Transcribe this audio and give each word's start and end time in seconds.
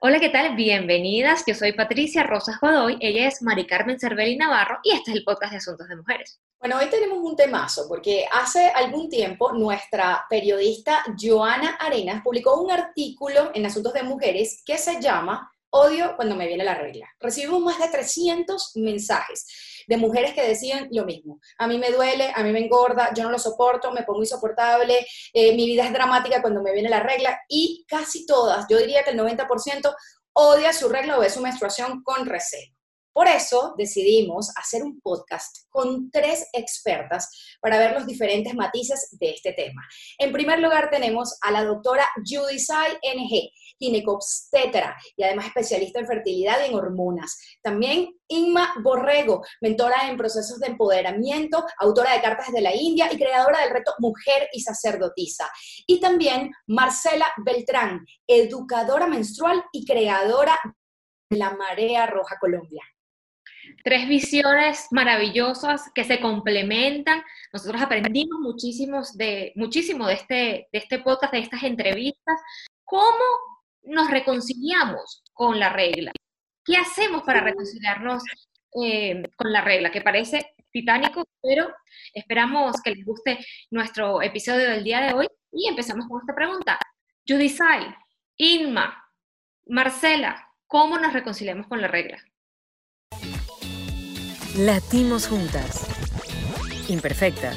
Hola, 0.00 0.18
¿qué 0.18 0.30
tal? 0.30 0.56
Bienvenidas. 0.56 1.44
Yo 1.46 1.54
soy 1.54 1.72
Patricia 1.72 2.24
Rosas 2.24 2.58
Godoy, 2.60 2.98
ella 3.00 3.28
es 3.28 3.42
Mari 3.42 3.66
Carmen 3.66 4.00
Cervelli 4.00 4.36
Navarro 4.36 4.78
y 4.82 4.90
este 4.92 5.12
es 5.12 5.16
el 5.18 5.24
podcast 5.24 5.52
de 5.52 5.58
Asuntos 5.58 5.88
de 5.88 5.96
Mujeres. 5.96 6.40
Bueno, 6.58 6.78
hoy 6.78 6.86
tenemos 6.86 7.18
un 7.18 7.36
temazo 7.36 7.86
porque 7.88 8.26
hace 8.30 8.66
algún 8.70 9.08
tiempo 9.08 9.52
nuestra 9.52 10.24
periodista 10.28 11.04
Joana 11.20 11.76
Arenas 11.80 12.22
publicó 12.22 12.60
un 12.60 12.70
artículo 12.70 13.50
en 13.54 13.66
Asuntos 13.66 13.92
de 13.92 14.02
Mujeres 14.02 14.62
que 14.64 14.78
se 14.78 15.00
llama 15.00 15.52
Odio 15.70 16.16
cuando 16.16 16.36
me 16.36 16.46
viene 16.46 16.64
la 16.64 16.74
regla. 16.74 17.08
Recibimos 17.20 17.60
más 17.60 17.78
de 17.78 17.88
300 17.88 18.72
mensajes 18.76 19.46
de 19.86 19.96
mujeres 19.96 20.34
que 20.34 20.46
decían 20.46 20.88
lo 20.92 21.04
mismo. 21.04 21.40
A 21.58 21.66
mí 21.66 21.78
me 21.78 21.90
duele, 21.90 22.32
a 22.34 22.42
mí 22.42 22.52
me 22.52 22.64
engorda, 22.64 23.12
yo 23.14 23.24
no 23.24 23.30
lo 23.30 23.38
soporto, 23.38 23.92
me 23.92 24.02
pongo 24.02 24.20
insoportable, 24.20 25.06
eh, 25.32 25.54
mi 25.54 25.66
vida 25.66 25.84
es 25.86 25.92
dramática 25.92 26.40
cuando 26.40 26.62
me 26.62 26.72
viene 26.72 26.88
la 26.88 27.00
regla 27.00 27.40
y 27.48 27.84
casi 27.88 28.26
todas, 28.26 28.66
yo 28.68 28.78
diría 28.78 29.04
que 29.04 29.10
el 29.10 29.18
90% 29.18 29.94
odia 30.34 30.72
su 30.72 30.88
regla 30.88 31.18
o 31.18 31.20
ve 31.20 31.30
su 31.30 31.40
menstruación 31.40 32.02
con 32.02 32.26
recelo. 32.26 32.72
Por 33.12 33.28
eso 33.28 33.74
decidimos 33.76 34.50
hacer 34.56 34.82
un 34.82 34.98
podcast 35.00 35.54
con 35.68 36.10
tres 36.10 36.48
expertas 36.54 37.28
para 37.60 37.78
ver 37.78 37.92
los 37.92 38.06
diferentes 38.06 38.54
matices 38.54 39.08
de 39.20 39.30
este 39.30 39.52
tema. 39.52 39.82
En 40.16 40.32
primer 40.32 40.60
lugar 40.60 40.88
tenemos 40.90 41.36
a 41.42 41.50
la 41.50 41.62
doctora 41.62 42.08
Judy 42.24 42.58
Sai 42.58 42.92
NG, 43.02 43.50
ginecobstetra 43.82 44.96
y 45.16 45.24
además 45.24 45.46
especialista 45.46 45.98
en 45.98 46.06
fertilidad 46.06 46.58
y 46.62 46.70
en 46.70 46.74
hormonas. 46.74 47.36
También 47.62 48.14
Inma 48.28 48.74
Borrego, 48.82 49.44
mentora 49.60 50.08
en 50.08 50.16
procesos 50.16 50.60
de 50.60 50.68
empoderamiento, 50.68 51.64
autora 51.78 52.14
de 52.14 52.22
Cartas 52.22 52.52
de 52.52 52.60
la 52.60 52.74
India 52.74 53.08
y 53.12 53.16
creadora 53.16 53.60
del 53.60 53.70
reto 53.70 53.92
Mujer 53.98 54.48
y 54.52 54.60
Sacerdotisa. 54.60 55.50
Y 55.86 56.00
también 56.00 56.52
Marcela 56.66 57.26
Beltrán, 57.44 58.06
educadora 58.26 59.06
menstrual 59.06 59.64
y 59.72 59.84
creadora 59.84 60.58
de 61.28 61.36
la 61.36 61.50
Marea 61.54 62.06
Roja 62.06 62.36
Colombia 62.40 62.82
tres 63.84 64.08
visiones 64.08 64.86
maravillosas 64.90 65.90
que 65.94 66.04
se 66.04 66.20
complementan. 66.20 67.22
Nosotros 67.52 67.80
aprendimos 67.80 68.40
muchísimos 68.40 69.16
de, 69.16 69.52
muchísimo 69.56 70.06
de 70.06 70.14
este, 70.14 70.68
de 70.72 70.78
este 70.78 70.98
podcast, 70.98 71.32
de 71.32 71.40
estas 71.40 71.62
entrevistas. 71.62 72.40
¿Cómo 72.84 73.24
nos 73.84 74.10
reconciliamos 74.10 75.22
con 75.32 75.58
la 75.58 75.70
regla? 75.70 76.12
¿Qué 76.64 76.76
hacemos 76.76 77.22
para 77.22 77.40
reconciliarnos 77.40 78.22
eh, 78.82 79.22
con 79.36 79.52
la 79.52 79.60
regla? 79.60 79.90
Que 79.90 80.00
parece 80.00 80.54
titánico, 80.70 81.24
pero 81.40 81.72
esperamos 82.14 82.80
que 82.82 82.94
les 82.94 83.04
guste 83.04 83.38
nuestro 83.70 84.22
episodio 84.22 84.70
del 84.70 84.84
día 84.84 85.00
de 85.00 85.14
hoy 85.14 85.28
y 85.52 85.68
empezamos 85.68 86.06
con 86.08 86.20
esta 86.20 86.34
pregunta. 86.34 86.78
Judisai, 87.26 87.94
Inma, 88.36 89.04
Marcela, 89.66 90.48
¿cómo 90.66 90.98
nos 90.98 91.12
reconciliamos 91.12 91.66
con 91.66 91.80
la 91.80 91.88
regla? 91.88 92.18
Latimos 94.56 95.28
juntas. 95.28 95.86
Imperfectas. 96.88 97.56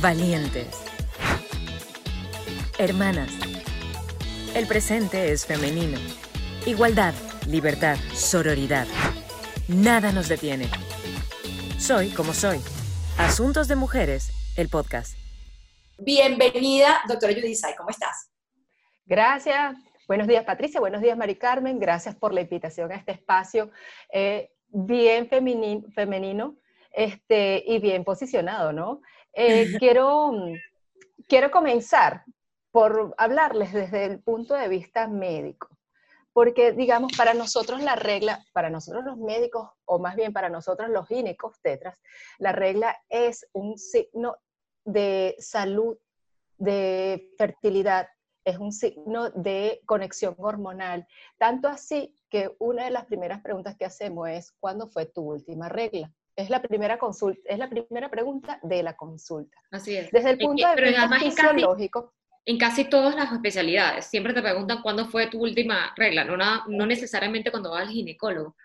Valientes. 0.00 0.84
Hermanas. 2.78 3.49
El 4.52 4.66
presente 4.66 5.30
es 5.30 5.46
femenino. 5.46 5.96
Igualdad, 6.66 7.14
libertad, 7.46 7.96
sororidad. 8.12 8.84
Nada 9.68 10.10
nos 10.10 10.28
detiene. 10.28 10.64
Soy 11.78 12.10
como 12.10 12.32
soy. 12.32 12.58
Asuntos 13.16 13.68
de 13.68 13.76
Mujeres, 13.76 14.32
el 14.56 14.68
podcast. 14.68 15.16
Bienvenida, 15.98 17.00
doctora 17.06 17.32
Judisay, 17.32 17.76
¿cómo 17.76 17.90
estás? 17.90 18.32
Gracias. 19.06 19.76
Buenos 20.08 20.26
días, 20.26 20.44
Patricia. 20.44 20.80
Buenos 20.80 21.00
días, 21.00 21.16
Mari 21.16 21.36
Carmen. 21.36 21.78
Gracias 21.78 22.16
por 22.16 22.34
la 22.34 22.40
invitación 22.40 22.90
a 22.90 22.96
este 22.96 23.12
espacio. 23.12 23.70
Eh, 24.12 24.50
bien 24.66 25.28
femenino, 25.28 26.56
este, 26.90 27.62
y 27.64 27.78
bien 27.78 28.02
posicionado, 28.02 28.72
¿no? 28.72 29.00
Eh, 29.32 29.74
quiero, 29.78 30.32
quiero 31.28 31.52
comenzar 31.52 32.24
por 32.72 33.14
hablarles 33.18 33.72
desde 33.72 34.04
el 34.04 34.20
punto 34.20 34.54
de 34.54 34.68
vista 34.68 35.08
médico, 35.08 35.68
porque 36.32 36.72
digamos, 36.72 37.12
para 37.16 37.34
nosotros 37.34 37.82
la 37.82 37.96
regla, 37.96 38.44
para 38.52 38.70
nosotros 38.70 39.04
los 39.04 39.18
médicos, 39.18 39.70
o 39.84 39.98
más 39.98 40.16
bien 40.16 40.32
para 40.32 40.48
nosotros 40.48 40.88
los 40.88 41.08
ginecos 41.08 41.60
tetras, 41.60 41.98
la 42.38 42.52
regla 42.52 42.96
es 43.08 43.46
un 43.52 43.78
signo 43.78 44.36
de 44.84 45.34
salud, 45.38 45.98
de 46.56 47.32
fertilidad, 47.36 48.08
es 48.44 48.58
un 48.58 48.72
signo 48.72 49.30
de 49.30 49.80
conexión 49.86 50.34
hormonal, 50.38 51.06
tanto 51.38 51.68
así 51.68 52.14
que 52.30 52.54
una 52.58 52.84
de 52.84 52.90
las 52.90 53.06
primeras 53.06 53.42
preguntas 53.42 53.76
que 53.76 53.84
hacemos 53.84 54.28
es, 54.28 54.52
¿cuándo 54.60 54.86
fue 54.86 55.06
tu 55.06 55.22
última 55.22 55.68
regla? 55.68 56.12
Es 56.36 56.48
la 56.48 56.62
primera 56.62 56.98
consulta, 56.98 57.40
es 57.44 57.58
la 57.58 57.68
primera 57.68 58.08
pregunta 58.08 58.60
de 58.62 58.82
la 58.82 58.96
consulta. 58.96 59.58
Así 59.70 59.96
es. 59.96 60.10
Desde 60.10 60.30
el 60.30 60.38
punto 60.38 60.66
de 60.68 60.82
vista 60.82 61.08
fisiológico. 61.18 62.14
En 62.46 62.58
casi, 62.58 62.84
todas 62.84 63.14
las 63.14 63.32
especialidades, 63.32 64.06
siempre 64.06 64.32
te 64.32 64.42
preguntan 64.42 64.82
cuándo 64.82 65.06
fue 65.06 65.28
tu 65.28 65.40
última 65.40 65.92
regla, 65.96 66.24
no, 66.24 66.36
no 66.36 66.86
necesariamente 66.86 67.50
cuando 67.50 67.70
vas 67.70 67.82
al 67.82 67.88
ginecólogo. 67.88 68.56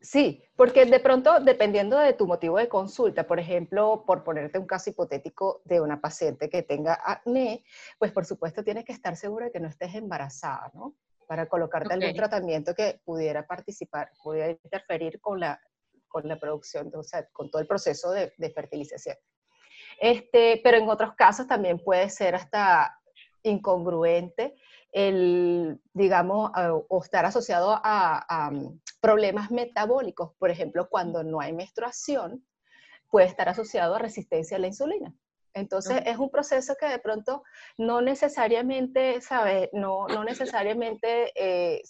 Sí, 0.00 0.42
porque 0.56 0.84
de 0.86 1.00
pronto, 1.00 1.40
dependiendo 1.40 1.98
de 1.98 2.12
tu 2.12 2.26
motivo 2.26 2.58
de 2.58 2.68
consulta, 2.68 3.26
por 3.26 3.38
ejemplo, 3.38 4.04
por 4.06 4.24
ponerte 4.24 4.58
un 4.58 4.66
caso 4.66 4.90
hipotético 4.90 5.60
de 5.64 5.80
una 5.80 6.00
paciente 6.00 6.48
que 6.48 6.62
tenga 6.62 6.98
acné, 7.04 7.64
pues 7.98 8.12
por 8.12 8.24
supuesto 8.24 8.64
tienes 8.64 8.84
que 8.84 8.92
estar 8.92 9.16
segura 9.16 9.46
de 9.46 9.52
que 9.52 9.60
no 9.60 9.68
estés 9.68 9.94
embarazada, 9.94 10.70
¿no? 10.74 10.94
para 11.28 11.46
colocarte 11.46 11.92
algún 11.92 12.14
tratamiento 12.14 12.74
que 12.74 13.02
pudiera 13.04 13.46
participar, 13.46 14.10
pudiera 14.24 14.50
interferir 14.50 15.20
con 15.20 15.38
la, 15.38 15.60
con 16.08 16.26
la 16.26 16.40
producción, 16.40 16.90
o 16.94 17.02
sea, 17.02 17.28
con 17.28 17.50
todo 17.50 17.60
el 17.60 17.68
proceso 17.68 18.10
de, 18.10 18.32
de 18.38 18.50
fertilización. 18.50 19.14
Este, 20.00 20.60
pero 20.62 20.76
en 20.76 20.88
otros 20.88 21.14
casos 21.14 21.46
también 21.46 21.78
puede 21.78 22.08
ser 22.10 22.34
hasta 22.34 22.98
incongruente 23.42 24.54
el, 24.92 25.80
digamos, 25.92 26.50
o 26.88 27.02
estar 27.02 27.24
asociado 27.26 27.80
a, 27.82 28.24
a, 28.28 28.50
mm, 28.50 28.80
problemas 29.00 29.50
metabólicos. 29.50 30.32
Por 30.38 30.50
ejemplo, 30.50 30.88
cuando 30.88 31.22
no 31.22 31.40
hay 31.40 31.52
menstruación, 31.52 32.44
puede 33.10 33.26
estar 33.26 33.48
asociado 33.48 33.94
a 33.94 33.98
resistencia 33.98 34.56
a 34.56 34.60
la 34.60 34.66
insulina. 34.68 35.14
Entonces 35.54 36.02
es 36.06 36.18
un 36.18 36.30
proceso 36.30 36.76
que 36.78 36.86
de 36.86 36.98
pronto 36.98 37.42
no 37.76 38.00
necesariamente, 38.00 39.20
¿sabes? 39.20 39.68
No, 39.72 40.06
no 40.06 40.22
necesariamente 40.24 41.32
eh, 41.34 41.82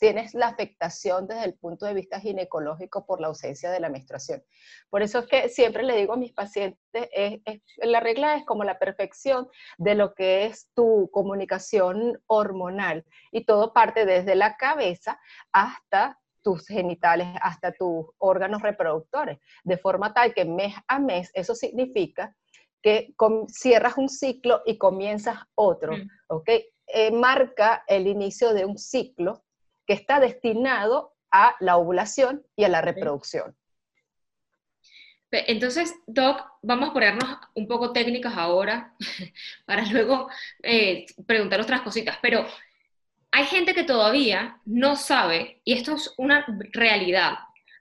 tienes 0.00 0.32
la 0.34 0.48
afectación 0.48 1.28
desde 1.28 1.44
el 1.44 1.54
punto 1.54 1.84
de 1.84 1.92
vista 1.94 2.18
ginecológico 2.18 3.04
por 3.04 3.20
la 3.20 3.28
ausencia 3.28 3.70
de 3.70 3.80
la 3.80 3.90
menstruación. 3.90 4.42
Por 4.88 5.02
eso 5.02 5.20
es 5.20 5.26
que 5.26 5.48
siempre 5.50 5.82
le 5.82 5.94
digo 5.96 6.14
a 6.14 6.16
mis 6.16 6.32
pacientes, 6.32 6.78
la 7.76 8.00
regla 8.00 8.34
es 8.36 8.44
como 8.46 8.64
la 8.64 8.78
perfección 8.78 9.48
de 9.76 9.94
lo 9.94 10.14
que 10.14 10.46
es 10.46 10.70
tu 10.74 11.10
comunicación 11.12 12.18
hormonal 12.26 13.04
y 13.30 13.44
todo 13.44 13.74
parte 13.74 14.06
desde 14.06 14.34
la 14.34 14.56
cabeza 14.56 15.20
hasta 15.52 16.18
tus 16.42 16.66
genitales, 16.66 17.28
hasta 17.42 17.70
tus 17.72 18.06
órganos 18.16 18.62
reproductores, 18.62 19.38
de 19.64 19.76
forma 19.76 20.14
tal 20.14 20.32
que 20.32 20.46
mes 20.46 20.74
a 20.88 20.98
mes 20.98 21.30
eso 21.34 21.54
significa 21.54 22.34
que 22.82 23.14
cierras 23.48 23.98
un 23.98 24.08
ciclo 24.08 24.62
y 24.64 24.78
comienzas 24.78 25.36
otro, 25.54 25.92
mm. 25.92 26.08
¿ok? 26.28 26.48
Eh, 26.86 27.12
marca 27.12 27.84
el 27.86 28.06
inicio 28.06 28.54
de 28.54 28.64
un 28.64 28.78
ciclo 28.78 29.44
que 29.90 29.94
está 29.94 30.20
destinado 30.20 31.16
a 31.32 31.56
la 31.58 31.76
ovulación 31.76 32.46
y 32.54 32.62
a 32.62 32.68
la 32.68 32.80
reproducción. 32.80 33.56
Entonces, 35.32 35.92
Doc, 36.06 36.40
vamos 36.62 36.90
a 36.90 36.92
ponernos 36.92 37.24
un 37.54 37.66
poco 37.66 37.92
técnicas 37.92 38.34
ahora 38.36 38.94
para 39.66 39.84
luego 39.86 40.30
eh, 40.62 41.06
preguntar 41.26 41.60
otras 41.60 41.80
cositas, 41.80 42.18
pero 42.22 42.46
hay 43.32 43.46
gente 43.46 43.74
que 43.74 43.82
todavía 43.82 44.60
no 44.64 44.94
sabe, 44.94 45.60
y 45.64 45.72
esto 45.72 45.96
es 45.96 46.14
una 46.18 46.46
realidad, 46.72 47.32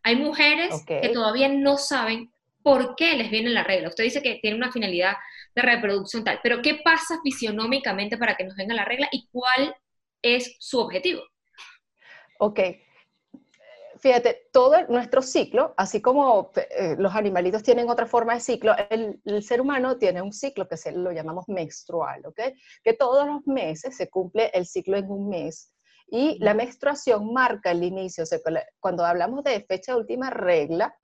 hay 0.01 0.15
mujeres 0.15 0.83
que 0.87 1.09
todavía 1.09 1.47
no 1.47 1.77
saben 1.77 2.31
por 2.63 2.95
qué 2.95 3.17
les 3.17 3.29
viene 3.29 3.51
la 3.51 3.63
regla. 3.63 3.89
Usted 3.89 4.05
dice 4.05 4.23
que 4.23 4.39
tiene 4.41 4.57
una 4.57 4.71
finalidad 4.71 5.13
de 5.53 5.61
reproducción 5.61 6.23
tal, 6.23 6.39
pero 6.41 6.63
¿qué 6.63 6.81
pasa 6.83 7.19
fisionómicamente 7.21 8.17
para 8.17 8.33
que 8.33 8.45
nos 8.45 8.55
venga 8.55 8.73
la 8.73 8.85
regla 8.85 9.07
y 9.11 9.27
cuál 9.31 9.75
es 10.23 10.55
su 10.57 10.79
objetivo? 10.79 11.21
Ok. 12.39 12.59
Fíjate, 13.97 14.47
todo 14.53 14.87
nuestro 14.87 15.21
ciclo, 15.21 15.73
así 15.75 16.01
como 16.01 16.51
eh, 16.55 16.95
los 16.97 17.13
animalitos 17.15 17.63
tienen 17.63 17.89
otra 17.89 18.05
forma 18.05 18.33
de 18.33 18.39
ciclo, 18.39 18.73
el, 18.89 19.43
ser 19.43 19.59
humano 19.59 19.97
tiene 19.97 20.21
un 20.21 20.31
ciclo 20.31 20.69
que 20.69 20.77
se 20.77 20.93
lo 20.93 21.11
llamamos 21.11 21.49
menstrual, 21.49 22.25
¿ok? 22.25 22.39
Que 22.81 22.93
todos 22.93 23.27
los 23.27 23.45
meses 23.45 23.97
se 23.97 24.09
cumple 24.09 24.51
el 24.53 24.65
ciclo 24.65 24.95
en 24.95 25.11
un 25.11 25.27
mes. 25.27 25.73
Y 26.07 26.39
la 26.39 26.53
menstruación 26.53 27.33
marca 27.33 27.71
el 27.71 27.83
inicio, 27.83 28.23
o 28.23 28.27
sea, 28.27 28.39
cuando 28.79 29.05
hablamos 29.05 29.43
de 29.43 29.61
fecha 29.65 29.91
de 29.91 29.99
última 29.99 30.29
regla, 30.29 30.95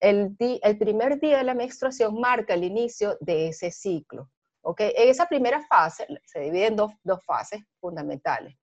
el, 0.00 0.34
el 0.38 0.78
primer 0.78 1.20
día 1.20 1.38
de 1.38 1.44
la 1.44 1.54
menstruación 1.54 2.18
marca 2.18 2.54
el 2.54 2.64
inicio 2.64 3.18
de 3.20 3.48
ese 3.48 3.70
ciclo. 3.70 4.30
¿ok? 4.62 4.80
En 4.80 5.08
esa 5.10 5.26
primera 5.26 5.62
fase 5.66 6.06
se 6.24 6.40
divide 6.40 6.66
en 6.66 6.76
dos, 6.76 6.92
dos 7.02 7.22
fases 7.24 7.60
fundamentales, 7.78 8.56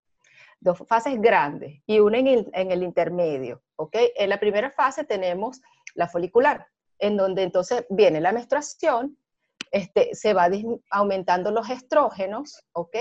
dos 0.59 0.79
fases 0.87 1.19
grandes 1.21 1.81
y 1.85 1.99
una 1.99 2.17
en 2.17 2.27
el, 2.27 2.49
en 2.53 2.71
el 2.71 2.83
intermedio, 2.83 3.61
¿ok? 3.75 3.95
En 4.15 4.29
la 4.29 4.39
primera 4.39 4.71
fase 4.71 5.03
tenemos 5.03 5.61
la 5.93 6.07
folicular, 6.07 6.67
en 6.99 7.17
donde 7.17 7.43
entonces 7.43 7.85
viene 7.89 8.21
la 8.21 8.31
menstruación, 8.31 9.17
este, 9.71 10.15
se 10.15 10.33
va 10.33 10.49
aumentando 10.89 11.51
los 11.51 11.69
estrógenos, 11.69 12.63
¿ok? 12.73 12.97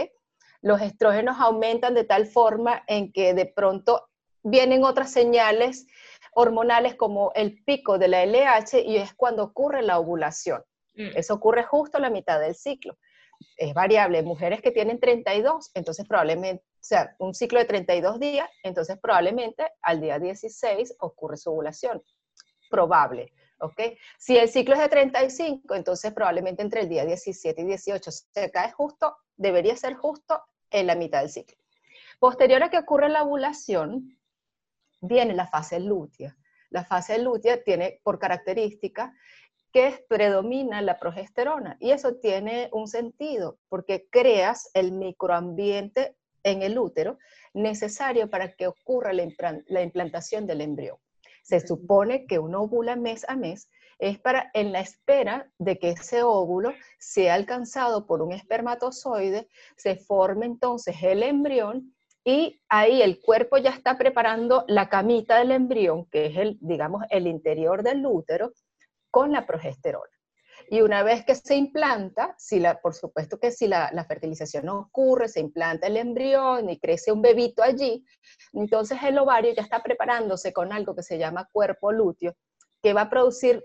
Los 0.61 0.81
estrógenos 0.81 1.37
aumentan 1.39 1.95
de 1.95 2.05
tal 2.05 2.27
forma 2.27 2.83
en 2.87 3.13
que 3.13 3.35
de 3.35 3.47
pronto 3.47 4.09
vienen 4.43 4.85
otras 4.85 5.11
señales 5.11 5.87
hormonales 6.33 6.95
como 6.97 7.33
el 7.35 7.63
pico 7.65 7.99
de 7.99 8.09
la 8.09 8.25
LH 8.25 8.81
y 8.85 8.97
es 8.97 9.15
cuando 9.15 9.45
ocurre 9.45 9.83
la 9.83 9.99
ovulación. 9.99 10.63
Mm. 10.95 11.17
Eso 11.17 11.35
ocurre 11.35 11.65
justo 11.65 11.99
a 11.99 12.01
la 12.01 12.11
mitad 12.11 12.41
del 12.41 12.55
ciclo. 12.55 12.97
Es 13.57 13.75
variable. 13.75 14.23
Mujeres 14.23 14.61
que 14.61 14.71
tienen 14.71 15.01
32, 15.01 15.71
entonces 15.75 16.07
probablemente, 16.07 16.65
o 16.85 16.87
sea, 16.87 17.17
un 17.19 17.33
ciclo 17.33 17.59
de 17.59 17.65
32 17.65 18.21
días, 18.21 18.47
entonces 18.63 18.99
probablemente 19.01 19.67
al 19.81 20.03
día 20.03 20.19
16 20.19 20.97
ocurre 20.99 21.39
su 21.39 21.51
ovulación. 21.51 22.03
Probable. 22.69 23.33
¿ok? 23.61 23.81
Si 24.19 24.37
el 24.37 24.51
ciclo 24.51 24.75
es 24.75 24.83
de 24.83 24.91
35, 24.91 25.75
entonces 25.77 26.13
probablemente 26.13 26.61
entre 26.63 26.83
el 26.83 26.91
día 26.91 27.07
17 27.07 27.63
y 27.63 27.65
18 27.65 28.11
se 28.11 28.51
cae 28.51 28.71
justo, 28.73 29.17
debería 29.35 29.75
ser 29.77 29.95
justo 29.95 30.43
en 30.69 30.87
la 30.87 30.95
mitad 30.95 31.21
del 31.21 31.31
ciclo. 31.31 31.57
Posterior 32.19 32.63
a 32.63 32.69
que 32.69 32.77
ocurre 32.77 33.09
la 33.09 33.23
ovulación, 33.23 34.19
viene 35.01 35.33
la 35.33 35.47
fase 35.47 35.81
lútea. 35.81 36.37
La 36.69 36.85
fase 36.85 37.17
lútea 37.17 37.65
tiene 37.65 38.03
por 38.03 38.19
característica 38.19 39.15
que 39.73 40.05
predomina 40.07 40.83
la 40.83 40.99
progesterona 40.99 41.79
y 41.81 41.93
eso 41.93 42.17
tiene 42.17 42.69
un 42.73 42.89
sentido 42.89 43.59
porque 43.71 44.07
creas 44.11 44.71
el 44.75 44.93
microambiente 44.93 46.15
en 46.45 46.63
el 46.63 46.79
útero 46.79 47.19
necesario 47.53 48.31
para 48.31 48.55
que 48.55 48.69
ocurra 48.69 49.13
la 49.13 49.83
implantación 49.83 50.47
del 50.47 50.61
embrión. 50.61 50.97
Se 51.43 51.61
supone 51.61 52.27
que 52.27 52.39
un 52.39 52.55
óvulo 52.55 52.97
mes 52.97 53.25
a 53.29 53.37
mes 53.37 53.69
es 53.99 54.19
para 54.19 54.51
en 54.55 54.73
la 54.73 54.81
espera 54.81 55.51
de 55.59 55.79
que 55.79 55.91
ese 55.91 56.23
óvulo 56.23 56.73
sea 56.99 57.35
alcanzado 57.35 58.07
por 58.07 58.23
un 58.23 58.33
espermatozoide, 58.33 59.49
se 59.77 59.97
forme 59.97 60.47
entonces 60.47 60.97
el 61.03 61.23
embrión 61.23 61.95
y 62.25 62.61
ahí 62.69 63.03
el 63.03 63.21
cuerpo 63.21 63.59
ya 63.59 63.71
está 63.71 63.99
preparando 63.99 64.65
la 64.67 64.89
camita 64.89 65.39
del 65.39 65.53
embrión, 65.53 66.07
que 66.07 66.27
es 66.27 66.37
el, 66.39 66.59
digamos, 66.61 67.05
el 67.11 67.27
interior 67.27 67.83
del 67.83 68.05
útero, 68.07 68.53
con 69.11 69.31
la 69.31 69.47
progesterona. 69.47 70.14
Y 70.69 70.81
una 70.81 71.03
vez 71.03 71.25
que 71.25 71.35
se 71.35 71.57
implanta, 71.57 72.35
si 72.39 72.59
la, 72.59 72.81
por 72.81 72.95
supuesto 72.95 73.39
que 73.39 73.51
si 73.51 73.69
la, 73.69 74.05
fertilización 74.07 74.67
no 74.67 74.79
ocurre, 74.79 75.29
se 75.29 75.41
implanta 75.41 75.87
el 75.87 75.97
embrión 75.97 76.71
y 76.71 76.79
crece 76.79 77.13
un 77.13 77.23
bebito 77.23 77.63
allí, 77.63 78.05
entonces 78.53 78.99
el 79.03 79.19
ovario 79.19 79.53
ya 79.55 79.63
está 79.63 79.83
preparándose 79.83 80.53
con 80.53 80.73
algo 80.73 80.95
que 80.95 81.03
se 81.03 81.19
llama 81.19 81.49
cuerpo 81.53 81.93
lúteo, 81.93 82.35
que 82.83 82.93
va 82.93 83.03
a 83.03 83.11
producir 83.11 83.65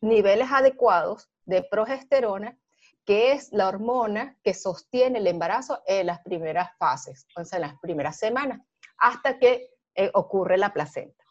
niveles 0.00 0.48
adecuados 0.50 1.28
de 1.44 1.62
progesterona, 1.62 2.58
que 3.04 3.32
es 3.32 3.52
la 3.52 3.68
hormona 3.68 4.36
que 4.42 4.54
sostiene 4.54 5.18
el 5.18 5.26
embarazo 5.26 5.82
en 5.86 6.06
las 6.06 6.20
primeras 6.20 6.70
fases, 6.78 7.26
o 7.36 7.44
sea, 7.44 7.58
en 7.58 7.62
las 7.62 7.78
primeras 7.80 8.18
semanas, 8.18 8.60
hasta 8.98 9.38
que 9.38 9.70
eh, 9.94 10.10
ocurre 10.14 10.58
la 10.58 10.72
placenta. 10.72 11.24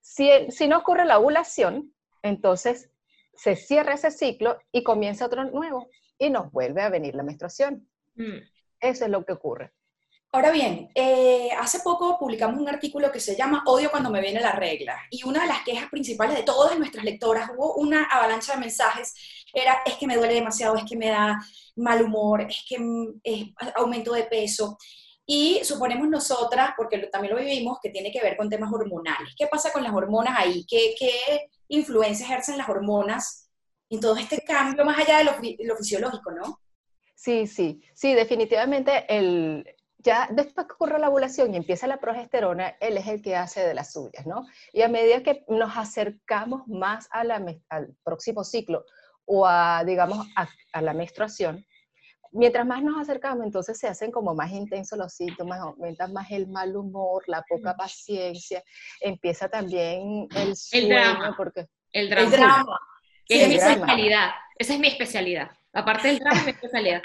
Si, 0.00 0.30
si 0.50 0.66
no 0.66 0.78
ocurre 0.78 1.04
la 1.04 1.18
ovulación, 1.18 1.94
entonces 2.22 2.90
se 3.40 3.56
cierra 3.56 3.94
ese 3.94 4.10
ciclo 4.10 4.58
y 4.70 4.82
comienza 4.82 5.24
otro 5.24 5.44
nuevo 5.44 5.88
y 6.18 6.28
nos 6.28 6.52
vuelve 6.52 6.82
a 6.82 6.90
venir 6.90 7.14
la 7.14 7.22
menstruación. 7.22 7.88
Mm. 8.14 8.36
Eso 8.80 9.04
es 9.04 9.10
lo 9.10 9.24
que 9.24 9.32
ocurre. 9.32 9.72
Ahora 10.32 10.50
bien, 10.50 10.90
eh, 10.94 11.48
hace 11.58 11.80
poco 11.80 12.18
publicamos 12.18 12.60
un 12.60 12.68
artículo 12.68 13.10
que 13.10 13.18
se 13.18 13.34
llama 13.34 13.64
Odio 13.66 13.90
cuando 13.90 14.10
me 14.10 14.20
viene 14.20 14.40
la 14.40 14.52
regla 14.52 14.96
y 15.10 15.24
una 15.24 15.42
de 15.42 15.48
las 15.48 15.62
quejas 15.62 15.88
principales 15.90 16.36
de 16.36 16.42
todas 16.42 16.78
nuestras 16.78 17.04
lectoras, 17.04 17.50
hubo 17.56 17.74
una 17.76 18.04
avalancha 18.04 18.52
de 18.52 18.60
mensajes, 18.60 19.14
era 19.52 19.78
es 19.86 19.94
que 19.94 20.06
me 20.06 20.16
duele 20.16 20.34
demasiado, 20.34 20.76
es 20.76 20.84
que 20.84 20.96
me 20.96 21.08
da 21.08 21.36
mal 21.76 22.02
humor, 22.02 22.42
es 22.42 22.62
que 22.68 22.78
mm, 22.78 23.20
es 23.24 23.46
aumento 23.74 24.12
de 24.12 24.24
peso. 24.24 24.76
Y 25.32 25.62
suponemos 25.62 26.08
nosotras, 26.08 26.72
porque 26.76 26.98
también 27.06 27.32
lo 27.32 27.40
vivimos, 27.40 27.78
que 27.80 27.90
tiene 27.90 28.10
que 28.10 28.20
ver 28.20 28.36
con 28.36 28.50
temas 28.50 28.72
hormonales. 28.72 29.32
¿Qué 29.36 29.46
pasa 29.46 29.72
con 29.72 29.84
las 29.84 29.92
hormonas 29.92 30.36
ahí? 30.36 30.66
¿Qué, 30.68 30.96
qué 30.98 31.48
influencia 31.68 32.26
ejercen 32.26 32.58
las 32.58 32.68
hormonas 32.68 33.48
en 33.90 34.00
todo 34.00 34.16
este 34.16 34.42
cambio 34.42 34.84
más 34.84 34.98
allá 34.98 35.18
de 35.18 35.64
lo, 35.64 35.76
fisiológico, 35.76 36.32
¿no? 36.32 36.58
Sí, 37.14 37.46
sí, 37.46 37.80
sí, 37.94 38.12
definitivamente 38.12 39.06
el, 39.08 39.64
ya 39.98 40.26
después 40.32 40.66
que 40.66 40.72
ocurre 40.72 40.98
la 40.98 41.10
ovulación 41.10 41.54
y 41.54 41.58
empieza 41.58 41.86
la 41.86 42.00
progesterona, 42.00 42.70
él 42.80 42.96
es 42.96 43.06
el 43.06 43.22
que 43.22 43.36
hace 43.36 43.60
de 43.60 43.74
las 43.74 43.92
suyas, 43.92 44.26
¿no? 44.26 44.48
Y 44.72 44.82
a 44.82 44.88
medida 44.88 45.22
que 45.22 45.44
nos 45.46 45.76
acercamos 45.76 46.66
más 46.66 47.06
a 47.12 47.22
la, 47.22 47.40
al 47.68 47.94
próximo 48.02 48.42
ciclo 48.42 48.84
o 49.26 49.46
a, 49.46 49.84
digamos, 49.84 50.26
a, 50.34 50.82
la 50.82 50.92
menstruación, 50.92 51.64
mientras 52.32 52.66
más 52.66 52.82
nos 52.82 53.00
acercamos, 53.00 53.44
entonces 53.44 53.78
se 53.78 53.88
hacen 53.88 54.10
como 54.10 54.34
más 54.34 54.50
intensos 54.52 54.98
los 54.98 55.12
síntomas, 55.12 55.60
aumenta 55.60 56.06
más 56.08 56.30
el 56.30 56.46
mal 56.46 56.76
humor, 56.76 57.24
la 57.26 57.42
poca 57.42 57.76
paciencia, 57.76 58.62
empieza 59.00 59.48
también 59.48 60.28
el 60.36 60.56
sueño, 60.56 60.86
el 60.86 61.02
drama, 61.02 61.34
porque 61.36 61.66
el 61.92 62.10
drama, 62.10 62.78
es 63.28 63.48
mi 63.48 63.54
especialidad, 63.54 64.30
esa 64.56 64.74
es 64.74 64.80
mi 64.80 64.88
especialidad, 64.88 65.50
aparte 65.72 66.08
del 66.08 66.18
drama 66.18 66.38
es 66.38 66.44
mi 66.44 66.50
especialidad. 66.52 67.02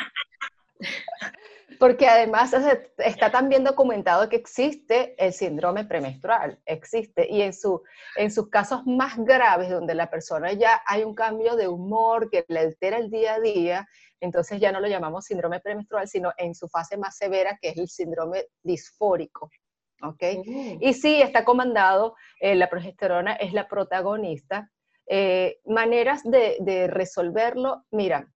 Porque 1.79 2.07
además 2.07 2.55
está 2.97 3.31
también 3.31 3.63
documentado 3.63 4.29
que 4.29 4.35
existe 4.35 5.15
el 5.17 5.33
síndrome 5.33 5.83
premenstrual, 5.85 6.57
existe, 6.65 7.27
y 7.29 7.41
en, 7.41 7.53
su, 7.53 7.83
en 8.15 8.31
sus 8.31 8.49
casos 8.49 8.85
más 8.85 9.17
graves, 9.17 9.69
donde 9.69 9.95
la 9.95 10.09
persona 10.09 10.53
ya 10.53 10.81
hay 10.85 11.03
un 11.03 11.13
cambio 11.15 11.55
de 11.55 11.67
humor 11.67 12.29
que 12.29 12.45
le 12.47 12.59
altera 12.59 12.97
el 12.97 13.09
día 13.09 13.35
a 13.35 13.39
día, 13.39 13.87
entonces 14.19 14.59
ya 14.59 14.71
no 14.71 14.79
lo 14.79 14.87
llamamos 14.87 15.25
síndrome 15.25 15.59
premenstrual, 15.59 16.07
sino 16.07 16.31
en 16.37 16.55
su 16.55 16.67
fase 16.67 16.97
más 16.97 17.17
severa, 17.17 17.57
que 17.61 17.69
es 17.69 17.77
el 17.77 17.89
síndrome 17.89 18.45
disfórico. 18.63 19.49
¿ok? 20.01 20.23
Mm. 20.45 20.77
Y 20.81 20.93
sí, 20.93 21.21
está 21.21 21.45
comandado, 21.45 22.15
eh, 22.39 22.55
la 22.55 22.69
progesterona 22.69 23.33
es 23.33 23.53
la 23.53 23.67
protagonista. 23.67 24.71
Eh, 25.07 25.59
maneras 25.65 26.23
de, 26.23 26.57
de 26.59 26.87
resolverlo, 26.87 27.85
mira, 27.91 28.27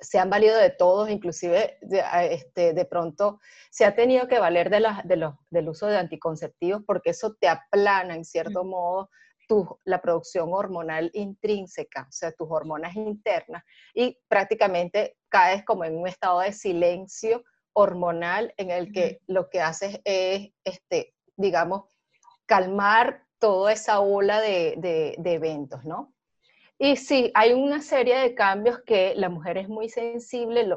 se 0.00 0.18
han 0.18 0.30
valido 0.30 0.56
de 0.58 0.70
todos, 0.70 1.08
inclusive 1.10 1.78
de, 1.80 2.02
este, 2.30 2.72
de 2.72 2.84
pronto 2.84 3.40
se 3.70 3.84
ha 3.84 3.94
tenido 3.94 4.28
que 4.28 4.38
valer 4.38 4.70
de, 4.70 4.84
de 5.04 5.16
los, 5.16 5.34
del 5.50 5.68
uso 5.68 5.86
de 5.86 5.96
anticonceptivos 5.96 6.82
porque 6.86 7.10
eso 7.10 7.34
te 7.34 7.48
aplana 7.48 8.14
en 8.14 8.24
cierto 8.24 8.64
modo 8.64 9.08
tu, 9.46 9.78
la 9.84 10.00
producción 10.00 10.52
hormonal 10.52 11.10
intrínseca, 11.14 12.06
o 12.08 12.12
sea, 12.12 12.32
tus 12.32 12.48
hormonas 12.50 12.94
internas, 12.96 13.62
y 13.94 14.18
prácticamente 14.28 15.16
caes 15.28 15.64
como 15.64 15.84
en 15.84 15.96
un 15.96 16.08
estado 16.08 16.40
de 16.40 16.52
silencio 16.52 17.44
hormonal 17.72 18.54
en 18.56 18.70
el 18.70 18.92
que 18.92 19.20
lo 19.26 19.50
que 19.50 19.60
haces 19.60 20.00
es, 20.04 20.50
este, 20.64 21.14
digamos, 21.36 21.84
calmar 22.46 23.24
toda 23.38 23.72
esa 23.72 24.00
ola 24.00 24.40
de, 24.40 24.74
de, 24.78 25.16
de 25.18 25.32
eventos, 25.34 25.84
¿no? 25.84 26.14
Y 26.78 26.96
sí, 26.96 27.30
hay 27.34 27.52
una 27.52 27.80
serie 27.82 28.18
de 28.18 28.34
cambios 28.34 28.80
que 28.84 29.14
la 29.16 29.28
mujer 29.28 29.58
es 29.58 29.68
muy 29.68 29.88
sensible, 29.88 30.68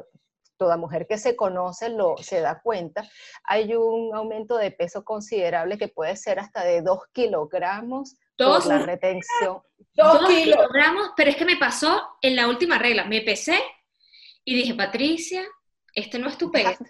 toda 0.56 0.76
mujer 0.76 1.06
que 1.06 1.18
se 1.18 1.36
conoce 1.36 1.88
lo, 1.88 2.16
se 2.18 2.40
da 2.40 2.60
cuenta. 2.60 3.08
Hay 3.44 3.74
un 3.74 4.14
aumento 4.14 4.56
de 4.56 4.70
peso 4.70 5.04
considerable 5.04 5.78
que 5.78 5.88
puede 5.88 6.16
ser 6.16 6.38
hasta 6.38 6.64
de 6.64 6.82
2 6.82 7.00
kilogramos 7.12 8.16
por 8.38 8.66
la 8.66 8.78
retención. 8.78 9.58
2 9.94 10.28
kilogramos, 10.28 11.10
pero 11.16 11.30
es 11.30 11.36
que 11.36 11.44
me 11.44 11.56
pasó 11.56 12.16
en 12.22 12.36
la 12.36 12.48
última 12.48 12.78
regla, 12.78 13.04
me 13.04 13.20
pesé 13.22 13.58
y 14.44 14.54
dije, 14.54 14.74
Patricia, 14.74 15.42
este 15.92 16.18
no 16.18 16.28
es 16.28 16.38
tu 16.38 16.50
peso. 16.50 16.84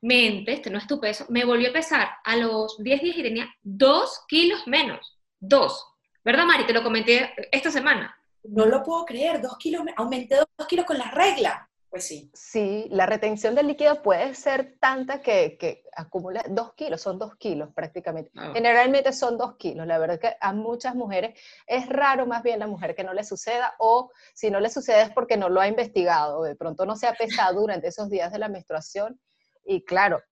Mente, 0.00 0.52
este 0.52 0.70
no 0.70 0.78
es 0.78 0.86
tu 0.86 0.98
peso. 0.98 1.26
Me 1.28 1.44
volvió 1.44 1.70
a 1.70 1.72
pesar 1.72 2.08
a 2.24 2.36
los 2.36 2.82
10 2.82 3.02
días 3.02 3.16
y 3.16 3.22
tenía 3.22 3.54
2 3.62 4.24
kilos 4.28 4.66
menos. 4.66 5.18
2. 5.40 5.86
¿Verdad, 6.24 6.44
Mari? 6.44 6.64
Te 6.64 6.72
lo 6.72 6.82
comenté 6.82 7.34
esta 7.52 7.70
semana 7.70 8.18
no 8.44 8.66
lo 8.66 8.82
puedo 8.82 9.04
creer, 9.04 9.40
dos 9.40 9.56
kilos, 9.58 9.82
aumenté 9.96 10.36
dos 10.36 10.66
kilos 10.66 10.86
con 10.86 10.98
la 10.98 11.10
regla. 11.10 11.67
Pues 11.90 12.06
sí. 12.06 12.30
Sí, 12.34 12.86
la 12.90 13.06
retención 13.06 13.54
del 13.54 13.66
líquido 13.66 14.02
puede 14.02 14.34
ser 14.34 14.76
tanta 14.78 15.22
que, 15.22 15.56
que 15.56 15.84
acumula 15.96 16.44
dos 16.48 16.74
kilos, 16.74 17.00
son 17.00 17.18
dos 17.18 17.36
kilos 17.36 17.70
prácticamente. 17.74 18.30
Ah. 18.36 18.50
Generalmente 18.52 19.12
son 19.12 19.38
dos 19.38 19.56
kilos. 19.56 19.86
La 19.86 19.98
verdad 19.98 20.20
que 20.20 20.36
a 20.38 20.52
muchas 20.52 20.94
mujeres 20.94 21.38
es 21.66 21.88
raro 21.88 22.26
más 22.26 22.42
bien 22.42 22.58
la 22.58 22.66
mujer 22.66 22.94
que 22.94 23.04
no 23.04 23.14
le 23.14 23.24
suceda 23.24 23.74
o 23.78 24.10
si 24.34 24.50
no 24.50 24.60
le 24.60 24.68
sucede 24.68 25.02
es 25.02 25.10
porque 25.10 25.38
no 25.38 25.48
lo 25.48 25.60
ha 25.62 25.68
investigado. 25.68 26.42
De 26.42 26.56
pronto 26.56 26.84
no 26.84 26.94
se 26.94 27.06
ha 27.06 27.14
pesado 27.14 27.60
durante 27.60 27.88
esos 27.88 28.10
días 28.10 28.32
de 28.32 28.38
la 28.38 28.48
menstruación. 28.48 29.18
Y 29.64 29.84
claro, 29.84 30.22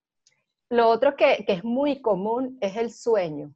lo 0.69 0.89
otro 0.89 1.17
que, 1.17 1.45
que 1.47 1.55
es 1.55 1.65
muy 1.65 2.03
común 2.03 2.59
es 2.61 2.77
el 2.77 2.93
sueño. 2.93 3.55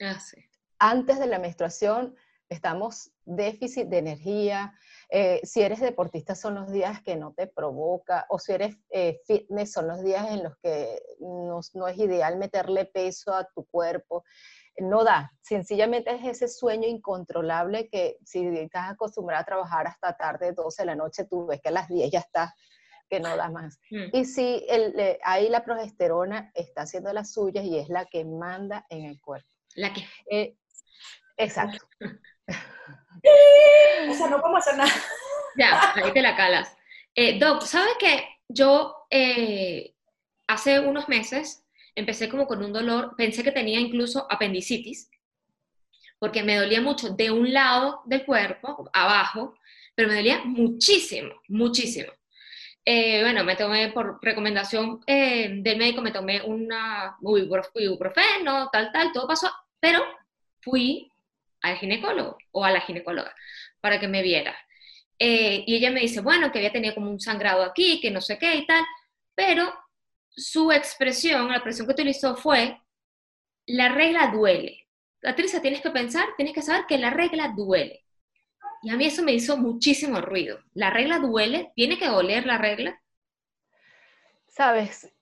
Ah, 0.00 0.18
sí. 0.20 0.42
Antes 0.78 1.18
de 1.18 1.26
la 1.26 1.38
menstruación 1.38 2.16
estamos 2.48 3.12
déficit 3.24 3.88
de 3.88 3.98
energía. 3.98 4.74
Eh, 5.08 5.40
si 5.44 5.62
eres 5.62 5.80
deportista 5.80 6.34
son 6.34 6.54
los 6.54 6.70
días 6.70 7.02
que 7.02 7.16
no 7.16 7.32
te 7.32 7.46
provoca, 7.46 8.26
o 8.28 8.38
si 8.38 8.52
eres 8.52 8.76
eh, 8.90 9.20
fitness 9.26 9.72
son 9.72 9.88
los 9.88 10.02
días 10.02 10.30
en 10.30 10.42
los 10.44 10.56
que 10.58 11.00
no, 11.20 11.60
no, 11.74 11.88
es 11.88 11.98
ideal 11.98 12.36
meterle 12.38 12.84
peso 12.84 13.34
a 13.34 13.44
tu 13.54 13.64
cuerpo. 13.66 14.24
No 14.78 15.04
da, 15.04 15.32
sencillamente 15.40 16.14
es 16.14 16.24
ese 16.24 16.48
sueño 16.48 16.86
incontrolable 16.86 17.88
que 17.88 18.18
si 18.24 18.46
estás 18.46 18.90
acostumbrada 18.90 19.42
a 19.42 19.46
trabajar 19.46 19.86
hasta 19.86 20.16
tarde, 20.16 20.52
12 20.52 20.82
de 20.82 20.86
la 20.86 20.96
noche, 20.96 21.24
tú 21.24 21.46
ves 21.46 21.60
que 21.62 21.70
a 21.70 21.72
las 21.72 21.88
10 21.88 22.10
ya 22.10 22.20
estás 22.20 22.52
que 23.08 23.20
no 23.20 23.36
da 23.36 23.48
más. 23.48 23.78
Mm. 23.90 24.16
Y 24.16 24.24
si 24.24 24.66
el, 24.68 25.18
ahí 25.22 25.48
la 25.48 25.64
progesterona 25.64 26.50
está 26.54 26.82
haciendo 26.82 27.12
las 27.12 27.32
suyas 27.32 27.64
y 27.64 27.78
es 27.78 27.88
la 27.88 28.04
que 28.04 28.24
manda 28.24 28.84
en 28.90 29.04
el 29.04 29.20
cuerpo. 29.20 29.48
La 29.76 29.92
que. 29.92 30.04
Eh, 30.30 30.56
exacto. 31.36 31.78
o 32.48 34.14
sea, 34.14 34.28
no 34.28 34.40
podemos 34.40 34.60
hacer 34.60 34.76
nada. 34.76 34.92
Ya, 35.58 35.94
ahí 35.94 36.12
te 36.12 36.20
la 36.20 36.36
calas. 36.36 36.76
Eh, 37.14 37.38
Doc, 37.38 37.62
¿sabes 37.62 37.94
qué? 37.98 38.28
Yo 38.46 39.06
eh, 39.08 39.94
hace 40.46 40.80
unos 40.80 41.08
meses 41.08 41.64
empecé 41.94 42.28
como 42.28 42.46
con 42.46 42.62
un 42.62 42.74
dolor, 42.74 43.14
pensé 43.16 43.42
que 43.42 43.52
tenía 43.52 43.80
incluso 43.80 44.26
apendicitis, 44.30 45.10
porque 46.18 46.42
me 46.42 46.56
dolía 46.56 46.82
mucho 46.82 47.08
de 47.08 47.30
un 47.30 47.54
lado 47.54 48.02
del 48.04 48.26
cuerpo, 48.26 48.90
abajo, 48.92 49.54
pero 49.94 50.08
me 50.08 50.16
dolía 50.16 50.42
muchísimo, 50.44 51.40
muchísimo. 51.48 52.12
Eh, 52.84 53.22
bueno, 53.22 53.42
me 53.42 53.56
tomé 53.56 53.90
por 53.92 54.18
recomendación 54.22 55.00
eh, 55.06 55.48
del 55.62 55.78
médico, 55.78 56.02
me 56.02 56.12
tomé 56.12 56.42
una 56.42 57.16
ibuprofeno, 57.20 58.68
tal, 58.70 58.92
tal, 58.92 59.10
todo 59.12 59.26
pasó, 59.26 59.50
pero 59.80 60.04
fui 60.60 61.10
al 61.62 61.76
ginecólogo 61.76 62.38
o 62.52 62.64
a 62.64 62.70
la 62.70 62.80
ginecóloga 62.80 63.34
para 63.80 64.00
que 64.00 64.08
me 64.08 64.22
viera. 64.22 64.56
Eh, 65.18 65.64
y 65.66 65.76
ella 65.76 65.90
me 65.90 66.00
dice, 66.00 66.20
bueno, 66.20 66.52
que 66.52 66.58
había 66.58 66.72
tenido 66.72 66.94
como 66.94 67.10
un 67.10 67.20
sangrado 67.20 67.62
aquí, 67.62 68.00
que 68.00 68.10
no 68.10 68.20
sé 68.20 68.38
qué 68.38 68.54
y 68.56 68.66
tal, 68.66 68.84
pero 69.34 69.72
su 70.28 70.70
expresión, 70.72 71.48
la 71.48 71.56
expresión 71.56 71.86
que 71.86 71.94
utilizó 71.94 72.36
fue, 72.36 72.78
la 73.66 73.88
regla 73.88 74.28
duele. 74.28 74.86
Patricia, 75.22 75.62
tienes 75.62 75.80
que 75.80 75.90
pensar, 75.90 76.28
tienes 76.36 76.54
que 76.54 76.62
saber 76.62 76.84
que 76.86 76.98
la 76.98 77.10
regla 77.10 77.52
duele. 77.56 78.04
Y 78.82 78.90
a 78.90 78.96
mí 78.96 79.06
eso 79.06 79.22
me 79.22 79.32
hizo 79.32 79.56
muchísimo 79.56 80.20
ruido. 80.20 80.60
¿La 80.74 80.90
regla 80.90 81.18
duele? 81.18 81.72
¿Tiene 81.74 81.98
que 81.98 82.06
doler 82.06 82.46
la 82.46 82.58
regla? 82.58 83.00
Sabes, 84.48 85.12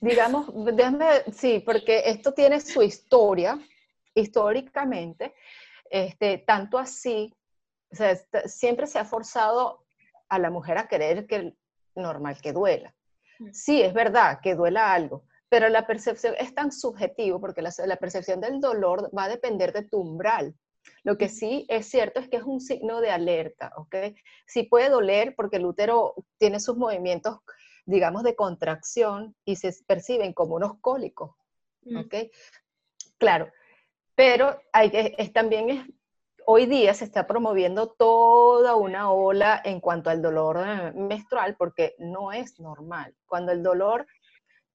digamos, 0.00 0.46
déjame, 0.74 1.06
sí, 1.32 1.62
porque 1.64 2.02
esto 2.06 2.32
tiene 2.32 2.60
su 2.60 2.82
historia, 2.82 3.58
históricamente, 4.16 5.34
este, 5.90 6.38
tanto 6.38 6.78
así, 6.78 7.32
o 7.92 7.94
sea, 7.94 8.16
siempre 8.46 8.86
se 8.86 8.98
ha 8.98 9.04
forzado 9.04 9.84
a 10.28 10.38
la 10.38 10.50
mujer 10.50 10.78
a 10.78 10.88
querer 10.88 11.26
que 11.26 11.54
normal 11.94 12.40
que 12.40 12.52
duela. 12.52 12.94
Mm. 13.38 13.52
Sí, 13.52 13.82
es 13.82 13.94
verdad 13.94 14.40
que 14.42 14.54
duela 14.54 14.92
algo, 14.92 15.24
pero 15.48 15.68
la 15.68 15.86
percepción 15.86 16.34
es 16.38 16.54
tan 16.54 16.72
subjetivo 16.72 17.40
porque 17.40 17.62
la, 17.62 17.72
la 17.86 17.96
percepción 17.96 18.40
del 18.40 18.60
dolor 18.60 19.10
va 19.16 19.24
a 19.24 19.28
depender 19.28 19.72
de 19.72 19.82
tu 19.82 20.00
umbral. 20.00 20.54
Lo 21.02 21.18
que 21.18 21.28
sí 21.28 21.66
es 21.68 21.86
cierto 21.86 22.20
es 22.20 22.28
que 22.28 22.36
es 22.36 22.44
un 22.44 22.60
signo 22.60 23.00
de 23.00 23.10
alerta, 23.10 23.72
¿ok? 23.76 23.96
Sí 24.46 24.64
puede 24.64 24.88
doler 24.88 25.34
porque 25.36 25.56
el 25.56 25.66
útero 25.66 26.14
tiene 26.38 26.60
sus 26.60 26.76
movimientos, 26.76 27.38
digamos, 27.84 28.22
de 28.22 28.36
contracción 28.36 29.34
y 29.44 29.56
se 29.56 29.72
perciben 29.86 30.32
como 30.32 30.56
unos 30.56 30.80
cólicos, 30.80 31.36
mm. 31.82 31.98
¿ok? 31.98 32.14
Claro, 33.18 33.50
pero 34.16 34.58
hay 34.72 34.90
que, 34.90 35.14
es, 35.18 35.32
también 35.32 35.70
es, 35.70 35.86
hoy 36.46 36.66
día 36.66 36.92
se 36.94 37.04
está 37.04 37.26
promoviendo 37.26 37.88
toda 37.88 38.74
una 38.74 39.12
ola 39.12 39.60
en 39.64 39.80
cuanto 39.80 40.10
al 40.10 40.22
dolor 40.22 40.64
eh, 40.66 40.92
menstrual 40.92 41.54
porque 41.56 41.94
no 41.98 42.32
es 42.32 42.58
normal. 42.58 43.14
Cuando 43.26 43.52
el 43.52 43.62
dolor 43.62 44.06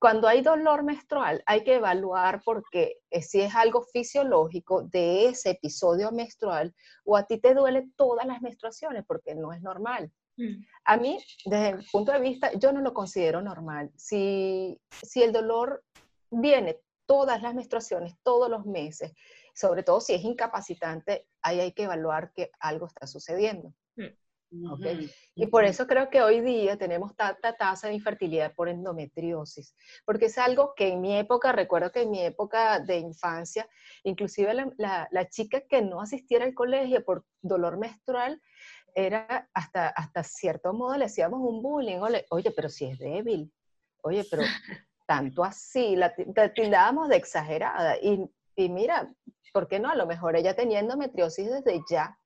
cuando 0.01 0.27
hay 0.27 0.41
dolor 0.41 0.81
menstrual, 0.81 1.43
hay 1.45 1.63
que 1.63 1.75
evaluar 1.75 2.41
porque 2.43 2.95
eh, 3.12 3.21
si 3.21 3.39
es 3.39 3.53
algo 3.53 3.83
fisiológico 3.83 4.81
de 4.81 5.27
ese 5.27 5.51
episodio 5.51 6.12
menstrual 6.12 6.74
o 7.05 7.15
a 7.15 7.27
ti 7.27 7.39
te 7.39 7.53
duele 7.53 7.88
todas 7.95 8.25
las 8.25 8.41
menstruaciones 8.41 9.05
porque 9.05 9.36
no 9.36 9.53
es 9.53 9.62
normal. 9.62 10.12
Mm. 10.38 10.65
A 10.86 10.98
mí, 10.98 11.19
desde 11.45 11.69
el 11.69 11.86
punto 11.91 12.12
de 12.12 12.19
vista, 12.19 12.51
yo 12.53 12.71
no 12.71 12.81
lo 12.81 12.95
considero 12.95 13.43
normal. 13.43 13.91
Si, 13.95 14.81
si 14.89 15.21
el 15.21 15.31
dolor 15.31 15.83
viene 16.31 16.79
todas 17.12 17.41
las 17.41 17.53
menstruaciones, 17.53 18.15
todos 18.24 18.50
los 18.50 18.65
meses, 18.65 19.12
sobre 19.53 19.84
todo 19.84 20.00
si 20.00 20.13
es 20.13 20.24
incapacitante, 20.24 21.27
ahí 21.41 21.60
hay 21.60 21.74
que 21.74 21.84
evaluar 21.84 22.32
que 22.32 22.51
algo 22.58 22.88
está 22.88 23.06
sucediendo. 23.06 23.74
Mm. 23.98 24.86
Y 25.36 25.48
por 25.48 25.65
eso 25.65 25.88
creo 25.88 26.10
que 26.10 26.22
hoy 26.22 26.39
día 26.39 26.77
tenemos 26.77 27.13
tanta 27.18 27.58
tasa 27.58 27.89
de 27.89 27.96
infertilidad 27.96 28.53
por 28.56 28.70
endometriosis, 28.70 29.75
porque 30.06 30.27
es 30.27 30.38
algo 30.38 30.74
que 30.74 30.88
en 30.88 31.01
mi 31.01 31.18
época, 31.18 31.51
recuerdo 31.51 31.91
que 31.91 32.03
en 32.03 32.12
mi 32.12 32.22
época 32.22 32.80
de 32.80 32.98
infancia, 33.00 33.68
inclusive 34.03 34.53
la, 34.77 35.10
la, 35.12 35.27
chica 35.27 35.60
que 35.68 35.82
no 35.82 36.00
asistiera 36.00 36.46
al 36.46 36.53
colegio 36.53 37.03
por 37.03 37.25
dolor 37.41 37.77
menstrual, 37.77 38.41
era 38.96 39.50
hasta, 39.53 39.89
hasta 39.89 40.24
cierto 40.24 40.72
modo 40.72 40.96
le 40.96 41.06
hacíamos 41.06 41.41
un 41.41 41.62
bullying, 41.62 42.00
oye, 42.30 42.51
pero 42.51 42.70
si 42.70 42.86
es 42.86 43.00
débil, 43.00 43.51
oye, 44.01 44.25
pero 44.30 44.44
tanto 45.12 45.44
así, 45.44 45.98
la, 45.98 46.15
tildábamos 46.56 47.10
de 47.10 47.18
exagerada. 47.18 47.98
Y, 48.01 48.25
y 48.56 48.70
mira, 48.70 49.13
¿por 49.51 49.68
qué 49.68 49.77
no? 49.77 49.89
A 49.89 49.96
lo 49.96 50.08
mejor 50.08 50.38
ella 50.38 50.56
tenía 50.56 50.80
endometriosis 50.80 51.51
desde 51.51 51.82
ya. 51.89 52.18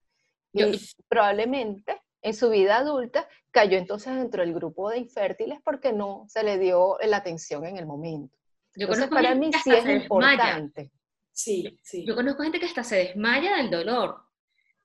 Y 0.53 0.79
probablemente 1.07 1.99
en 2.21 2.35
su 2.35 2.51
vida 2.51 2.77
adulta 2.77 3.27
cayó 3.49 3.79
entonces 3.79 4.13
dentro 4.13 4.43
del 4.43 4.53
grupo 4.53 4.91
de 4.91 4.99
infértiles 4.99 5.57
porque 5.65 5.93
no 5.93 6.25
se 6.27 6.43
le 6.43 6.59
dio 6.59 6.99
la 7.03 7.17
atención 7.17 7.65
en 7.65 7.77
el 7.77 7.87
momento. 7.87 8.37
Yo 8.75 8.85
entonces, 8.85 9.07
para 9.07 9.33
mí 9.33 9.49
sí 9.63 9.71
es 9.71 10.03
importante. 10.03 10.91
Sí, 11.31 11.79
sí. 11.81 12.05
Yo 12.05 12.13
conozco 12.13 12.43
gente 12.43 12.59
que 12.59 12.67
hasta 12.67 12.83
se 12.83 12.97
desmaya 12.97 13.57
del 13.57 13.71
dolor. 13.71 14.21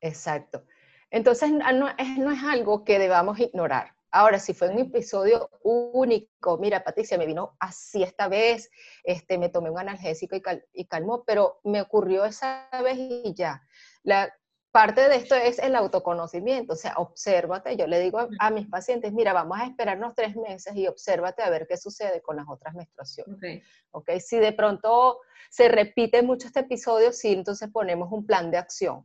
Exacto. 0.01 0.65
Entonces, 1.11 1.53
no 1.53 1.89
es, 1.99 2.17
no 2.17 2.31
es 2.31 2.43
algo 2.45 2.83
que 2.83 2.99
debamos 2.99 3.39
ignorar. 3.39 3.95
Ahora, 4.13 4.39
si 4.39 4.55
fue 4.55 4.69
un 4.69 4.79
episodio 4.79 5.51
único, 5.63 6.59
mira, 6.59 6.83
Patricia, 6.83 7.17
me 7.17 7.27
vino 7.27 7.57
así 7.61 8.03
esta 8.03 8.29
vez, 8.29 8.71
este, 9.05 9.39
me 9.39 9.49
tomé 9.49 9.71
un 9.71 9.79
analgésico 9.79 10.37
y, 10.37 10.43
y 10.73 10.87
calmó, 10.87 11.25
pero 11.25 11.61
me 11.65 11.81
ocurrió 11.81 12.25
esa 12.25 12.69
vez 12.83 12.97
y 12.99 13.35
ya. 13.35 13.63
La, 14.03 14.33
parte 14.71 15.09
de 15.09 15.17
esto 15.17 15.35
es 15.35 15.59
el 15.59 15.75
autoconocimiento, 15.75 16.75
o 16.75 16.77
sea, 16.77 16.95
obsérvate. 16.97 17.77
Yo 17.77 17.87
le 17.87 18.01
digo 18.01 18.29
a, 18.39 18.51
mis 18.51 18.69
pacientes, 18.69 19.13
mira, 19.13 19.33
vamos 19.33 19.59
a 19.59 19.67
esperarnos 19.67 20.15
tres 20.15 20.37
meses 20.37 20.75
y 20.77 20.87
obsérvate 20.87 21.43
a 21.43 21.51
ver 21.51 21.67
qué 21.69 21.77
sucede 21.77 22.23
con 22.23 22.37
las 22.37 22.47
otras 22.49 22.75
menstruaciones. 22.75 23.37
Okay. 23.37 23.63
ok, 23.91 24.11
si 24.21 24.39
de 24.39 24.53
pronto 24.53 25.21
se 25.51 25.69
repite 25.69 26.23
mucho 26.23 26.47
este 26.47 26.61
episodio, 26.61 27.13
sí, 27.13 27.33
entonces 27.33 27.69
ponemos 27.73 28.13
un 28.13 28.25
plan 28.25 28.51
de 28.51 28.59
acción. 28.59 29.05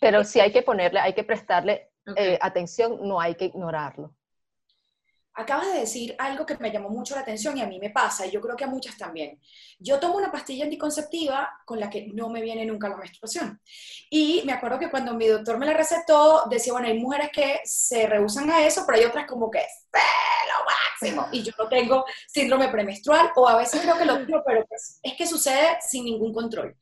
Pero 0.00 0.24
sí 0.24 0.40
hay 0.40 0.50
que 0.50 0.62
ponerle, 0.62 0.98
hay 0.98 1.12
que 1.12 1.24
prestarle 1.24 1.89
eh, 2.16 2.38
atención, 2.40 2.98
no 3.02 3.20
hay 3.20 3.34
que 3.34 3.46
ignorarlo 3.46 4.14
acabas 5.40 5.72
de 5.72 5.80
decir 5.80 6.14
algo 6.18 6.44
que 6.44 6.56
me 6.58 6.70
llamó 6.70 6.88
mucho 6.88 7.14
la 7.14 7.22
atención 7.22 7.56
y 7.56 7.62
a 7.62 7.66
mí 7.66 7.78
me 7.78 7.90
pasa, 7.90 8.26
y 8.26 8.30
yo 8.30 8.40
creo 8.40 8.56
que 8.56 8.64
a 8.64 8.68
muchas 8.68 8.96
también. 8.96 9.40
Yo 9.78 9.98
tomo 9.98 10.16
una 10.16 10.30
pastilla 10.30 10.64
anticonceptiva 10.64 11.50
con 11.64 11.80
la 11.80 11.88
que 11.88 12.08
no 12.12 12.28
me 12.28 12.42
viene 12.42 12.66
nunca 12.66 12.88
la 12.88 12.96
menstruación. 12.96 13.60
Y 14.10 14.42
me 14.44 14.52
acuerdo 14.52 14.78
que 14.78 14.90
cuando 14.90 15.14
mi 15.14 15.26
doctor 15.26 15.58
me 15.58 15.66
la 15.66 15.72
recetó, 15.72 16.44
decía, 16.48 16.72
bueno, 16.72 16.88
hay 16.88 16.98
mujeres 16.98 17.30
que 17.32 17.60
se 17.64 18.06
rehusan 18.06 18.50
a 18.50 18.66
eso, 18.66 18.84
pero 18.86 18.98
hay 18.98 19.04
otras 19.04 19.26
como 19.26 19.50
que 19.50 19.58
es 19.58 19.86
lo 19.92 20.64
máximo. 20.64 21.28
Y 21.32 21.42
yo 21.42 21.52
no 21.58 21.68
tengo 21.68 22.04
síndrome 22.26 22.68
premenstrual, 22.68 23.30
o 23.36 23.48
a 23.48 23.56
veces 23.56 23.80
creo 23.80 23.96
que 23.96 24.04
lo 24.04 24.18
tengo, 24.24 24.42
pero 24.44 24.64
pues, 24.66 25.00
es 25.02 25.14
que 25.14 25.26
sucede 25.26 25.78
sin 25.80 26.04
ningún 26.04 26.32
control. 26.32 26.76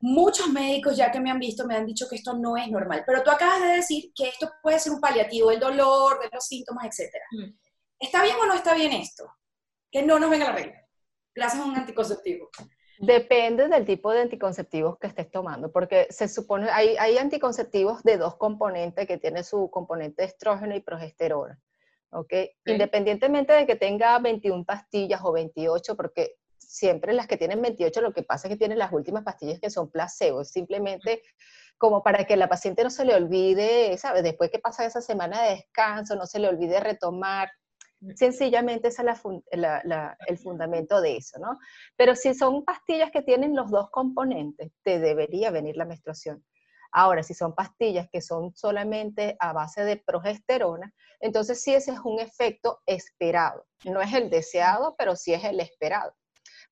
Muchos 0.00 0.48
médicos 0.50 0.96
ya 0.96 1.10
que 1.10 1.20
me 1.20 1.30
han 1.30 1.38
visto 1.38 1.66
me 1.66 1.76
han 1.76 1.86
dicho 1.86 2.06
que 2.08 2.16
esto 2.16 2.34
no 2.34 2.56
es 2.56 2.68
normal, 2.68 3.02
pero 3.06 3.22
tú 3.22 3.30
acabas 3.30 3.60
de 3.62 3.76
decir 3.76 4.12
que 4.14 4.28
esto 4.28 4.50
puede 4.62 4.78
ser 4.78 4.92
un 4.92 5.00
paliativo 5.00 5.50
del 5.50 5.60
dolor, 5.60 6.20
de 6.20 6.28
los 6.32 6.44
síntomas, 6.44 6.86
etcétera. 6.86 7.24
Mm. 7.32 7.56
¿Está 7.98 8.22
bien 8.22 8.36
o 8.40 8.46
no 8.46 8.54
está 8.54 8.74
bien 8.74 8.92
esto? 8.92 9.24
Que 9.90 10.02
no 10.02 10.18
nos 10.18 10.30
venga 10.30 10.46
la 10.46 10.56
regla. 10.56 10.86
Gracias 11.34 11.62
a 11.62 11.64
un 11.64 11.76
anticonceptivo. 11.76 12.50
Depende 12.98 13.68
del 13.68 13.84
tipo 13.84 14.12
de 14.12 14.22
anticonceptivos 14.22 14.98
que 14.98 15.08
estés 15.08 15.30
tomando, 15.30 15.72
porque 15.72 16.06
se 16.10 16.28
supone, 16.28 16.70
hay, 16.70 16.96
hay 16.96 17.18
anticonceptivos 17.18 18.02
de 18.02 18.18
dos 18.18 18.36
componentes 18.36 19.06
que 19.06 19.18
tienen 19.18 19.42
su 19.44 19.68
componente 19.70 20.24
estrógeno 20.24 20.76
y 20.76 20.80
progesterona. 20.80 21.58
¿okay? 22.14 22.50
Independientemente 22.64 23.52
de 23.52 23.66
que 23.66 23.76
tenga 23.76 24.18
21 24.18 24.64
pastillas 24.64 25.20
o 25.24 25.32
28, 25.32 25.96
porque 25.96 26.36
siempre 26.74 27.12
las 27.12 27.26
que 27.26 27.36
tienen 27.36 27.62
28 27.62 28.00
lo 28.00 28.12
que 28.12 28.22
pasa 28.22 28.48
es 28.48 28.54
que 28.54 28.58
tienen 28.58 28.78
las 28.78 28.92
últimas 28.92 29.24
pastillas 29.24 29.60
que 29.60 29.70
son 29.70 29.90
placebo, 29.90 30.44
simplemente 30.44 31.22
como 31.78 32.02
para 32.02 32.24
que 32.24 32.36
la 32.36 32.48
paciente 32.48 32.84
no 32.84 32.90
se 32.90 33.04
le 33.04 33.14
olvide, 33.14 33.96
¿sabes? 33.98 34.22
Después 34.22 34.50
que 34.50 34.58
pasa 34.58 34.84
esa 34.84 35.00
semana 35.00 35.42
de 35.42 35.50
descanso, 35.56 36.16
no 36.16 36.26
se 36.26 36.38
le 36.38 36.48
olvide 36.48 36.80
retomar 36.80 37.50
Sencillamente 38.16 38.88
ese 38.88 39.02
es 39.02 39.20
el 40.26 40.38
fundamento 40.38 41.00
de 41.00 41.16
eso, 41.16 41.38
¿no? 41.38 41.58
Pero 41.96 42.14
si 42.14 42.34
son 42.34 42.64
pastillas 42.64 43.10
que 43.10 43.22
tienen 43.22 43.56
los 43.56 43.70
dos 43.70 43.90
componentes, 43.90 44.72
te 44.82 44.98
debería 44.98 45.50
venir 45.50 45.76
la 45.76 45.86
menstruación. 45.86 46.44
Ahora, 46.92 47.22
si 47.22 47.34
son 47.34 47.54
pastillas 47.54 48.08
que 48.12 48.20
son 48.20 48.54
solamente 48.54 49.36
a 49.40 49.52
base 49.52 49.84
de 49.84 49.96
progesterona, 49.96 50.92
entonces 51.18 51.62
sí 51.62 51.74
ese 51.74 51.92
es 51.92 51.98
un 52.04 52.20
efecto 52.20 52.82
esperado. 52.86 53.64
No 53.84 54.00
es 54.00 54.12
el 54.12 54.30
deseado, 54.30 54.94
pero 54.96 55.16
sí 55.16 55.32
es 55.32 55.42
el 55.42 55.58
esperado, 55.60 56.14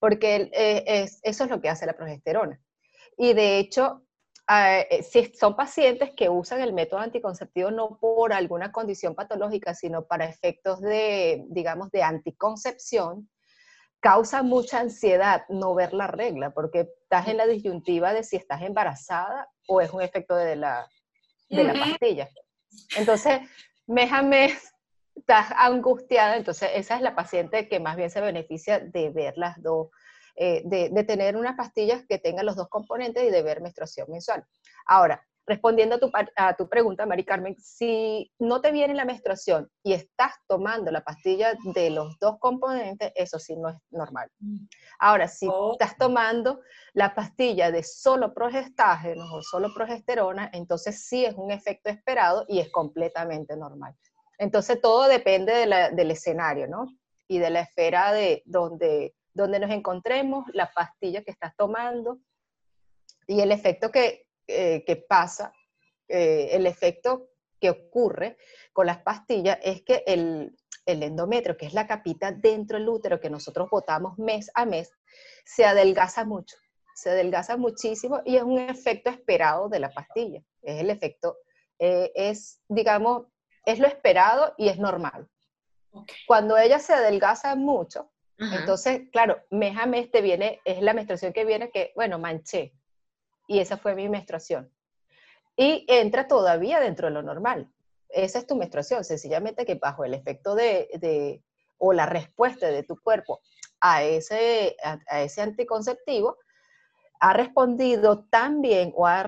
porque 0.02 0.50
eh, 0.52 1.06
eso 1.22 1.44
es 1.44 1.50
lo 1.50 1.60
que 1.60 1.68
hace 1.68 1.86
la 1.86 1.92
progesterona. 1.92 2.60
Y 3.16 3.34
de 3.34 3.58
hecho, 3.58 4.02
Ah, 4.48 4.80
eh, 4.80 5.02
si 5.04 5.32
son 5.34 5.54
pacientes 5.54 6.10
que 6.16 6.28
usan 6.28 6.60
el 6.60 6.72
método 6.72 7.00
anticonceptivo 7.00 7.70
no 7.70 7.98
por 8.00 8.32
alguna 8.32 8.72
condición 8.72 9.14
patológica, 9.14 9.74
sino 9.74 10.04
para 10.06 10.26
efectos 10.26 10.80
de, 10.80 11.44
digamos, 11.48 11.90
de 11.90 12.02
anticoncepción, 12.02 13.30
causa 14.00 14.42
mucha 14.42 14.80
ansiedad 14.80 15.44
no 15.48 15.74
ver 15.74 15.94
la 15.94 16.08
regla, 16.08 16.50
porque 16.50 16.80
estás 17.02 17.28
en 17.28 17.36
la 17.36 17.46
disyuntiva 17.46 18.12
de 18.12 18.24
si 18.24 18.36
estás 18.36 18.62
embarazada 18.62 19.48
o 19.68 19.80
es 19.80 19.92
un 19.92 20.02
efecto 20.02 20.34
de 20.34 20.56
la, 20.56 20.88
de 21.48 21.62
la 21.62 21.74
pastilla. 21.74 22.28
Entonces, 22.96 23.40
mes 23.86 24.10
a 24.12 24.22
mes 24.22 24.72
estás 25.14 25.52
angustiada, 25.56 26.36
entonces 26.36 26.70
esa 26.74 26.96
es 26.96 27.02
la 27.02 27.14
paciente 27.14 27.68
que 27.68 27.80
más 27.80 27.96
bien 27.96 28.10
se 28.10 28.20
beneficia 28.20 28.80
de 28.80 29.10
ver 29.10 29.34
las 29.36 29.60
dos 29.62 29.88
eh, 30.34 30.62
de, 30.64 31.04
tener 31.04 31.36
unas 31.36 31.56
pastillas 31.56 32.04
que 32.08 32.18
tengan 32.18 32.46
los 32.46 32.56
dos 32.56 32.68
componentes 32.68 33.22
y 33.22 33.30
de 33.30 33.42
ver 33.42 33.60
menstruación 33.60 34.10
mensual. 34.10 34.44
Ahora, 34.86 35.22
respondiendo 35.46 35.96
a 35.96 35.98
tu, 35.98 36.10
a 36.36 36.56
tu, 36.56 36.68
pregunta, 36.68 37.04
Mari 37.04 37.24
Carmen, 37.24 37.56
si 37.58 38.32
no 38.38 38.60
te 38.60 38.72
viene 38.72 38.94
la 38.94 39.04
menstruación 39.04 39.70
y 39.82 39.92
estás 39.92 40.32
tomando 40.46 40.90
la 40.90 41.02
pastilla 41.02 41.54
de 41.74 41.90
los 41.90 42.18
dos 42.18 42.38
componentes, 42.38 43.12
eso 43.14 43.38
sí 43.38 43.56
no 43.56 43.68
es 43.68 43.76
normal. 43.90 44.30
Ahora, 44.98 45.28
si 45.28 45.46
oh. 45.50 45.72
estás 45.72 45.98
tomando 45.98 46.60
la 46.94 47.14
pastilla 47.14 47.70
de 47.70 47.82
solo 47.82 48.32
progestágeno 48.32 49.24
o 49.34 49.42
solo 49.42 49.74
progesterona, 49.74 50.48
entonces 50.54 51.04
sí 51.06 51.24
es 51.26 51.34
un 51.34 51.50
efecto 51.50 51.90
esperado 51.90 52.46
y 52.48 52.60
es 52.60 52.70
completamente 52.70 53.56
normal. 53.56 53.94
Entonces 54.42 54.80
todo 54.80 55.08
depende 55.08 55.52
del 55.92 56.10
escenario, 56.10 56.66
¿no? 56.66 56.86
Y 57.28 57.38
de 57.38 57.50
la 57.50 57.60
esfera 57.60 58.12
de 58.12 58.42
donde 58.44 59.14
donde 59.34 59.58
nos 59.58 59.70
encontremos, 59.70 60.44
la 60.52 60.72
pastilla 60.72 61.22
que 61.22 61.30
estás 61.30 61.56
tomando 61.56 62.18
y 63.26 63.40
el 63.40 63.52
efecto 63.52 63.90
que, 63.90 64.26
eh, 64.46 65.06
pasa, 65.08 65.52
eh, 66.08 66.50
el 66.52 66.66
efecto 66.66 67.30
que 67.60 67.70
ocurre 67.70 68.36
con 68.72 68.86
las 68.86 68.98
pastillas 68.98 69.58
es 69.62 69.82
que 69.82 70.02
el, 70.06 70.54
el 70.84 71.02
endometrio, 71.02 71.56
que 71.56 71.66
es 71.66 71.74
la 71.74 71.86
capita 71.86 72.32
dentro 72.32 72.78
del 72.78 72.88
útero 72.88 73.20
que 73.20 73.30
nosotros 73.30 73.70
botamos 73.70 74.18
mes 74.18 74.50
a 74.54 74.66
mes, 74.66 74.90
se 75.44 75.64
adelgaza 75.64 76.24
mucho, 76.24 76.56
se 76.94 77.10
adelgaza 77.10 77.56
muchísimo 77.56 78.20
y 78.24 78.36
es 78.36 78.42
un 78.42 78.58
efecto 78.58 79.10
esperado 79.10 79.68
de 79.68 79.78
la 79.78 79.90
pastilla. 79.90 80.42
Es 80.60 80.80
el 80.80 80.90
efecto, 80.90 81.38
eh, 81.78 82.10
es, 82.14 82.60
digamos, 82.68 83.28
es 83.64 83.78
lo 83.78 83.86
esperado 83.86 84.54
y 84.58 84.68
es 84.68 84.78
normal. 84.78 85.28
Cuando 86.26 86.56
ella 86.56 86.78
se 86.78 86.94
adelgaza 86.94 87.54
mucho, 87.54 88.10
entonces, 88.38 89.02
claro, 89.12 89.40
mes 89.50 89.76
a 89.78 89.86
mes 89.86 90.10
te 90.10 90.20
viene, 90.20 90.60
es 90.64 90.82
la 90.82 90.94
menstruación 90.94 91.32
que 91.32 91.44
viene 91.44 91.70
que, 91.70 91.92
bueno, 91.94 92.18
manché. 92.18 92.72
Y 93.46 93.60
esa 93.60 93.76
fue 93.76 93.94
mi 93.94 94.08
menstruación. 94.08 94.72
Y 95.56 95.84
entra 95.88 96.26
todavía 96.26 96.80
dentro 96.80 97.06
de 97.06 97.14
lo 97.14 97.22
normal. 97.22 97.70
Esa 98.08 98.40
es 98.40 98.46
tu 98.46 98.56
menstruación, 98.56 99.04
sencillamente 99.04 99.64
que 99.64 99.76
bajo 99.76 100.04
el 100.04 100.14
efecto 100.14 100.54
de, 100.54 101.42
o 101.78 101.92
la 101.92 102.06
respuesta 102.06 102.68
de 102.68 102.82
tu 102.82 102.98
cuerpo 103.00 103.40
a 103.80 104.02
ese, 104.02 104.76
a, 104.82 105.22
ese 105.22 105.42
anticonceptivo, 105.42 106.38
ha 107.20 107.32
respondido 107.34 108.24
tan 108.24 108.60
bien 108.60 108.92
o 108.96 109.06
ha 109.06 109.22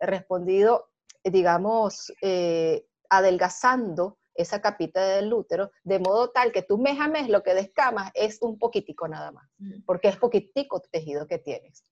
respondido, 0.00 0.88
digamos, 1.22 2.12
eh, 2.22 2.86
adelgazando 3.10 4.18
esa 4.34 4.60
capita 4.60 5.16
del 5.16 5.32
útero, 5.32 5.70
de 5.82 5.98
modo 5.98 6.30
tal 6.30 6.52
que 6.52 6.62
tú 6.62 6.78
mes 6.78 7.00
a 7.00 7.08
mes 7.08 7.28
lo 7.28 7.42
que 7.42 7.54
descamas 7.54 8.10
es 8.14 8.38
un 8.42 8.58
poquitico 8.58 9.08
nada 9.08 9.32
más, 9.32 9.48
porque 9.84 10.08
es 10.08 10.16
poquitico 10.16 10.80
tu 10.80 10.88
tejido 10.90 11.26
que 11.26 11.38
tienes. 11.38 11.84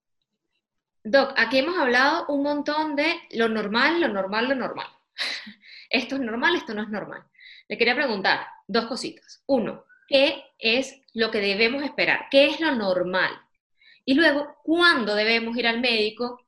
Doc, 1.03 1.35
aquí 1.37 1.59
hemos 1.59 1.77
hablado 1.79 2.27
un 2.29 2.43
montón 2.43 2.97
de 2.97 3.15
lo 3.33 3.49
normal, 3.49 4.01
lo 4.01 4.09
normal, 4.09 4.49
lo 4.49 4.55
normal. 4.55 4.87
Esto 5.91 6.17
es 6.17 6.23
normal, 6.23 6.57
esto 6.57 6.75
no 6.75 6.83
es 6.83 6.89
normal. 6.89 7.23
Le 7.69 7.79
quería 7.79 7.95
preguntar 7.95 8.47
dos 8.67 8.87
cositas. 8.87 9.45
Uno, 9.47 9.85
¿qué 10.09 10.43
es 10.59 11.01
lo 11.13 11.31
que 11.31 11.39
debemos 11.39 11.85
esperar? 11.85 12.27
¿Qué 12.31 12.47
es 12.47 12.59
lo 12.59 12.75
normal? 12.75 13.31
Y 14.05 14.15
luego, 14.15 14.57
¿cuándo 14.65 15.15
debemos 15.15 15.57
ir 15.57 15.69
al 15.69 15.81
médico 15.81 16.44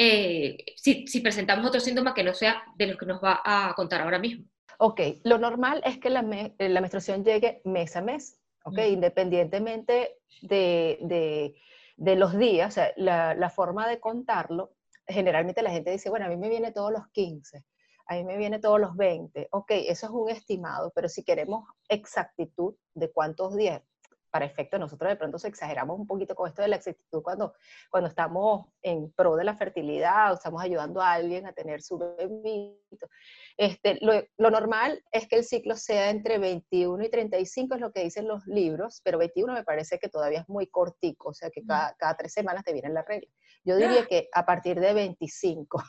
eh, 0.00 0.56
si, 0.76 1.08
si 1.08 1.20
presentamos 1.20 1.66
otro 1.66 1.80
síntoma 1.80 2.14
que 2.14 2.22
no 2.22 2.32
sea 2.32 2.62
de 2.76 2.86
los 2.86 2.96
que 2.96 3.04
nos 3.04 3.20
va 3.22 3.42
a 3.44 3.74
contar 3.74 4.00
ahora 4.00 4.20
mismo? 4.20 4.44
Ok, 4.78 5.00
lo 5.24 5.38
normal 5.38 5.82
es 5.84 5.98
que 5.98 6.08
la, 6.08 6.20
eh, 6.20 6.68
menstruación 6.80 7.24
llegue 7.24 7.60
mes 7.64 7.96
a 7.96 8.00
mes, 8.00 8.38
ok, 8.62 8.78
independientemente 8.90 10.20
de, 10.42 11.56
los 11.96 12.38
días, 12.38 12.68
o 12.68 12.74
sea, 12.74 12.92
la, 12.96 13.50
forma 13.50 13.88
de 13.88 13.98
contarlo, 13.98 14.76
generalmente 15.04 15.62
la 15.62 15.72
gente 15.72 15.90
dice, 15.90 16.10
bueno, 16.10 16.26
a 16.26 16.28
mí 16.28 16.36
me 16.36 16.48
viene 16.48 16.70
todos 16.70 16.92
los 16.92 17.08
15, 17.08 17.64
a 18.06 18.14
mí 18.14 18.22
me 18.22 18.36
viene 18.36 18.60
todos 18.60 18.78
los 18.78 18.96
20, 18.96 19.48
ok, 19.50 19.70
eso 19.88 20.06
es 20.06 20.12
un 20.12 20.30
estimado, 20.30 20.92
pero 20.94 21.08
si 21.08 21.24
queremos 21.24 21.64
exactitud 21.88 22.76
de 22.94 23.10
cuántos 23.10 23.56
días, 23.56 23.82
para 24.30 24.44
efecto, 24.44 24.78
nosotros 24.78 25.08
de 25.08 25.16
pronto 25.16 25.38
se 25.38 25.48
exageramos 25.48 25.98
un 25.98 26.06
poquito 26.06 26.34
con 26.34 26.48
esto 26.48 26.62
de 26.62 26.68
la 26.68 26.76
exactitud 26.76 27.22
cuando, 27.22 27.54
cuando 27.90 28.08
estamos 28.08 28.66
en 28.82 29.10
pro 29.12 29.36
de 29.36 29.44
la 29.44 29.56
fertilidad 29.56 30.32
o 30.32 30.34
estamos 30.34 30.62
ayudando 30.62 31.00
a 31.00 31.12
alguien 31.12 31.46
a 31.46 31.52
tener 31.52 31.82
su 31.82 31.98
bebito. 31.98 33.08
Este, 33.56 33.98
lo, 34.00 34.50
normal 34.50 35.02
es 35.12 35.26
que 35.28 35.36
el 35.36 35.44
ciclo 35.44 35.76
sea 35.76 36.10
entre 36.10 36.38
21 36.38 37.04
y 37.04 37.10
35, 37.10 37.74
es 37.74 37.80
lo 37.80 37.92
que 37.92 38.04
dicen 38.04 38.28
los 38.28 38.46
libros, 38.46 39.00
pero 39.04 39.18
21 39.18 39.52
me 39.52 39.64
parece 39.64 39.98
que 39.98 40.08
todavía 40.08 40.40
es 40.40 40.48
muy 40.48 40.66
cortico, 40.66 41.30
o 41.30 41.34
sea 41.34 41.50
que 41.50 41.64
cada, 41.64 41.94
cada 41.98 42.16
tres 42.16 42.32
semanas 42.32 42.64
te 42.64 42.72
viene 42.72 42.88
la 42.90 43.02
regla. 43.02 43.28
Yo 43.64 43.76
diría 43.76 44.06
que 44.06 44.28
a 44.32 44.46
partir 44.46 44.80
de 44.80 44.94
25. 44.94 45.82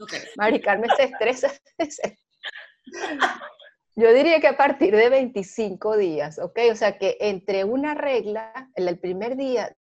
Okay. 0.00 0.20
Mari 0.36 0.60
Carmen 0.60 0.90
se 0.96 1.04
estresa. 1.04 1.52
Yo 3.94 4.12
diría 4.14 4.40
que 4.40 4.48
a 4.48 4.56
partir 4.56 4.96
de 4.96 5.10
25 5.10 5.96
días, 5.98 6.38
¿ok? 6.38 6.58
O 6.70 6.76
sea 6.76 6.96
que 6.96 7.18
entre 7.20 7.64
una 7.64 7.94
regla, 7.94 8.70
el 8.74 8.98
primer 8.98 9.36
día, 9.36 9.76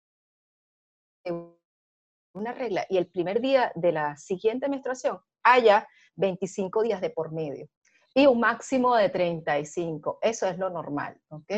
una 2.34 2.54
regla 2.54 2.86
y 2.89 2.98
el 2.98 3.08
primer 3.08 3.41
día 3.41 3.72
de 3.76 3.91
la 3.91 4.15
siguiente 4.15 4.70
menstruación, 4.70 5.20
haya 5.43 5.88
25 6.15 6.84
días 6.84 7.02
de 7.02 7.10
por 7.10 7.34
medio 7.34 7.67
y 8.13 8.28
un 8.28 8.39
máximo 8.39 8.96
de 8.96 9.10
35. 9.10 10.20
Eso 10.22 10.48
es 10.48 10.58
lo 10.58 10.70
normal, 10.70 11.20
¿ok? 11.28 11.52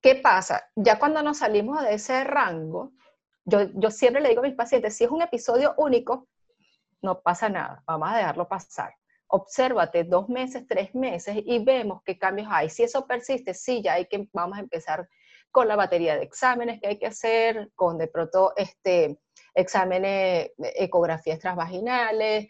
¿Qué 0.00 0.14
pasa? 0.16 0.64
Ya 0.76 0.98
cuando 0.98 1.22
nos 1.22 1.38
salimos 1.38 1.82
de 1.82 1.94
ese 1.94 2.24
rango, 2.24 2.92
yo, 3.44 3.70
yo 3.74 3.90
siempre 3.90 4.22
le 4.22 4.30
digo 4.30 4.40
a 4.40 4.46
mis 4.46 4.56
pacientes, 4.56 4.96
si 4.96 5.04
es 5.04 5.10
un 5.10 5.22
episodio 5.22 5.74
único, 5.76 6.26
no 7.02 7.20
pasa 7.20 7.50
nada, 7.50 7.82
vamos 7.86 8.08
a 8.10 8.16
dejarlo 8.16 8.48
pasar 8.48 8.97
obsérvate 9.28 10.04
dos 10.04 10.28
meses, 10.28 10.66
tres 10.66 10.94
meses 10.94 11.36
y 11.44 11.62
vemos 11.64 12.02
qué 12.04 12.18
cambios 12.18 12.48
hay. 12.50 12.70
Si 12.70 12.82
eso 12.82 13.06
persiste, 13.06 13.54
sí, 13.54 13.82
ya 13.82 13.94
hay 13.94 14.06
que, 14.06 14.28
vamos 14.32 14.58
a 14.58 14.60
empezar 14.60 15.08
con 15.50 15.68
la 15.68 15.76
batería 15.76 16.16
de 16.16 16.24
exámenes 16.24 16.80
que 16.80 16.88
hay 16.88 16.98
que 16.98 17.06
hacer, 17.06 17.70
con 17.74 17.98
de 17.98 18.08
pronto 18.08 18.52
este, 18.56 19.18
exámenes, 19.54 20.50
ecografías 20.58 21.38
transvaginales, 21.38 22.48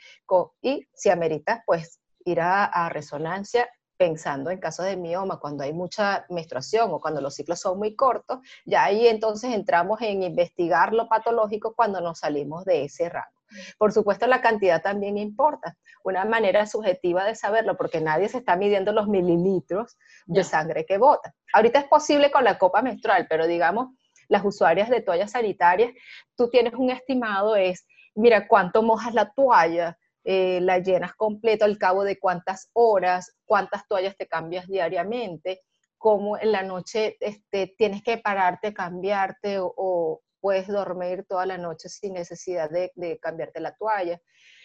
y 0.62 0.86
si 0.94 1.10
ameritas, 1.10 1.60
pues 1.66 2.00
ir 2.24 2.40
a, 2.40 2.88
resonancia 2.90 3.68
pensando 3.96 4.50
en 4.50 4.58
casos 4.58 4.86
de 4.86 4.96
mioma, 4.96 5.40
cuando 5.40 5.64
hay 5.64 5.72
mucha 5.72 6.24
menstruación 6.28 6.90
o 6.92 7.00
cuando 7.00 7.20
los 7.20 7.34
ciclos 7.34 7.60
son 7.60 7.78
muy 7.78 7.96
cortos, 7.96 8.38
ya 8.64 8.84
ahí 8.84 9.08
entonces 9.08 9.52
entramos 9.52 10.00
en 10.02 10.22
investigar 10.22 10.92
lo 10.92 11.08
patológico 11.08 11.74
cuando 11.74 12.00
nos 12.00 12.20
salimos 12.20 12.64
de 12.64 12.84
ese 12.84 13.08
rango. 13.08 13.37
Por 13.78 13.92
supuesto, 13.92 14.26
la 14.26 14.40
cantidad 14.40 14.82
también 14.82 15.18
importa. 15.18 15.76
Una 16.04 16.24
manera 16.24 16.66
subjetiva 16.66 17.24
de 17.24 17.34
saberlo, 17.34 17.76
porque 17.76 18.00
nadie 18.00 18.28
se 18.28 18.38
está 18.38 18.56
midiendo 18.56 18.92
los 18.92 19.08
mililitros 19.08 19.96
de 20.26 20.44
sangre 20.44 20.84
que 20.86 20.98
bota. 20.98 21.34
Ahorita 21.52 21.78
es 21.78 21.86
posible 21.86 22.30
con 22.30 22.44
la 22.44 22.58
copa 22.58 22.82
menstrual, 22.82 23.26
pero 23.28 23.46
digamos, 23.46 23.88
las 24.28 24.44
usuarias 24.44 24.90
de 24.90 25.00
toallas 25.00 25.32
sanitarias, 25.32 25.92
tú 26.36 26.50
tienes 26.50 26.74
un 26.74 26.90
estimado, 26.90 27.56
es, 27.56 27.86
mira, 28.14 28.46
cuánto 28.46 28.82
mojas 28.82 29.14
la 29.14 29.30
toalla, 29.32 29.98
eh, 30.24 30.60
la 30.60 30.78
llenas 30.78 31.14
completo 31.14 31.64
al 31.64 31.78
cabo 31.78 32.04
de 32.04 32.18
cuántas 32.18 32.68
horas, 32.74 33.34
cuántas 33.46 33.86
toallas 33.88 34.16
te 34.16 34.28
cambias 34.28 34.66
diariamente, 34.66 35.62
cómo 35.96 36.38
en 36.38 36.52
la 36.52 36.62
noche 36.62 37.16
este, 37.20 37.74
tienes 37.78 38.02
que 38.02 38.18
pararte, 38.18 38.74
cambiarte 38.74 39.56
o, 39.58 40.20
puedes 40.40 40.68
dormir 40.68 41.24
toda 41.28 41.46
la 41.46 41.58
noche 41.58 41.88
sin 41.88 42.14
necesidad 42.14 42.70
de, 42.70 43.18
cambiarte 43.20 43.60
la 43.60 43.74
toalla. 43.74 44.20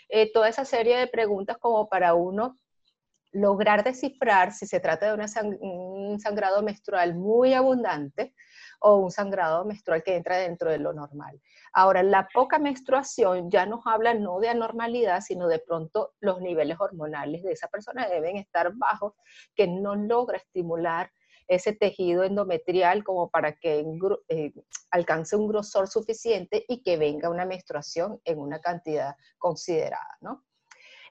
Eh, 0.10 0.32
toda 0.32 0.50
esa 0.50 0.66
serie 0.66 0.98
de 0.98 1.08
preguntas 1.08 1.58
como 1.58 1.90
para 1.90 2.14
uno 2.14 2.60
lograr 3.32 3.84
descifrar 3.84 4.54
si 4.54 4.68
se 4.68 4.80
trata 4.80 5.08
de 5.08 5.24
un 5.60 6.20
sangrado 6.20 6.62
menstrual 6.62 7.16
muy 7.16 7.54
abundante 7.54 8.36
o 8.80 8.98
un 8.98 9.12
sangrado 9.12 9.66
menstrual 9.66 10.04
que 10.04 10.16
entra 10.16 10.38
dentro 10.38 10.70
de 10.70 10.78
lo 10.78 10.94
normal. 10.94 11.42
Ahora, 11.74 12.04
la 12.04 12.28
poca 12.32 12.60
menstruación 12.60 13.50
ya 13.50 13.66
nos 13.66 13.88
habla 13.88 14.14
no 14.14 14.40
de 14.40 14.50
anormalidad, 14.50 15.22
sino 15.22 15.48
de 15.48 15.60
pronto 15.60 16.14
los 16.20 16.42
niveles 16.42 16.78
hormonales 16.80 17.44
de 17.44 17.54
esa 17.54 17.68
persona 17.70 18.08
deben 18.08 18.38
estar 18.38 18.72
bajos, 18.76 19.14
que 19.56 19.68
no 19.68 19.96
logra 19.96 20.38
estimular 20.38 21.10
ese 21.48 21.74
tejido 21.74 22.24
endometrial 22.24 23.04
como 23.04 23.30
para 23.30 23.54
que 23.54 23.86
eh, 24.30 24.54
alcance 24.92 25.36
un 25.36 25.48
grosor 25.48 25.88
suficiente 25.88 26.66
y 26.68 26.82
que 26.82 26.98
venga 26.98 27.30
una 27.30 27.46
menstruación 27.46 28.20
en 28.26 28.40
una 28.40 28.60
cantidad 28.60 29.16
considerada, 29.38 30.18
¿no? 30.22 30.44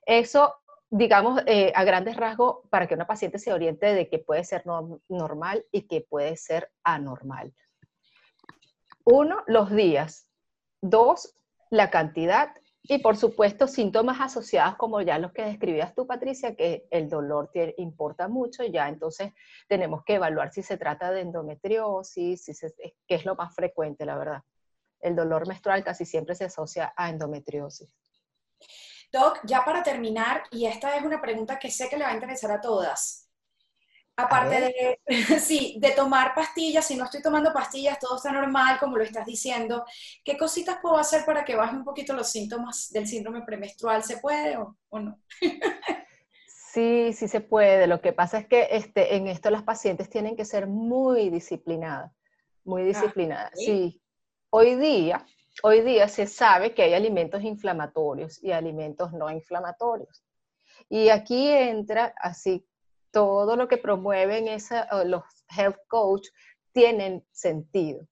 Eso, 0.05 0.55
digamos, 0.91 1.43
eh, 1.47 1.73
a 1.75 1.85
grandes 1.85 2.17
rasgos, 2.17 2.69
para 2.71 2.87
que 2.87 2.95
una 2.95 3.07
paciente 3.07 3.39
se 3.39 3.53
oriente 3.53 3.95
de 3.95 4.09
que 4.09 4.19
puede 4.19 4.45
ser 4.45 4.65
normal 5.09 5.65
y 5.71 5.83
que 5.83 6.01
puede 6.01 6.37
ser 6.37 6.71
anormal. 6.83 7.55
Uno, 9.05 9.43
los 9.47 9.71
días. 9.71 10.29
Dos, 10.81 11.37
la 11.71 11.91
cantidad 11.91 12.53
y 12.85 12.99
por 12.99 13.17
supuesto, 13.17 13.69
síntomas 13.69 14.21
asociados 14.21 14.77
como 14.77 15.01
ya 15.01 15.19
los 15.19 15.33
que 15.33 15.45
describías 15.45 15.95
tú, 15.95 16.07
Patricia, 16.07 16.57
que 16.57 16.87
el 16.91 17.09
dolor 17.09 17.51
importa 17.77 18.27
mucho, 18.27 18.65
ya 18.65 18.89
entonces 18.89 19.33
tenemos 19.69 20.03
que 20.05 20.15
evaluar 20.15 20.53
si 20.53 20.63
se 20.63 20.77
trata 20.77 21.13
de 21.13 21.21
endometriosis, 21.21 22.45
si 22.45 22.53
que 23.07 23.15
es 23.15 23.25
lo 23.25 23.37
más 23.37 23.55
frecuente, 23.55 24.05
la 24.05 24.19
verdad. 24.19 24.43
El 25.01 25.15
dolor 25.15 25.47
menstrual 25.47 25.85
casi 25.85 26.05
siempre 26.05 26.35
se 26.35 26.47
asocia 26.47 26.93
a 26.97 27.09
endometriosis. 27.09 27.89
Doc, 29.13 29.41
ya 29.45 29.65
para 29.65 29.83
terminar, 29.83 30.45
y 30.51 30.67
esta 30.67 30.97
es 30.97 31.05
una 31.05 31.21
pregunta 31.21 31.59
que 31.59 31.71
sé 31.71 31.89
que 31.89 31.97
le 31.97 32.05
va 32.05 32.11
a 32.11 32.15
interesar 32.15 32.51
a 32.51 32.61
todas. 32.61 33.22
Aparte 34.17 34.61
de, 34.61 35.01
sí, 35.41 35.77
de 35.81 35.93
tomar 35.93 36.35
pastillas, 36.35 36.87
si 36.87 36.97
no 36.97 37.05
estoy 37.05 37.23
tomando 37.23 37.53
pastillas, 37.53 37.99
todo 37.99 38.17
está 38.17 38.31
normal, 38.31 38.79
como 38.79 38.97
lo 38.97 39.05
estás 39.05 39.25
diciendo, 39.25 39.85
¿qué 40.23 40.37
cositas 40.37 40.79
puedo 40.83 40.99
hacer 40.99 41.25
para 41.25 41.45
que 41.45 41.57
baje 41.57 41.77
un 41.77 41.85
poquito 41.85 42.13
los 42.13 42.31
síntomas 42.31 42.91
del 42.93 43.07
síndrome 43.07 43.43
premenstrual? 43.43 44.03
¿Se 44.03 44.19
puede 44.19 44.57
o, 44.59 44.77
no? 44.93 45.19
Sí, 46.47 47.13
sí 47.13 47.29
se 47.29 47.41
puede. 47.41 47.87
Lo 47.87 48.01
que 48.01 48.13
pasa 48.13 48.39
es 48.39 48.47
que 48.47 48.69
este, 48.71 49.17
en 49.17 49.29
esto 49.29 49.51
las 49.51 49.63
pacientes 49.63 50.09
tienen 50.09 50.37
que 50.37 50.45
ser 50.45 50.67
muy 50.67 51.29
disciplinadas, 51.31 52.13
muy 52.65 52.83
ah, 52.83 52.87
disciplinadas. 52.87 53.53
sí. 53.55 53.99
Hoy 54.55 54.75
día, 54.75 55.25
hoy 55.63 55.81
día 55.81 56.09
se 56.09 56.27
sabe 56.27 56.75
que 56.75 56.83
hay 56.83 56.93
alimentos 56.93 57.43
inflamatorios 57.43 58.43
y 58.43 58.53
alimentos 58.53 59.11
no 59.15 59.31
inflamatorios. 59.31 60.23
Y 60.91 61.09
aquí 61.09 61.49
entra 61.49 62.13
así 62.19 62.67
todo 63.13 63.57
lo 63.57 63.69
que 63.69 63.77
promueven 63.77 64.49
esa, 64.49 64.89
los 65.05 65.23
health 65.57 65.79
coach 65.89 66.29
tienen 66.73 67.25
sentido. 67.31 68.09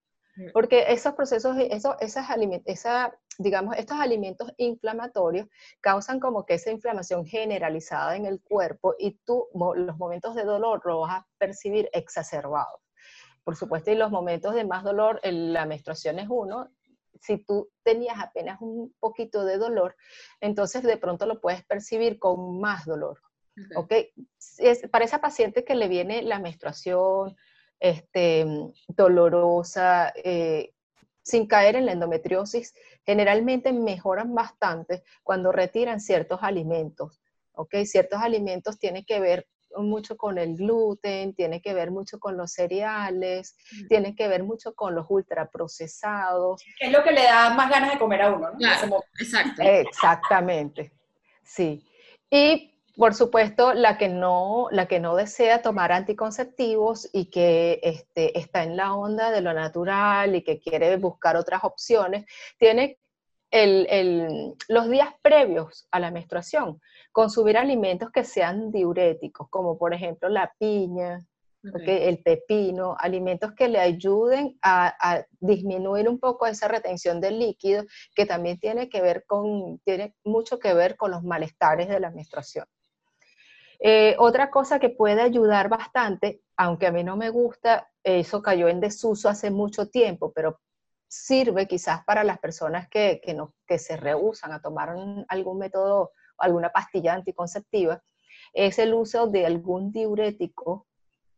Porque 0.55 0.87
esos 0.89 1.15
procesos, 1.15 1.57
esos, 1.59 1.97
esas 2.01 2.27
esa, 2.65 3.13
digamos, 3.37 3.77
estos 3.77 3.99
alimentos 3.99 4.51
inflamatorios 4.57 5.49
causan 5.83 6.19
como 6.19 6.47
que 6.47 6.55
esa 6.55 6.71
inflamación 6.71 7.27
generalizada 7.27 8.17
en 8.17 8.25
el 8.25 8.41
cuerpo 8.41 8.95
y 8.99 9.19
tú 9.27 9.49
los 9.53 9.99
momentos 9.99 10.35
de 10.35 10.45
dolor 10.45 10.81
los 10.85 11.03
vas 11.03 11.21
a 11.21 11.27
percibir 11.37 11.91
exacerbados. 11.93 12.81
Por 13.45 13.57
supuesto, 13.57 13.91
y 13.91 13.97
los 13.97 14.11
momentos 14.11 14.55
de 14.55 14.65
más 14.65 14.83
dolor, 14.83 15.21
la 15.23 15.67
menstruación 15.67 16.19
es 16.19 16.29
uno, 16.31 16.71
si 17.21 17.39
tú 17.39 17.71
tenías 17.83 18.19
apenas 18.19 18.59
un 18.61 18.95
poquito 18.99 19.45
de 19.45 19.59
dolor, 19.59 19.95
entonces 20.41 20.83
de 20.83 20.97
pronto 20.97 21.27
lo 21.27 21.41
puedes 21.41 21.65
percibir 21.65 22.19
con 22.19 22.61
más 22.61 22.87
dolor. 22.87 23.21
¿Ok? 23.77 23.93
Es, 24.59 24.89
para 24.89 25.05
esa 25.05 25.21
paciente 25.21 25.65
que 25.65 25.75
le 25.75 25.89
viene 25.89 26.23
la 26.23 26.39
menstruación 26.39 27.37
este, 27.79 28.47
dolorosa, 28.89 30.13
eh, 30.17 30.73
sin 31.23 31.47
caer 31.47 31.77
en 31.77 31.87
la 31.87 31.93
endometriosis, 31.93 32.75
generalmente 33.05 33.73
mejoran 33.73 34.35
bastante 34.35 35.03
cuando 35.23 35.53
retiran 35.53 36.01
ciertos 36.01 36.41
alimentos. 36.43 37.21
¿ok? 37.53 37.77
Ciertos 37.85 38.21
alimentos 38.21 38.79
tienen 38.79 39.05
que 39.05 39.21
ver 39.21 39.47
mucho 39.77 40.17
con 40.17 40.39
el 40.39 40.57
gluten, 40.57 41.35
tiene 41.35 41.63
que 41.63 41.75
ver 41.75 41.91
mucho 41.91 42.19
con 42.19 42.37
los 42.37 42.53
cereales, 42.53 43.57
tiene 43.89 44.17
que 44.17 44.27
ver 44.27 44.43
mucho 44.43 44.75
con 44.75 44.95
los 44.95 45.07
ultraprocesados. 45.09 46.63
Es 46.81 46.91
lo 46.91 47.05
que 47.05 47.13
le 47.13 47.23
da 47.23 47.51
más 47.55 47.71
ganas 47.71 47.93
de 47.93 47.99
comer 47.99 48.23
a 48.23 48.33
uno, 48.33 48.51
¿no? 48.51 49.01
exacto. 49.21 49.63
Exactamente, 49.63 50.93
sí. 51.45 51.87
Y 52.31 52.75
por 52.96 53.14
supuesto, 53.14 53.72
la 53.74 53.98
que 53.98 54.09
no, 54.09 54.68
la 54.70 54.87
que 54.87 55.00
no 55.00 55.16
desea 55.16 55.62
tomar 55.62 55.92
anticonceptivos 55.92 57.09
y 57.12 57.26
que 57.26 57.81
este, 57.83 58.38
está 58.38 58.62
en 58.62 58.76
la 58.76 58.94
onda 58.94 59.31
de 59.31 59.40
lo 59.40 59.53
natural 59.55 60.35
y 60.35 60.42
que 60.42 60.61
quiere 60.61 60.96
buscar 60.96 61.37
otras 61.37 61.64
opciones, 61.64 62.26
tiene 62.59 62.98
los 64.68 64.88
días 64.88 65.09
previos 65.22 65.88
a 65.90 65.98
la 65.98 66.11
menstruación, 66.11 66.81
consumir 67.11 67.57
alimentos 67.59 68.11
que 68.11 68.22
sean 68.22 68.70
diuréticos, 68.70 69.48
como 69.50 69.76
por 69.76 69.92
ejemplo 69.92 70.29
la 70.29 70.53
piña, 70.59 71.18
el 71.62 72.22
pepino, 72.22 72.96
alimentos 72.98 73.53
que 73.53 73.68
le 73.68 73.81
ayuden 73.81 74.57
a, 74.62 74.94
a, 75.00 75.26
disminuir 75.40 76.09
un 76.09 76.18
poco 76.18 76.46
esa 76.46 76.68
retención 76.68 77.20
del 77.20 77.38
líquido, 77.38 77.85
que 78.14 78.24
también 78.24 78.59
tiene 78.59 78.88
que 78.88 79.03
ver 79.03 79.24
con, 79.26 79.79
tiene 79.81 80.14
mucho 80.24 80.59
que 80.59 80.72
ver 80.72 80.96
con 80.96 81.11
los 81.11 81.22
malestares 81.22 81.88
de 81.88 82.00
la 82.00 82.11
menstruación. 82.11 82.66
Eh, 83.83 84.14
otra 84.19 84.51
cosa 84.51 84.79
que 84.79 84.90
puede 84.90 85.23
ayudar 85.23 85.71
bastante, 85.71 86.43
aunque 86.57 86.87
a 86.87 86.93
mí 86.93 87.03
no 87.03 87.16
me 87.16 87.31
gusta, 87.31 87.90
eso 88.05 88.43
cayó 88.43 88.69
en 88.69 88.79
desuso 88.79 89.29
hace 89.29 89.51
mucho 89.51 89.88
tiempo, 89.88 90.33
pero 90.33 90.61
sirve 91.09 91.66
quizás 91.66 92.05
para 92.05 92.23
las 92.23 92.38
personas 92.38 92.88
que, 92.88 93.23
no, 93.35 93.55
que 93.66 93.79
se 93.79 93.97
rehusan 93.97 94.53
a 94.53 94.61
tomar 94.61 94.95
algún 95.29 95.59
método, 95.59 96.12
alguna 96.37 96.71
pastilla 96.71 97.14
anticonceptiva, 97.14 98.03
es 98.53 98.79
el 98.79 98.93
uso 98.93 99.27
de 99.27 99.47
algún 99.47 99.93
diurético 99.93 100.87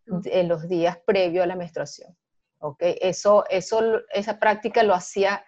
en 0.06 0.48
los 0.48 0.68
días 0.68 0.98
previos 1.06 1.44
a 1.44 1.46
la 1.46 1.56
menstruación. 1.56 2.16
¿okay? 2.58 2.98
Eso, 3.00 3.44
eso, 3.48 4.00
esa 4.10 4.40
práctica 4.40 4.82
lo 4.82 4.94
hacía 4.94 5.44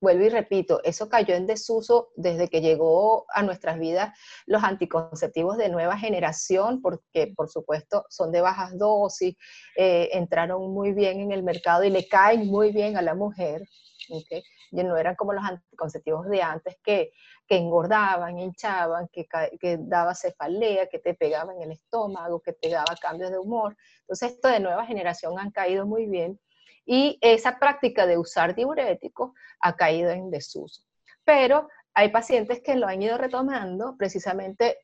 vuelvo 0.00 0.24
y 0.24 0.28
repito, 0.28 0.80
eso 0.84 1.08
cayó 1.08 1.34
en 1.34 1.46
desuso 1.46 2.10
desde 2.16 2.48
que 2.48 2.60
llegó 2.60 3.26
a 3.34 3.42
nuestras 3.42 3.78
vidas 3.78 4.16
los 4.46 4.62
anticonceptivos 4.62 5.56
de 5.56 5.68
nueva 5.68 5.98
generación, 5.98 6.80
porque 6.80 7.32
por 7.36 7.48
supuesto 7.48 8.04
son 8.08 8.32
de 8.32 8.40
bajas 8.40 8.78
dosis, 8.78 9.36
eh, 9.76 10.10
entraron 10.12 10.72
muy 10.72 10.92
bien 10.92 11.20
en 11.20 11.32
el 11.32 11.42
mercado 11.42 11.84
y 11.84 11.90
le 11.90 12.06
caen 12.08 12.46
muy 12.46 12.72
bien 12.72 12.96
a 12.96 13.02
la 13.02 13.14
mujer. 13.14 13.62
¿okay? 14.10 14.42
No 14.70 14.96
eran 14.96 15.16
como 15.16 15.32
los 15.32 15.44
anticonceptivos 15.44 16.28
de 16.28 16.42
antes 16.42 16.76
que, 16.82 17.12
que 17.46 17.56
engordaban, 17.56 18.38
hinchaban, 18.38 19.08
que, 19.08 19.26
que 19.60 19.78
daba 19.80 20.14
cefalea, 20.14 20.88
que 20.88 20.98
te 20.98 21.14
pegaban 21.14 21.56
en 21.56 21.70
el 21.70 21.72
estómago, 21.72 22.40
que 22.40 22.52
te 22.52 22.68
daba 22.68 22.94
cambios 23.00 23.30
de 23.30 23.38
humor. 23.38 23.76
Entonces, 24.00 24.32
esto 24.32 24.48
de 24.48 24.60
nueva 24.60 24.86
generación 24.86 25.38
han 25.38 25.50
caído 25.50 25.86
muy 25.86 26.06
bien 26.06 26.38
y 26.86 27.18
esa 27.20 27.58
práctica 27.58 28.06
de 28.06 28.16
usar 28.16 28.54
diuréticos 28.54 29.32
ha 29.60 29.74
caído 29.74 30.10
en 30.10 30.30
desuso. 30.30 30.82
Pero 31.24 31.68
hay 31.92 32.10
pacientes 32.10 32.62
que 32.62 32.76
lo 32.76 32.86
han 32.86 33.02
ido 33.02 33.18
retomando 33.18 33.96
precisamente 33.98 34.78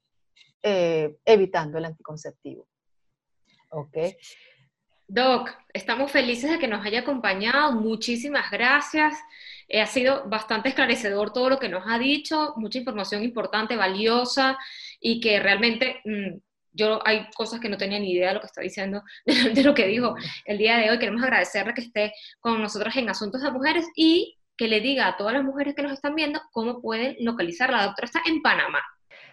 eh, 0.62 1.17
evitando 1.25 1.79
el 1.79 1.85
anticonceptivo. 1.85 2.67
¿Ok? 3.71 3.97
Doc, 5.07 5.51
estamos 5.73 6.11
felices 6.11 6.51
de 6.51 6.59
que 6.59 6.69
nos 6.69 6.85
haya 6.85 7.01
acompañado. 7.01 7.73
Muchísimas 7.73 8.51
gracias. 8.51 9.15
Eh, 9.69 9.81
ha 9.81 9.87
sido 9.87 10.29
bastante 10.29 10.71
esclarecedor 10.71 11.33
todo 11.33 11.51
lo 11.51 11.59
que 11.59 11.69
nos 11.69 11.85
ha 11.87 11.99
dicho, 11.99 12.55
mucha 12.57 12.79
información 12.79 13.23
importante, 13.23 13.77
valiosa 13.77 14.59
y 15.01 15.21
que 15.21 15.38
realmente 15.38 16.01
mm, 16.05 16.38
yo 16.73 17.01
hay 17.07 17.29
cosas 17.35 17.61
que 17.61 17.69
no 17.69 17.77
tenía 17.77 17.99
ni 17.99 18.13
idea 18.13 18.29
de 18.29 18.35
lo 18.35 18.41
que 18.41 18.47
está 18.47 18.61
diciendo, 18.61 19.03
de, 19.27 19.63
lo 19.63 19.75
que 19.75 19.87
dijo 19.87 20.15
el 20.45 20.59
día 20.59 20.79
de 20.79 20.91
hoy. 20.91 20.99
Queremos 20.99 21.23
agradecerle 21.23 21.75
que 21.75 21.83
esté 21.83 22.13
con 22.41 22.61
nosotros 22.61 22.95
en 22.97 23.09
Asuntos 23.09 23.43
de 23.43 23.51
Mujeres 23.51 23.87
y 23.95 24.39
que 24.57 24.69
le 24.69 24.81
diga 24.81 25.09
a 25.09 25.17
todas 25.17 25.35
las 25.35 25.45
mujeres 25.45 25.75
que 25.75 25.83
nos 25.83 25.93
están 25.93 26.15
viendo 26.15 26.41
cómo 26.53 26.81
pueden 26.81 27.17
localizarla. 27.21 27.79
La 27.79 27.85
doctora 27.85 28.07
está 28.07 28.21
en 28.27 28.43
Panamá. 28.43 28.83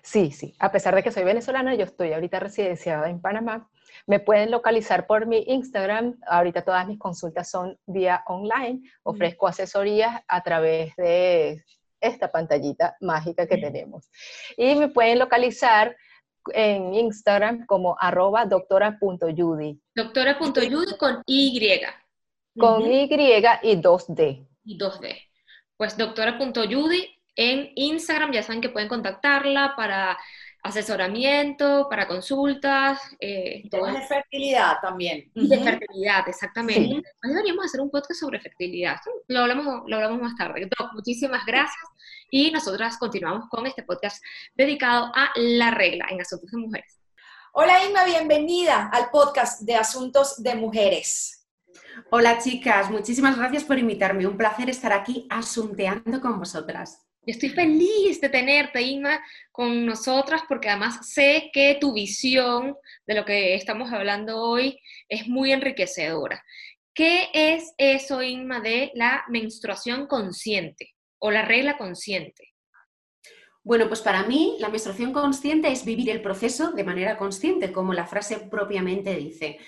Sí, 0.02 0.32
sí. 0.32 0.56
A 0.60 0.71
pesar 0.71 0.95
de 0.95 1.04
que 1.04 1.12
soy 1.12 1.23
venezolana, 1.23 1.75
yo 1.75 1.84
estoy 1.84 2.13
ahorita 2.13 2.39
residenciada 2.39 3.10
en 3.10 3.21
Panamá. 3.21 3.69
Me 4.08 4.19
pueden 4.19 4.49
localizar 4.49 5.08
por 5.08 5.28
mi 5.28 5.43
Instagram. 5.47 6.17
Ahorita 6.28 6.63
todas 6.63 6.88
mis 6.88 6.97
consultas 6.97 7.49
son 7.49 7.78
vía 7.86 8.23
online. 8.28 8.82
Ofrezco 9.04 9.47
asesorías 9.47 10.21
a 10.28 10.41
través 10.41 10.95
de 10.95 11.63
esta 12.02 12.32
pantallita 12.32 12.95
mágica 13.02 13.45
que 13.45 13.58
tenemos. 13.58 14.10
Y 14.58 14.75
me 14.75 14.88
pueden 14.88 15.19
localizar 15.19 15.95
en 16.53 16.93
Instagram 16.93 17.65
como 17.65 17.95
arroba 17.99 18.45
doctora.judy. 18.45 19.79
Doctora.judy 19.95 20.97
con 20.97 21.21
Y. 21.25 21.81
Con 22.57 22.81
Y 22.81 23.03
y 23.03 23.75
2D. 23.75 24.47
Y 24.65 24.77
2D. 24.77 25.17
Pues 25.77 25.97
doctora.judy 25.97 27.19
en 27.35 27.71
Instagram, 27.75 28.33
ya 28.33 28.43
saben 28.43 28.62
que 28.62 28.69
pueden 28.69 28.89
contactarla 28.89 29.73
para 29.77 30.17
asesoramiento, 30.63 31.87
para 31.89 32.07
consultas. 32.07 32.99
Eh, 33.19 33.67
temas 33.69 33.93
de 33.93 34.01
fertilidad 34.01 34.77
también. 34.81 35.31
De 35.33 35.57
fertilidad, 35.57 36.27
exactamente. 36.27 37.01
Deberíamos 37.23 37.65
hacer 37.65 37.81
un 37.81 37.89
podcast 37.89 38.19
sobre 38.19 38.39
fertilidad. 38.39 38.97
Lo 39.27 39.41
hablamos, 39.41 39.83
lo 39.87 39.95
hablamos 39.95 40.21
más 40.21 40.35
tarde. 40.35 40.69
muchísimas 40.93 41.45
gracias. 41.45 41.83
Y 42.31 42.51
nosotras 42.51 42.97
continuamos 42.97 43.49
con 43.49 43.65
este 43.65 43.83
podcast 43.83 44.23
dedicado 44.53 45.11
a 45.15 45.31
la 45.35 45.71
regla 45.71 46.05
en 46.09 46.21
asuntos 46.21 46.51
de 46.51 46.57
mujeres. 46.57 46.99
Hola 47.53 47.83
Inma, 47.83 48.05
bienvenida 48.05 48.89
al 48.93 49.09
podcast 49.09 49.61
de 49.61 49.75
Asuntos 49.75 50.41
de 50.43 50.55
Mujeres. 50.55 51.47
Hola 52.11 52.37
chicas, 52.37 52.91
muchísimas 52.91 53.37
gracias 53.37 53.63
por 53.63 53.79
invitarme. 53.79 54.27
Un 54.27 54.37
placer 54.37 54.69
estar 54.69 54.93
aquí 54.93 55.25
asunteando 55.29 56.21
con 56.21 56.37
vosotras. 56.37 57.08
Yo 57.21 57.34
estoy 57.34 57.49
feliz 57.49 58.21
de 58.21 58.29
tenerte, 58.29 58.82
Inma, 58.82 59.19
con 59.51 59.86
nosotras, 59.86 60.41
porque 60.47 60.69
además 60.69 61.12
sé 61.12 61.49
que 61.53 61.77
tu 61.79 61.93
visión 61.93 62.75
de 63.05 63.15
lo 63.15 63.25
que 63.25 63.55
estamos 63.55 63.91
hablando 63.91 64.41
hoy 64.41 64.79
es 65.10 65.27
muy 65.27 65.51
enriquecedora. 65.51 66.43
¿Qué 66.93 67.29
es 67.34 67.73
eso, 67.77 68.23
Inma, 68.23 68.62
de 68.62 68.91
la 68.95 69.25
menstruación 69.29 70.08
consciente 70.08 70.95
o 71.19 71.29
la 71.29 71.43
regla 71.43 71.77
consciente? 71.77 72.49
Bueno, 73.63 73.88
pues 73.88 74.01
para 74.01 74.23
mí 74.23 74.55
la 74.60 74.69
menstruación 74.69 75.12
consciente 75.12 75.71
es 75.71 75.86
vivir 75.86 76.10
el 76.10 76.21
proceso 76.21 76.71
de 76.71 76.84
manera 76.86 77.17
consciente, 77.17 77.71
como 77.71 77.93
la 77.93 78.08
frase 78.08 78.47
propiamente 78.49 79.15
dice. 79.15 79.60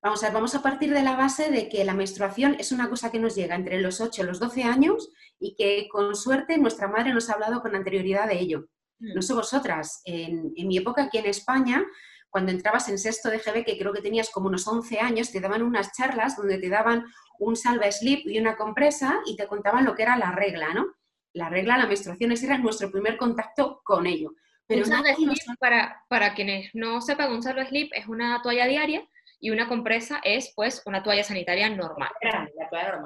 Vamos 0.00 0.22
a, 0.22 0.26
ver, 0.26 0.34
vamos 0.34 0.54
a 0.54 0.62
partir 0.62 0.92
de 0.92 1.02
la 1.02 1.16
base 1.16 1.50
de 1.50 1.68
que 1.68 1.84
la 1.84 1.92
menstruación 1.92 2.54
es 2.60 2.70
una 2.70 2.88
cosa 2.88 3.10
que 3.10 3.18
nos 3.18 3.34
llega 3.34 3.56
entre 3.56 3.80
los 3.80 4.00
8 4.00 4.22
y 4.22 4.26
los 4.26 4.38
12 4.38 4.62
años 4.62 5.10
y 5.40 5.56
que 5.56 5.88
con 5.88 6.14
suerte 6.14 6.56
nuestra 6.56 6.86
madre 6.86 7.12
nos 7.12 7.28
ha 7.28 7.32
hablado 7.32 7.60
con 7.60 7.74
anterioridad 7.74 8.28
de 8.28 8.38
ello. 8.38 8.68
Mm. 9.00 9.14
No 9.14 9.22
sé 9.22 9.34
vosotras, 9.34 10.00
en, 10.04 10.52
mi 10.54 10.78
época 10.78 11.04
aquí 11.04 11.18
en 11.18 11.26
España, 11.26 11.84
cuando 12.30 12.52
entrabas 12.52 12.88
en 12.88 12.98
sexto 12.98 13.28
de 13.28 13.38
GB, 13.38 13.64
que 13.64 13.76
creo 13.76 13.92
que 13.92 14.00
tenías 14.00 14.30
como 14.30 14.46
unos 14.46 14.68
11 14.68 15.00
años, 15.00 15.32
te 15.32 15.40
daban 15.40 15.62
unas 15.62 15.92
charlas 15.92 16.36
donde 16.36 16.58
te 16.58 16.68
daban 16.68 17.04
un 17.40 17.56
salva 17.56 17.90
slip 17.90 18.24
y 18.26 18.38
una 18.38 18.56
compresa 18.56 19.20
y 19.26 19.36
te 19.36 19.48
contaban 19.48 19.84
lo 19.84 19.96
que 19.96 20.02
era 20.02 20.16
la 20.16 20.30
regla, 20.30 20.74
¿no? 20.74 20.94
La 21.32 21.48
regla, 21.48 21.76
la 21.76 21.86
menstruación, 21.86 22.30
ese 22.30 22.46
era 22.46 22.58
nuestro 22.58 22.90
primer 22.92 23.16
contacto 23.16 23.80
con 23.82 24.06
ello. 24.06 24.34
Pero 24.68 24.82
un 24.82 24.86
salva 24.86 25.12
slip, 25.14 25.58
para, 25.58 26.04
para 26.08 26.34
quienes 26.34 26.70
no 26.74 27.00
sepan, 27.00 27.32
un 27.32 27.42
salva 27.42 27.66
slip 27.66 27.90
es 27.94 28.06
una 28.06 28.40
toalla 28.42 28.66
diaria 28.66 29.08
y 29.40 29.50
una 29.50 29.68
compresa 29.68 30.20
es 30.24 30.52
pues 30.54 30.82
una 30.86 31.02
toalla 31.02 31.24
sanitaria 31.24 31.68
normal. 31.70 32.10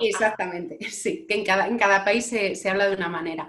Exactamente, 0.01 0.79
sí, 0.91 1.27
que 1.29 1.35
en 1.35 1.45
cada, 1.45 1.67
en 1.67 1.79
cada 1.79 2.05
país 2.05 2.27
se, 2.27 2.69
habla 2.69 2.89
de 2.89 2.97
una 2.97 3.09
manera. 3.09 3.49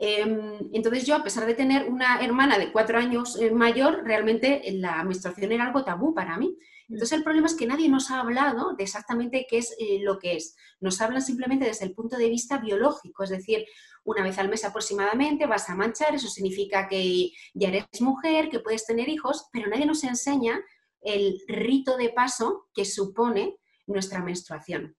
Em, 0.00 0.58
entonces 0.72 1.06
yo, 1.06 1.16
a 1.16 1.24
pesar 1.24 1.44
de 1.46 1.54
tener 1.54 1.88
una 1.88 2.20
hermana 2.20 2.58
de 2.58 2.70
cuatro 2.70 2.98
años 2.98 3.40
eh, 3.40 3.50
mayor, 3.50 4.04
realmente 4.04 4.62
la 4.72 5.02
menstruación 5.02 5.50
era 5.50 5.66
algo 5.66 5.84
tabú 5.84 6.14
para 6.14 6.38
mí. 6.38 6.56
Mm. 6.88 6.94
Entonces 6.94 7.18
el 7.18 7.24
problema 7.24 7.48
es 7.48 7.54
que 7.54 7.66
nadie 7.66 7.88
nos 7.88 8.10
ha 8.10 8.20
hablado 8.20 8.74
de 8.74 8.84
exactamente 8.84 9.46
qué 9.48 9.58
es 9.58 9.76
eh, 9.80 9.98
lo 10.00 10.18
que 10.18 10.36
es. 10.36 10.56
Nos 10.80 11.00
hablan 11.00 11.22
simplemente 11.22 11.64
desde 11.64 11.84
el 11.84 11.94
punto 11.94 12.16
de 12.16 12.28
vista 12.28 12.58
biológico, 12.58 13.24
es 13.24 13.30
decir, 13.30 13.66
una 14.04 14.22
vez 14.22 14.38
al 14.38 14.48
mes 14.48 14.64
aproximadamente 14.64 15.46
vas 15.46 15.68
a 15.68 15.74
manchar, 15.74 16.14
eso 16.14 16.28
significa 16.28 16.88
que 16.88 17.30
ya 17.52 17.68
eres 17.68 18.00
mujer, 18.00 18.48
que 18.48 18.60
puedes 18.60 18.86
tener 18.86 19.08
hijos, 19.08 19.48
pero 19.52 19.68
nadie 19.68 19.84
nos 19.84 20.02
enseña 20.04 20.60
el 21.02 21.40
rito 21.46 21.96
de 21.96 22.10
paso 22.10 22.68
que 22.74 22.84
supone 22.84 23.58
nuestra 23.86 24.22
menstruación. 24.22 24.96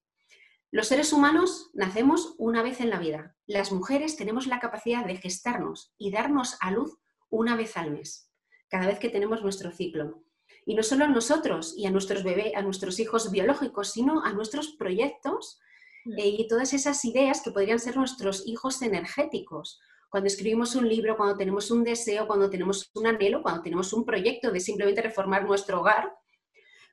Los 0.72 0.86
seres 0.86 1.12
humanos 1.12 1.70
nacemos 1.74 2.34
una 2.38 2.62
vez 2.62 2.80
en 2.80 2.90
la 2.90 3.00
vida. 3.00 3.34
Las 3.46 3.72
mujeres 3.72 4.16
tenemos 4.16 4.46
la 4.46 4.60
capacidad 4.60 5.04
de 5.04 5.16
gestarnos 5.16 5.92
y 5.98 6.12
darnos 6.12 6.56
a 6.60 6.70
luz 6.70 6.96
una 7.28 7.56
vez 7.56 7.76
al 7.76 7.90
mes, 7.90 8.30
cada 8.68 8.86
vez 8.86 9.00
que 9.00 9.08
tenemos 9.08 9.42
nuestro 9.42 9.72
ciclo. 9.72 10.22
Y 10.64 10.74
no 10.74 10.84
solo 10.84 11.06
a 11.06 11.08
nosotros 11.08 11.74
y 11.76 11.86
a 11.86 11.90
nuestros 11.90 12.22
bebés, 12.22 12.54
a 12.54 12.62
nuestros 12.62 13.00
hijos 13.00 13.32
biológicos, 13.32 13.90
sino 13.90 14.22
a 14.24 14.32
nuestros 14.32 14.68
proyectos 14.68 15.58
mm. 16.04 16.18
eh, 16.18 16.28
y 16.38 16.46
todas 16.46 16.72
esas 16.72 17.04
ideas 17.04 17.40
que 17.42 17.50
podrían 17.50 17.80
ser 17.80 17.96
nuestros 17.96 18.46
hijos 18.46 18.80
energéticos, 18.82 19.80
cuando 20.10 20.26
escribimos 20.26 20.74
un 20.74 20.88
libro, 20.88 21.16
cuando 21.16 21.36
tenemos 21.36 21.70
un 21.70 21.84
deseo, 21.84 22.26
cuando 22.26 22.50
tenemos 22.50 22.90
un 22.94 23.06
anhelo, 23.06 23.42
cuando 23.42 23.62
tenemos 23.62 23.92
un 23.92 24.04
proyecto 24.04 24.50
de 24.50 24.60
simplemente 24.60 25.00
reformar 25.00 25.44
nuestro 25.44 25.80
hogar, 25.80 26.12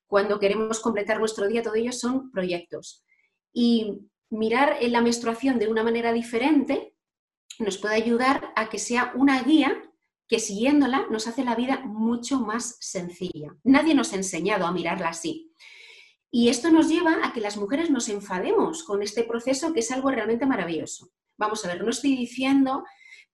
cuando 0.06 0.40
queremos 0.40 0.80
completar 0.80 1.20
nuestro 1.20 1.48
día, 1.48 1.64
todo 1.64 1.76
ello 1.76 1.92
son 1.92 2.32
proyectos. 2.32 3.04
Y 3.52 4.00
mirar 4.30 4.78
en 4.80 4.92
la 4.92 5.02
menstruación 5.02 5.58
de 5.58 5.68
una 5.68 5.84
manera 5.84 6.14
diferente 6.14 6.94
nos 7.60 7.78
puede 7.80 7.96
ayudar 7.96 8.54
a 8.56 8.70
que 8.70 8.78
sea 8.78 9.12
una 9.16 9.42
guía 9.42 9.84
que 10.28 10.40
siguiéndola 10.40 11.08
nos 11.10 11.28
hace 11.28 11.44
la 11.44 11.56
vida 11.56 11.80
mucho 11.86 12.40
más 12.40 12.78
sencilla. 12.80 13.56
Nadie 13.64 13.96
nos 13.96 14.14
ha 14.14 14.18
enseñado 14.18 14.66
a 14.66 14.72
mirarla 14.72 15.10
así. 15.10 15.54
Y 16.30 16.50
esto 16.50 16.70
nos 16.70 16.90
lleva 16.90 17.26
a 17.26 17.34
que 17.34 17.42
las 17.42 17.58
mujeres 17.58 17.90
nos 17.90 18.10
enfademos 18.10 18.84
con 18.84 19.02
este 19.02 19.24
proceso 19.24 19.74
que 19.74 19.80
es 19.80 19.92
algo 19.92 20.12
realmente 20.12 20.46
maravilloso. 20.46 21.10
Vamos 21.38 21.64
a 21.64 21.70
ver, 21.70 21.84
no 21.84 21.90
estoy 21.90 22.16
diciendo 22.16 22.84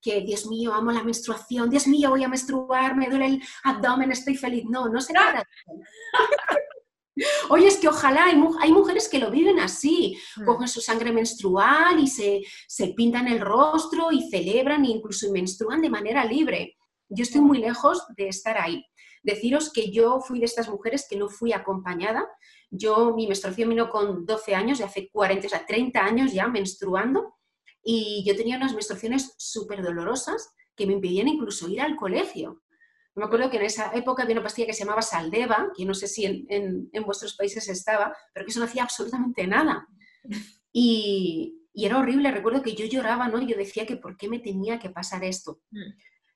que, 0.04 0.20
Dios 0.20 0.46
mío, 0.46 0.74
amo 0.74 0.92
la 0.92 1.02
menstruación, 1.02 1.70
Dios 1.70 1.86
mío, 1.86 2.10
voy 2.10 2.22
a 2.22 2.28
menstruar, 2.28 2.94
me 2.94 3.08
duele 3.08 3.26
el 3.26 3.42
abdomen, 3.64 4.12
estoy 4.12 4.36
feliz. 4.36 4.64
No, 4.68 4.88
no 4.88 5.00
se 5.00 5.14
trata 5.14 5.42
Oye, 7.48 7.68
es 7.68 7.78
que 7.78 7.88
ojalá, 7.88 8.24
hay, 8.24 8.72
mujeres 8.72 9.08
que 9.08 9.20
lo 9.20 9.30
viven 9.30 9.60
así, 9.60 10.18
mm. 10.36 10.44
cogen 10.44 10.68
su 10.68 10.80
sangre 10.80 11.12
menstrual 11.12 12.00
y 12.00 12.08
se, 12.08 12.42
se, 12.66 12.88
pintan 12.88 13.28
el 13.28 13.40
rostro 13.40 14.10
y 14.10 14.28
celebran 14.28 14.84
e 14.84 14.90
incluso 14.90 15.30
menstruan 15.30 15.80
de 15.80 15.90
manera 15.90 16.24
libre. 16.24 16.76
Yo 17.08 17.22
estoy 17.22 17.40
muy 17.40 17.58
lejos 17.58 18.04
de 18.16 18.28
estar 18.28 18.58
ahí. 18.58 18.84
Deciros 19.22 19.72
que 19.72 19.90
yo 19.90 20.20
fui 20.20 20.40
de 20.40 20.46
estas 20.46 20.68
mujeres 20.68 21.06
que 21.08 21.16
no 21.16 21.28
fui 21.28 21.52
acompañada. 21.52 22.28
Yo, 22.68 23.14
mi 23.14 23.26
menstruación 23.26 23.70
vino 23.70 23.88
con 23.88 24.26
12 24.26 24.54
años, 24.54 24.78
de 24.78 24.84
hace 24.84 25.08
40, 25.10 25.46
o 25.46 25.50
sea, 25.50 25.64
30 25.64 26.00
años 26.00 26.32
ya 26.32 26.48
menstruando 26.48 27.36
y 27.84 28.24
yo 28.26 28.34
tenía 28.34 28.56
unas 28.56 28.72
menstruaciones 28.72 29.34
súper 29.36 29.82
dolorosas 29.82 30.54
que 30.74 30.86
me 30.86 30.94
impedían 30.94 31.28
incluso 31.28 31.68
ir 31.68 31.80
al 31.80 31.96
colegio. 31.96 32.62
Me 33.14 33.24
acuerdo 33.24 33.50
que 33.50 33.58
en 33.58 33.64
esa 33.64 33.92
época 33.94 34.22
había 34.24 34.34
una 34.34 34.42
pastilla 34.42 34.66
que 34.66 34.72
se 34.72 34.80
llamaba 34.84 35.02
Saldeva, 35.02 35.70
que 35.76 35.84
no 35.84 35.94
sé 35.94 36.08
si 36.08 36.46
en, 36.48 36.90
vuestros 37.04 37.36
países 37.36 37.68
estaba, 37.68 38.16
pero 38.32 38.44
que 38.44 38.50
eso 38.50 38.58
no 38.58 38.66
hacía 38.66 38.82
absolutamente 38.82 39.46
nada. 39.46 39.86
Y, 40.72 41.60
era 41.76 41.98
horrible, 41.98 42.30
recuerdo 42.30 42.62
que 42.62 42.74
yo 42.74 42.86
lloraba, 42.86 43.28
¿no? 43.28 43.42
Yo 43.42 43.56
decía 43.56 43.84
que 43.84 43.96
por 43.96 44.16
qué 44.16 44.28
me 44.28 44.38
tenía 44.38 44.78
que 44.78 44.90
pasar 44.90 45.24
esto. 45.24 45.60
Mm. 45.72 45.90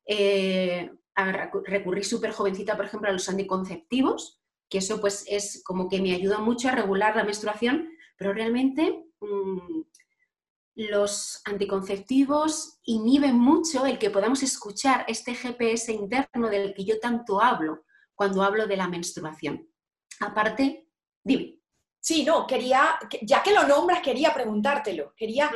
Eh, 0.06 0.90
recurrí 1.64 2.02
súper 2.02 2.32
jovencita, 2.32 2.76
por 2.76 2.86
ejemplo, 2.86 3.08
a 3.08 3.12
los 3.12 3.28
anticonceptivos, 3.28 4.40
que 4.68 4.78
eso 4.78 5.00
pues 5.00 5.24
es 5.28 5.62
como 5.64 5.88
que 5.88 6.00
me 6.00 6.12
ayuda 6.12 6.38
mucho 6.38 6.68
a 6.68 6.72
regular 6.72 7.14
la 7.14 7.24
menstruación, 7.24 7.88
pero 8.16 8.32
realmente 8.32 9.04
mm, 9.20 9.82
los 10.78 11.40
anticonceptivos 11.44 12.78
inhiben 12.84 13.36
mucho 13.36 13.84
el 13.84 13.98
que 13.98 14.10
podamos 14.10 14.44
escuchar 14.44 15.04
este 15.08 15.34
GPS 15.34 15.92
interno 15.92 16.48
del 16.48 16.72
que 16.72 16.84
yo 16.84 17.00
tanto 17.00 17.42
hablo 17.42 17.84
cuando 18.14 18.44
hablo 18.44 18.68
de 18.68 18.76
la 18.76 18.86
menstruación. 18.86 19.68
Aparte, 20.20 20.88
dime. 21.24 21.58
Sí, 21.98 22.24
no, 22.24 22.46
quería, 22.46 22.96
ya 23.22 23.42
que 23.42 23.52
lo 23.52 23.66
nombras, 23.66 24.02
quería 24.02 24.32
preguntártelo. 24.32 25.14
Quería, 25.16 25.50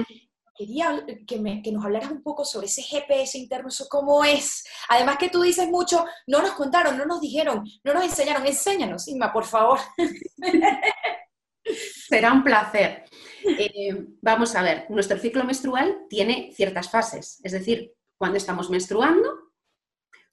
quería 0.56 1.06
que, 1.24 1.38
me, 1.38 1.62
que, 1.62 1.70
nos 1.70 1.85
hablaras 1.85 2.11
un 2.11 2.24
poco 2.24 2.44
sobre 2.44 2.66
ese 2.66 2.82
GPS 2.82 3.38
interno, 3.38 3.68
eso 3.68 3.87
cómo 3.88 4.24
es. 4.24 4.64
Además 4.88 5.18
que 5.18 5.30
tú 5.30 5.42
dices 5.42 5.68
mucho, 5.68 6.04
no 6.26 6.42
nos 6.42 6.52
contaron, 6.52 6.98
no 6.98 7.06
nos 7.06 7.20
dijeron, 7.20 7.64
no 7.85 7.94
nos 7.94 8.02
enseñaron. 8.02 8.44
Enséñanos, 8.44 9.06
Inma, 9.06 9.32
por 9.32 9.44
favor. 9.44 9.78
Será 12.08 12.32
un 12.32 12.42
placer. 12.42 13.04
Eh, 13.44 14.07
vamos 14.20 14.55
a 14.55 14.62
ver, 14.62 14.87
nuestro 14.90 15.18
ciclo 15.18 15.44
menstrual 15.44 16.07
tiene 16.09 16.52
ciertas 16.55 16.90
fases, 16.90 17.40
es 17.42 17.52
decir, 17.52 17.92
cuando 18.16 18.37
estamos 18.37 18.70
menstruando, 18.70 19.52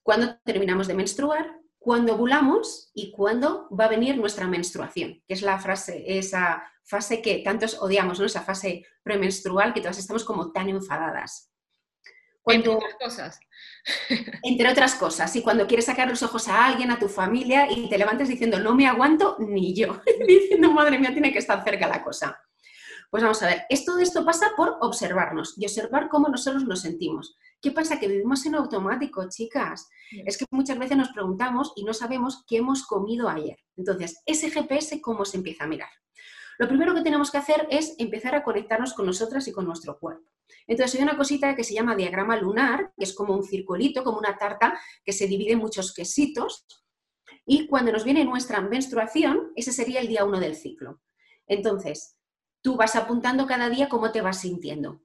cuando 0.03 0.37
terminamos 0.45 0.87
de 0.87 0.93
menstruar, 0.93 1.59
cuando 1.79 2.15
ovulamos 2.15 2.91
y 2.93 3.11
cuando 3.11 3.69
va 3.69 3.85
a 3.85 3.89
venir 3.89 4.17
nuestra 4.17 4.47
menstruación, 4.47 5.23
que 5.27 5.33
es 5.33 5.41
la 5.41 5.57
frase, 5.59 6.03
esa 6.05 6.63
fase 6.83 7.21
que 7.21 7.39
tantos 7.39 7.81
odiamos, 7.81 8.19
¿no? 8.19 8.25
esa 8.25 8.41
fase 8.41 8.85
premenstrual 9.01 9.73
que 9.73 9.81
todas 9.81 9.97
estamos 9.97 10.25
como 10.25 10.51
tan 10.51 10.69
enfadadas. 10.69 11.51
entre 12.45 12.69
otras 12.69 12.95
cosas. 12.99 13.39
Entre 14.43 14.69
otras 14.69 14.95
cosas, 14.95 15.35
y 15.35 15.41
cuando 15.41 15.65
quieres 15.67 15.85
sacar 15.85 16.09
los 16.09 16.21
ojos 16.21 16.47
a 16.47 16.65
alguien, 16.65 16.91
a 16.91 16.99
tu 16.99 17.07
familia, 17.07 17.71
y 17.71 17.89
te 17.89 17.97
levantes 17.97 18.27
diciendo, 18.27 18.59
no 18.59 18.75
me 18.75 18.87
aguanto 18.87 19.37
ni 19.39 19.73
yo, 19.73 20.01
diciendo, 20.27 20.71
madre 20.71 20.99
mía, 20.99 21.11
tiene 21.11 21.31
que 21.31 21.39
estar 21.39 21.63
cerca 21.63 21.87
la 21.87 22.03
cosa. 22.03 22.39
Pues 23.09 23.23
vamos 23.23 23.41
a 23.41 23.47
ver, 23.47 23.63
esto 23.69 23.95
de 23.95 24.03
esto 24.03 24.23
pasa 24.23 24.51
por 24.55 24.77
observarnos 24.81 25.57
y 25.57 25.65
observar 25.65 26.09
cómo 26.09 26.29
nosotros 26.29 26.63
nos 26.65 26.81
sentimos. 26.81 27.35
¿Qué 27.61 27.71
pasa? 27.71 27.99
Que 27.99 28.07
vivimos 28.07 28.45
en 28.45 28.55
automático, 28.55 29.27
chicas. 29.29 29.89
Es 30.25 30.37
que 30.37 30.45
muchas 30.51 30.77
veces 30.77 30.95
nos 30.95 31.09
preguntamos 31.09 31.73
y 31.75 31.83
no 31.83 31.93
sabemos 31.93 32.43
qué 32.47 32.57
hemos 32.57 32.85
comido 32.85 33.27
ayer. 33.27 33.57
Entonces, 33.75 34.21
ese 34.25 34.51
GPS, 34.51 35.01
¿cómo 35.01 35.25
se 35.25 35.37
empieza 35.37 35.63
a 35.63 35.67
mirar? 35.67 35.89
lo 36.59 36.67
primero 36.67 36.93
que 36.93 37.01
tenemos 37.01 37.31
que 37.31 37.37
hacer 37.37 37.67
es 37.71 37.95
empezar 37.97 38.35
a 38.35 38.43
conectarnos 38.43 38.93
con 38.93 39.05
nosotras 39.05 39.47
y 39.47 39.53
con 39.53 39.65
nuestro 39.65 39.97
cuerpo. 39.97 40.29
Entonces 40.67 40.99
hay 40.99 41.03
una 41.03 41.15
cosita 41.15 41.55
que 41.55 41.63
se 41.63 41.73
llama 41.73 41.95
diagrama 41.95 42.35
lunar, 42.35 42.91
que 42.97 43.05
es 43.05 43.15
como 43.15 43.33
un 43.33 43.45
circulito, 43.45 44.03
como 44.03 44.19
una 44.19 44.37
tarta 44.37 44.77
que 45.05 45.13
se 45.13 45.25
divide 45.25 45.53
en 45.53 45.59
muchos 45.59 45.93
quesitos. 45.93 46.67
Y 47.45 47.65
cuando 47.67 47.93
nos 47.93 48.03
viene 48.03 48.25
nuestra 48.25 48.59
menstruación, 48.59 49.53
ese 49.55 49.71
sería 49.71 50.01
el 50.01 50.09
día 50.09 50.25
uno 50.25 50.37
del 50.37 50.55
ciclo. 50.55 50.99
Entonces, 51.47 52.17
tú 52.61 52.75
vas 52.75 52.95
apuntando 52.95 53.47
cada 53.47 53.69
día 53.69 53.89
cómo 53.89 54.11
te 54.11 54.21
vas 54.21 54.41
sintiendo. 54.41 55.01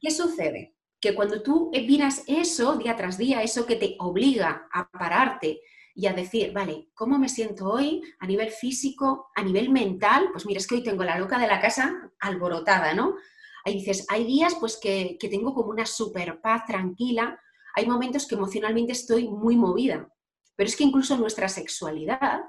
¿Qué 0.00 0.10
sucede? 0.10 0.76
Que 1.00 1.14
cuando 1.14 1.42
tú 1.42 1.70
miras 1.72 2.24
eso 2.26 2.76
día 2.76 2.96
tras 2.96 3.18
día, 3.18 3.42
eso 3.42 3.66
que 3.66 3.76
te 3.76 3.96
obliga 3.98 4.68
a 4.72 4.90
pararte 4.90 5.60
y 5.94 6.06
a 6.06 6.12
decir, 6.12 6.52
vale, 6.52 6.90
¿cómo 6.94 7.18
me 7.18 7.28
siento 7.28 7.70
hoy 7.70 8.02
a 8.18 8.26
nivel 8.26 8.50
físico, 8.50 9.30
a 9.34 9.42
nivel 9.42 9.70
mental? 9.70 10.28
Pues 10.32 10.44
mira, 10.46 10.58
es 10.58 10.66
que 10.66 10.76
hoy 10.76 10.82
tengo 10.82 11.04
la 11.04 11.18
loca 11.18 11.38
de 11.38 11.46
la 11.46 11.60
casa 11.60 12.12
alborotada, 12.20 12.92
¿no? 12.94 13.16
Ahí 13.64 13.74
dices, 13.74 14.06
hay 14.08 14.24
días 14.24 14.54
pues 14.60 14.78
que, 14.80 15.16
que 15.18 15.28
tengo 15.28 15.54
como 15.54 15.70
una 15.70 15.86
super 15.86 16.40
paz 16.40 16.66
tranquila, 16.66 17.40
hay 17.74 17.86
momentos 17.86 18.26
que 18.26 18.34
emocionalmente 18.34 18.92
estoy 18.92 19.28
muy 19.28 19.56
movida, 19.56 20.08
pero 20.54 20.68
es 20.68 20.76
que 20.76 20.84
incluso 20.84 21.16
nuestra 21.16 21.48
sexualidad 21.48 22.42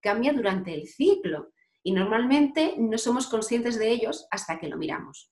cambia 0.00 0.32
durante 0.32 0.74
el 0.74 0.86
ciclo 0.86 1.52
y 1.82 1.92
normalmente 1.92 2.74
no 2.78 2.98
somos 2.98 3.26
conscientes 3.26 3.78
de 3.78 3.90
ellos 3.90 4.26
hasta 4.30 4.58
que 4.58 4.68
lo 4.68 4.76
miramos. 4.76 5.30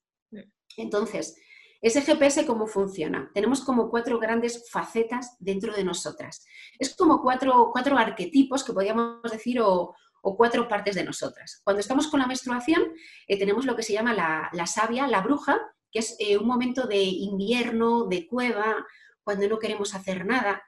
Entonces, 0.77 1.37
ese 1.81 2.03
GPS, 2.03 2.45
¿cómo 2.45 2.67
funciona? 2.67 3.31
Tenemos 3.33 3.63
como 3.63 3.91
cuatro 3.91 4.19
grandes 4.19 4.71
facetas 4.71 5.37
dentro 5.39 5.73
de 5.75 5.85
nosotras. 5.85 6.45
Es 6.79 6.95
como 6.95 7.23
cuatro, 7.23 7.71
cuatro 7.73 7.97
arquetipos 7.97 8.65
que 8.65 8.73
podríamos 8.73 9.23
decir 9.31 9.61
o, 9.61 9.95
cuatro 10.23 10.69
partes 10.69 10.95
de 10.95 11.05
nosotras. 11.05 11.63
Cuando 11.65 11.81
estamos 11.81 12.09
con 12.09 12.21
la 12.21 12.27
menstruación, 12.27 12.93
eh, 13.27 13.39
tenemos 13.39 13.65
lo 13.65 13.75
que 13.75 13.83
se 13.83 13.95
llama 13.95 14.13
la, 14.13 14.51
la 14.53 14.67
sabia, 14.67 15.07
la 15.07 15.23
bruja, 15.23 15.59
que 15.91 16.01
es 16.01 16.15
eh, 16.19 16.37
un 16.37 16.47
momento 16.47 16.87
de 16.87 17.03
invierno, 17.03 18.05
de 18.05 18.27
cueva, 18.27 18.87
cuando 19.25 19.49
no 19.49 19.59
queremos 19.59 19.95
hacer 19.95 20.27
nada, 20.27 20.63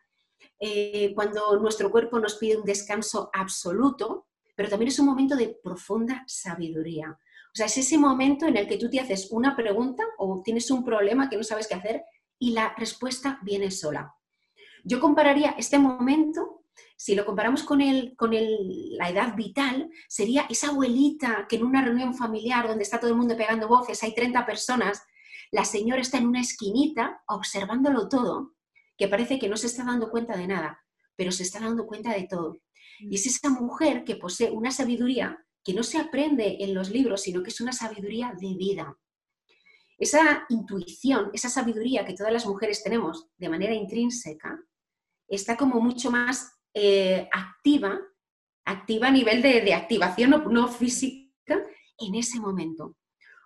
eh, 0.59 1.13
cuando 1.15 1.59
nuestro 1.59 1.91
cuerpo 1.91 2.19
nos 2.19 2.37
pide 2.37 2.57
un 2.57 2.65
descanso 2.65 3.29
absoluto, 3.33 4.29
pero 4.55 4.69
también 4.69 4.89
es 4.89 4.99
un 4.99 5.07
momento 5.07 5.37
de 5.37 5.57
profunda 5.63 6.25
sabiduría. 6.27 7.11
O 7.11 7.55
sea, 7.55 7.67
es 7.67 7.77
ese 7.77 7.99
momento 7.99 8.47
en 8.47 8.57
el 8.57 8.67
que 8.67 8.79
tú 8.79 8.89
te 8.89 9.01
haces 9.01 9.29
una 9.31 9.55
pregunta 9.55 10.03
o 10.19 10.41
tienes 10.43 10.71
un 10.71 10.85
problema 10.85 11.29
que 11.29 11.37
no 11.37 11.43
sabes 11.43 11.67
qué 11.67 11.75
hacer 11.75 12.03
y 12.39 12.53
la 12.53 12.75
respuesta 12.77 13.39
viene 13.43 13.71
sola. 13.71 14.15
Yo 14.85 15.01
compararía 15.01 15.55
este 15.59 15.79
momento, 15.79 16.65
si 16.97 17.15
lo 17.15 17.25
comparamos 17.25 17.63
con, 17.63 17.81
el, 17.81 18.17
con 18.17 18.31
la 18.33 19.09
edad 19.11 19.37
vital, 19.37 19.91
sería 20.09 20.47
esa 20.49 20.69
abuelita 20.69 21.47
que 21.49 21.57
en 21.57 21.65
una 21.65 21.83
reunión 21.83 22.15
familiar 22.15 22.67
donde 22.67 22.83
está 22.83 22.99
todo 22.99 23.11
el 23.11 23.17
mundo 23.17 23.37
pegando 23.37 23.69
voces, 23.69 24.03
hay 24.03 24.15
30 24.15 24.45
personas, 24.45 25.03
la 25.51 25.65
señora 25.65 26.01
está 26.01 26.19
en 26.19 26.27
una 26.27 26.41
esquinita 26.41 27.23
observándolo 27.29 28.09
todo, 28.09 28.55
que 28.97 29.09
parece 29.09 29.39
que 29.39 29.49
no 29.49 29.57
se 29.57 29.67
está 29.67 29.85
dando 29.85 30.11
cuenta 30.11 30.37
de 30.37 30.47
nada, 30.47 30.83
pero 31.15 31.31
se 31.31 31.43
está 31.43 31.61
dando 31.61 31.87
cuenta 31.87 32.13
de 32.13 32.27
todo. 32.27 32.57
Y 33.01 33.15
es 33.15 33.27
esa 33.27 33.51
mujer 33.51 34.05
que 34.05 34.17
posee 34.17 34.51
una 34.51 34.71
sabiduría 34.71 35.39
que 35.65 35.75
no 35.75 35.83
se 35.83 35.99
aprende 35.99 36.59
en 36.61 36.75
los 36.75 36.91
libros, 36.91 37.23
sino 37.23 37.43
que 37.43 37.51
es 37.51 37.61
una 37.61 37.73
sabiduría 37.73 38.35
de 38.39 38.55
vida. 38.55 38.97
Esa 39.99 40.45
intuición, 40.49 41.31
esa 41.33 41.49
sabiduría 41.49 42.05
que 42.05 42.15
todas 42.15 42.33
las 42.33 42.47
mujeres 42.47 42.83
tenemos 42.83 43.29
de 43.37 43.49
manera 43.49 43.75
intrínseca, 43.75 44.61
está 45.29 45.57
como 45.57 45.81
mucho 45.81 46.11
más 46.11 46.59
eh, 46.75 47.29
activa, 47.31 48.01
activa 48.65 49.09
a 49.09 49.13
nivel 49.13 49.43
de, 49.43 49.73
activación 49.73 50.31
no, 50.51 50.69
física 50.69 51.63
en 51.99 52.15
ese 52.17 52.41
momento. 52.41 52.97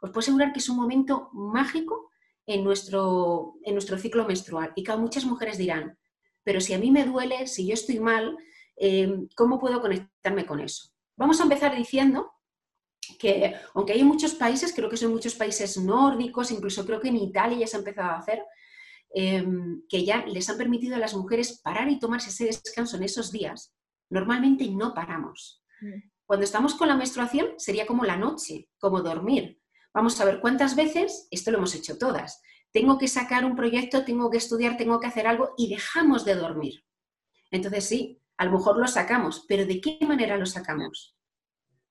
Os 0.01 0.11
puedo 0.11 0.21
asegurar 0.21 0.53
que 0.53 0.61
es 0.61 0.69
un 0.69 0.77
momento 0.77 1.31
mágico 1.33 2.11
en 2.47 2.65
nuestro, 2.65 3.57
en 3.63 3.75
nuestro 3.75 3.99
ciclo 3.99 4.27
menstrual 4.27 4.73
y 4.77 4.83
que 4.83 4.97
muchas 4.97 5.25
mujeres 5.25 5.59
dirán, 5.59 5.99
pero 6.43 6.61
si 6.61 6.73
a 6.73 6.79
mí 6.79 6.91
me 6.91 7.05
duele, 7.05 7.47
si 7.47 7.67
yo 7.67 7.75
estoy 7.75 7.99
mal, 7.99 8.39
eh, 8.77 9.27
¿cómo 9.35 9.59
puedo 9.59 9.81
conectarme 9.81 10.47
con 10.47 10.61
eso? 10.61 10.91
Vamos 11.17 11.41
a 11.41 11.45
empezar 11.45 11.75
diciendo 11.75 12.33
que, 13.19 13.55
aunque 13.75 13.93
hay 13.93 14.05
muchos 14.05 14.35
países, 14.35 14.73
creo 14.75 14.91
que 14.91 14.97
son 14.97 15.12
muchos 15.12 15.35
países 15.35 15.79
nórdicos, 15.79 16.51
incluso 16.51 16.85
creo 16.85 17.01
que 17.01 17.09
en 17.09 17.17
Italia 17.17 17.59
ya 17.59 17.67
se 17.67 17.77
ha 17.77 17.81
empezado 17.81 18.11
a 18.11 18.19
hacer, 18.19 18.43
em, 19.15 19.83
que 19.89 20.05
ya 20.05 20.27
les 20.27 20.49
han 20.51 20.59
permitido 20.59 20.97
a 20.97 20.99
las 20.99 21.15
mujeres 21.15 21.61
parar 21.62 21.89
y 21.89 21.99
tomarse 21.99 22.31
ese 22.31 22.47
descanso 22.47 22.97
en 22.97 23.05
esos 23.05 23.31
días, 23.31 23.75
normalmente 24.11 24.69
no 24.69 24.93
paramos. 24.93 25.62
Mm. 25.81 26.11
Cuando 26.27 26.45
estamos 26.45 26.75
con 26.75 26.89
la 26.89 26.97
menstruación 26.97 27.55
sería 27.57 27.87
como 27.87 28.05
la 28.05 28.17
noche, 28.17 28.69
como 28.79 29.01
dormir. 29.01 29.61
Vamos 29.95 30.21
a 30.21 30.25
ver 30.25 30.41
cuántas 30.41 30.75
veces, 30.75 31.29
esto 31.31 31.51
lo 31.51 31.59
hemos 31.59 31.75
hecho 31.75 31.97
todas, 31.97 32.43
tengo 32.73 32.99
que 32.99 33.09
sacar 33.09 33.45
un 33.45 33.57
proyecto, 33.57 34.05
tengo 34.05 34.29
que 34.29 34.37
estudiar, 34.37 34.77
tengo 34.77 35.01
que 35.01 35.07
hacer 35.07 35.27
algo 35.27 35.55
y 35.57 35.71
dejamos 35.71 36.25
de 36.25 36.35
dormir. 36.35 36.85
Entonces 37.51 37.87
sí, 37.87 38.21
a 38.38 38.44
lo 38.44 38.53
mejor 38.53 38.79
lo 38.79 38.87
sacamos, 38.87 39.44
pero 39.49 39.66
¿de 39.66 39.81
qué 39.81 39.99
manera 40.07 40.37
lo 40.37 40.46
sacamos? 40.46 41.16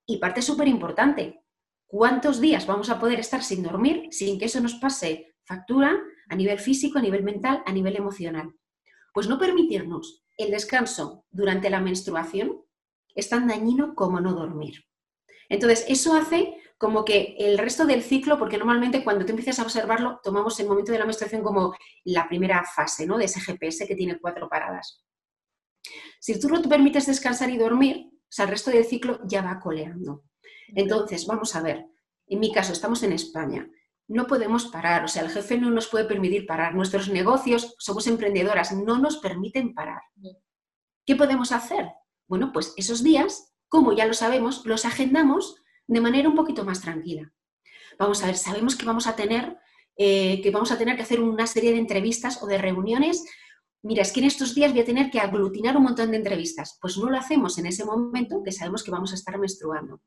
Y 0.06 0.18
parte 0.18 0.42
súper 0.42 0.68
importante, 0.68 1.44
¿cuántos 1.86 2.40
días 2.40 2.66
vamos 2.66 2.90
a 2.90 3.00
poder 3.00 3.20
estar 3.20 3.42
sin 3.42 3.62
dormir 3.62 4.08
sin 4.12 4.38
que 4.38 4.44
eso 4.46 4.60
nos 4.60 4.74
pase 4.74 5.34
factura 5.44 5.96
a 6.28 6.36
nivel 6.36 6.58
físico, 6.58 6.98
a 6.98 7.02
nivel 7.02 7.22
mental, 7.22 7.62
a 7.66 7.72
nivel 7.72 7.96
emocional? 7.96 8.54
Pues 9.12 9.28
no 9.28 9.38
permitirnos 9.38 10.24
el 10.36 10.50
descanso 10.50 11.24
durante 11.30 11.70
la 11.70 11.80
menstruación 11.80 12.62
es 13.14 13.28
tan 13.28 13.48
dañino 13.48 13.94
como 13.94 14.20
no 14.20 14.34
dormir. 14.34 14.84
Entonces, 15.48 15.84
eso 15.88 16.14
hace 16.14 16.60
como 16.78 17.04
que 17.04 17.36
el 17.38 17.56
resto 17.56 17.86
del 17.86 18.02
ciclo, 18.02 18.38
porque 18.38 18.58
normalmente 18.58 19.02
cuando 19.02 19.24
tú 19.24 19.30
empiezas 19.30 19.58
a 19.58 19.62
observarlo, 19.62 20.20
tomamos 20.22 20.60
el 20.60 20.68
momento 20.68 20.92
de 20.92 20.98
la 20.98 21.06
menstruación 21.06 21.42
como 21.42 21.74
la 22.04 22.28
primera 22.28 22.62
fase 22.64 23.06
¿no? 23.06 23.16
de 23.16 23.24
ese 23.24 23.40
GPS 23.40 23.86
que 23.86 23.94
tiene 23.94 24.18
cuatro 24.20 24.48
paradas. 24.48 25.02
Si 26.20 26.38
tú 26.40 26.48
no 26.48 26.60
te 26.60 26.68
permites 26.68 27.06
descansar 27.06 27.50
y 27.50 27.58
dormir, 27.58 28.10
o 28.12 28.32
sea, 28.32 28.44
el 28.44 28.50
resto 28.50 28.70
del 28.70 28.84
ciclo 28.84 29.20
ya 29.24 29.42
va 29.42 29.60
coleando. 29.60 30.24
Entonces, 30.74 31.26
vamos 31.26 31.54
a 31.54 31.62
ver, 31.62 31.86
en 32.26 32.40
mi 32.40 32.52
caso, 32.52 32.72
estamos 32.72 33.02
en 33.02 33.12
España, 33.12 33.68
no 34.08 34.26
podemos 34.26 34.66
parar, 34.66 35.04
o 35.04 35.08
sea, 35.08 35.22
el 35.22 35.30
jefe 35.30 35.58
no 35.58 35.70
nos 35.70 35.88
puede 35.88 36.04
permitir 36.04 36.46
parar, 36.46 36.74
nuestros 36.74 37.08
negocios, 37.08 37.74
somos 37.78 38.06
emprendedoras, 38.06 38.72
no 38.72 38.98
nos 38.98 39.18
permiten 39.18 39.74
parar. 39.74 40.02
¿Qué 41.04 41.16
podemos 41.16 41.52
hacer? 41.52 41.88
Bueno, 42.28 42.52
pues 42.52 42.72
esos 42.76 43.02
días, 43.02 43.52
como 43.68 43.92
ya 43.92 44.06
lo 44.06 44.14
sabemos, 44.14 44.64
los 44.64 44.84
agendamos 44.84 45.56
de 45.86 46.00
manera 46.00 46.28
un 46.28 46.34
poquito 46.34 46.64
más 46.64 46.80
tranquila. 46.80 47.32
Vamos 47.98 48.22
a 48.22 48.26
ver, 48.26 48.36
sabemos 48.36 48.76
que 48.76 48.86
vamos 48.86 49.06
a 49.06 49.16
tener, 49.16 49.56
eh, 49.96 50.40
que, 50.42 50.50
vamos 50.50 50.70
a 50.70 50.78
tener 50.78 50.96
que 50.96 51.02
hacer 51.02 51.20
una 51.20 51.46
serie 51.46 51.72
de 51.72 51.78
entrevistas 51.78 52.42
o 52.42 52.46
de 52.46 52.58
reuniones 52.58 53.24
mira, 53.86 54.02
es 54.02 54.12
que 54.12 54.20
en 54.20 54.26
estos 54.26 54.54
días 54.54 54.72
voy 54.72 54.80
a 54.80 54.84
tener 54.84 55.10
que 55.10 55.20
aglutinar 55.20 55.76
un 55.76 55.84
montón 55.84 56.10
de 56.10 56.16
entrevistas. 56.16 56.78
Pues 56.80 56.98
no 56.98 57.08
lo 57.08 57.16
hacemos 57.16 57.56
en 57.58 57.66
ese 57.66 57.84
momento 57.84 58.42
que 58.44 58.52
sabemos 58.52 58.82
que 58.82 58.90
vamos 58.90 59.12
a 59.12 59.14
estar 59.14 59.38
menstruando. 59.38 60.02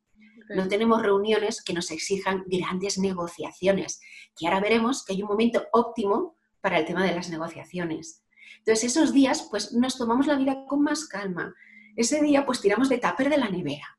No 0.56 0.68
tenemos 0.68 1.02
reuniones 1.02 1.63
que 1.63 1.74
nos 1.74 1.92
exijan 1.92 2.44
grandes 2.48 2.98
negociaciones, 2.98 4.02
que 4.36 4.48
ahora 4.48 4.60
veremos 4.60 5.06
que 5.06 5.13
hay 5.13 5.22
un 5.22 5.30
momento 5.30 5.63
óptimo 5.72 6.36
para 6.60 6.80
el 6.80 6.86
tema 6.86 7.04
de 7.04 7.13
las 7.13 7.30
negociaciones. 7.30 8.24
Entonces, 8.58 8.96
esos 8.96 9.13
días, 9.13 9.48
pues 9.50 9.74
nos 9.74 9.98
tomamos 9.98 10.28
la 10.28 10.36
vida 10.36 10.65
con 10.68 10.82
más 10.82 11.08
calma. 11.08 11.54
Ese 11.96 12.22
día, 12.22 12.46
pues 12.46 12.62
tiramos 12.62 12.89
de 12.89 12.98
tupper 12.98 13.30
de 13.30 13.38
la 13.38 13.50
nevera. 13.50 13.98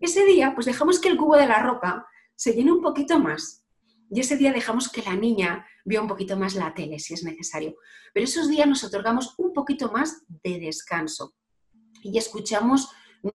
Ese 0.00 0.24
día, 0.24 0.52
pues 0.54 0.66
dejamos 0.66 1.00
que 1.00 1.08
el 1.08 1.16
cubo 1.16 1.36
de 1.36 1.46
la 1.46 1.62
ropa 1.62 2.06
se 2.34 2.52
llene 2.52 2.72
un 2.72 2.82
poquito 2.82 3.18
más. 3.18 3.65
Y 4.10 4.20
ese 4.20 4.36
día 4.36 4.52
dejamos 4.52 4.88
que 4.88 5.02
la 5.02 5.16
niña 5.16 5.66
vea 5.84 6.00
un 6.00 6.08
poquito 6.08 6.36
más 6.36 6.54
la 6.54 6.74
tele, 6.74 6.98
si 6.98 7.14
es 7.14 7.24
necesario. 7.24 7.76
Pero 8.12 8.24
esos 8.24 8.48
días 8.48 8.68
nos 8.68 8.84
otorgamos 8.84 9.34
un 9.38 9.52
poquito 9.52 9.90
más 9.90 10.24
de 10.28 10.58
descanso 10.58 11.34
y 12.02 12.16
escuchamos 12.18 12.90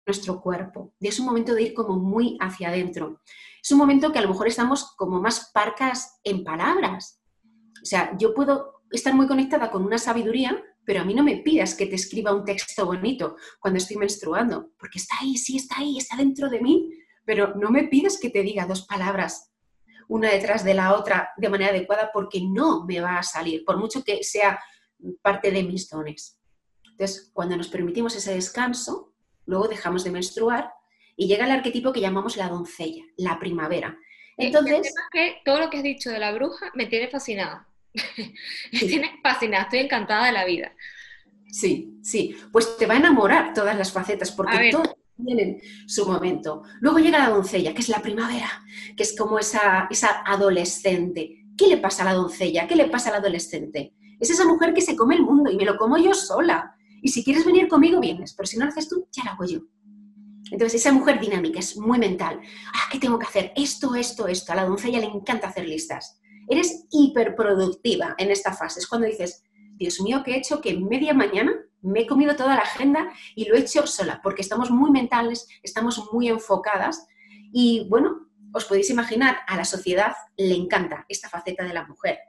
nuestro 0.05 0.41
cuerpo. 0.41 0.93
Y 0.99 1.07
es 1.07 1.19
un 1.19 1.25
momento 1.25 1.53
de 1.53 1.63
ir 1.63 1.73
como 1.73 1.97
muy 1.97 2.37
hacia 2.39 2.69
adentro. 2.69 3.21
Es 3.61 3.71
un 3.71 3.77
momento 3.77 4.11
que 4.11 4.19
a 4.19 4.21
lo 4.21 4.29
mejor 4.29 4.47
estamos 4.47 4.95
como 4.95 5.19
más 5.19 5.51
parcas 5.53 6.19
en 6.23 6.43
palabras. 6.43 7.21
O 7.81 7.85
sea, 7.85 8.15
yo 8.17 8.33
puedo 8.33 8.83
estar 8.91 9.13
muy 9.13 9.27
conectada 9.27 9.71
con 9.71 9.83
una 9.83 9.97
sabiduría, 9.97 10.63
pero 10.85 11.01
a 11.01 11.05
mí 11.05 11.13
no 11.13 11.23
me 11.23 11.37
pidas 11.37 11.75
que 11.75 11.85
te 11.85 11.95
escriba 11.95 12.33
un 12.33 12.45
texto 12.45 12.85
bonito 12.85 13.35
cuando 13.59 13.77
estoy 13.77 13.97
menstruando, 13.97 14.71
porque 14.79 14.99
está 14.99 15.15
ahí, 15.21 15.37
sí 15.37 15.57
está 15.57 15.79
ahí, 15.79 15.97
está 15.97 16.15
dentro 16.15 16.49
de 16.49 16.61
mí, 16.61 16.91
pero 17.25 17.55
no 17.55 17.69
me 17.69 17.87
pidas 17.87 18.17
que 18.19 18.29
te 18.29 18.41
diga 18.41 18.65
dos 18.65 18.85
palabras 18.85 19.48
una 20.09 20.31
detrás 20.31 20.63
de 20.63 20.73
la 20.73 20.95
otra 20.95 21.31
de 21.37 21.49
manera 21.49 21.71
adecuada 21.71 22.09
porque 22.11 22.41
no 22.41 22.85
me 22.85 22.99
va 22.99 23.19
a 23.19 23.23
salir, 23.23 23.63
por 23.63 23.77
mucho 23.77 24.03
que 24.03 24.23
sea 24.23 24.59
parte 25.21 25.51
de 25.51 25.63
mis 25.63 25.87
dones. 25.87 26.39
Entonces, 26.91 27.31
cuando 27.33 27.55
nos 27.55 27.69
permitimos 27.69 28.15
ese 28.15 28.33
descanso, 28.33 29.13
luego 29.45 29.67
dejamos 29.67 30.03
de 30.03 30.11
menstruar 30.11 30.73
y 31.15 31.27
llega 31.27 31.45
el 31.45 31.51
arquetipo 31.51 31.93
que 31.93 32.01
llamamos 32.01 32.37
la 32.37 32.49
doncella, 32.49 33.03
la 33.17 33.39
primavera. 33.39 33.97
Entonces, 34.35 34.93
que 35.11 35.37
todo 35.45 35.59
lo 35.59 35.69
que 35.69 35.77
has 35.77 35.83
dicho 35.83 36.09
de 36.09 36.19
la 36.19 36.31
bruja 36.31 36.71
me 36.73 36.87
tiene 36.87 37.07
fascinada. 37.07 37.67
me 38.73 38.79
tiene 38.79 39.19
fascinada, 39.21 39.63
estoy 39.63 39.79
encantada 39.79 40.25
de 40.25 40.31
la 40.31 40.45
vida. 40.45 40.73
Sí, 41.51 41.99
sí, 42.03 42.35
pues 42.51 42.77
te 42.77 42.85
va 42.85 42.95
a 42.95 42.97
enamorar 42.97 43.53
todas 43.53 43.77
las 43.77 43.91
facetas 43.91 44.31
porque 44.31 44.69
todo 44.71 44.98
tienen 45.23 45.61
su 45.87 46.05
momento. 46.05 46.63
Luego 46.79 46.99
llega 46.99 47.19
la 47.19 47.29
doncella, 47.29 47.73
que 47.73 47.81
es 47.81 47.89
la 47.89 48.01
primavera, 48.01 48.49
que 48.95 49.03
es 49.03 49.15
como 49.15 49.39
esa, 49.39 49.87
esa 49.89 50.23
adolescente. 50.25 51.45
¿Qué 51.57 51.67
le 51.67 51.77
pasa 51.77 52.03
a 52.03 52.05
la 52.05 52.13
doncella? 52.13 52.67
¿Qué 52.67 52.75
le 52.75 52.85
pasa 52.89 53.09
al 53.09 53.17
adolescente? 53.17 53.93
Es 54.19 54.29
esa 54.29 54.45
mujer 54.45 54.73
que 54.73 54.81
se 54.81 54.95
come 54.95 55.15
el 55.15 55.23
mundo 55.23 55.51
y 55.51 55.57
me 55.57 55.65
lo 55.65 55.77
como 55.77 55.97
yo 55.97 56.13
sola. 56.13 56.75
Y 57.01 57.09
si 57.09 57.23
quieres 57.23 57.45
venir 57.45 57.67
conmigo, 57.67 57.99
vienes, 57.99 58.33
pero 58.33 58.47
si 58.47 58.57
no 58.57 58.65
lo 58.65 58.71
haces 58.71 58.89
tú, 58.89 59.07
ya 59.11 59.23
lo 59.23 59.31
hago 59.31 59.45
yo. 59.45 59.59
Entonces, 60.51 60.81
esa 60.81 60.91
mujer 60.91 61.19
dinámica 61.19 61.59
es 61.59 61.77
muy 61.77 61.99
mental. 61.99 62.39
Ah, 62.73 62.89
¿qué 62.91 62.97
tengo 62.97 63.19
que 63.19 63.27
hacer? 63.27 63.53
Esto, 63.55 63.95
esto, 63.95 64.27
esto. 64.27 64.51
A 64.51 64.55
la 64.55 64.65
doncella 64.65 64.99
le 64.99 65.05
encanta 65.05 65.47
hacer 65.47 65.67
listas. 65.67 66.19
Eres 66.47 66.87
hiperproductiva 66.91 68.15
en 68.17 68.31
esta 68.31 68.53
fase. 68.53 68.79
Es 68.79 68.87
cuando 68.87 69.07
dices, 69.07 69.43
Dios 69.75 70.01
mío, 70.01 70.23
¿qué 70.25 70.31
he 70.31 70.37
hecho? 70.37 70.59
Que 70.59 70.77
media 70.77 71.13
mañana 71.13 71.53
me 71.81 72.01
he 72.01 72.07
comido 72.07 72.35
toda 72.35 72.55
la 72.55 72.61
agenda 72.61 73.11
y 73.35 73.45
lo 73.45 73.55
he 73.55 73.59
hecho 73.59 73.87
sola, 73.87 74.19
porque 74.23 74.41
estamos 74.41 74.71
muy 74.71 74.91
mentales, 74.91 75.47
estamos 75.63 76.09
muy 76.11 76.27
enfocadas. 76.27 77.07
Y 77.51 77.87
bueno, 77.89 78.27
os 78.53 78.65
podéis 78.65 78.89
imaginar, 78.89 79.37
a 79.47 79.55
la 79.55 79.65
sociedad 79.65 80.13
le 80.37 80.55
encanta 80.55 81.05
esta 81.07 81.29
faceta 81.29 81.63
de 81.63 81.73
la 81.73 81.85
mujer. 81.87 82.19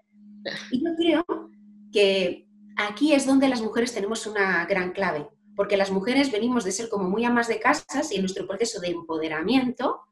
Y 0.71 0.83
yo 0.85 0.91
creo 0.97 1.51
que 1.93 2.47
aquí 2.77 3.13
es 3.13 3.27
donde 3.27 3.49
las 3.49 3.63
mujeres 3.63 3.93
tenemos 3.93 4.27
una 4.27 4.65
gran 4.67 4.93
clave, 4.93 5.29
porque 5.57 5.77
las 5.77 5.91
mujeres 5.91 6.31
venimos 6.31 6.65
de 6.65 6.73
ser 6.73 6.89
como 6.89 7.09
muy 7.09 7.25
amas 7.25 7.49
de 7.49 7.61
casas 7.61 8.13
y 8.13 8.17
en 8.17 8.23
nuestro 8.23 8.47
proceso 8.47 8.81
de 8.81 8.89
empoderamiento, 8.89 10.03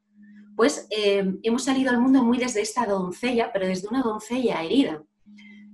pues 0.56 0.86
eh, 0.90 1.34
hemos 1.42 1.64
salido 1.64 1.90
al 1.90 2.00
mundo 2.00 2.22
muy 2.22 2.38
desde 2.38 2.60
esta 2.60 2.84
doncella, 2.84 3.50
pero 3.52 3.66
desde 3.66 3.88
una 3.88 4.02
doncella 4.02 4.62
herida. 4.62 5.02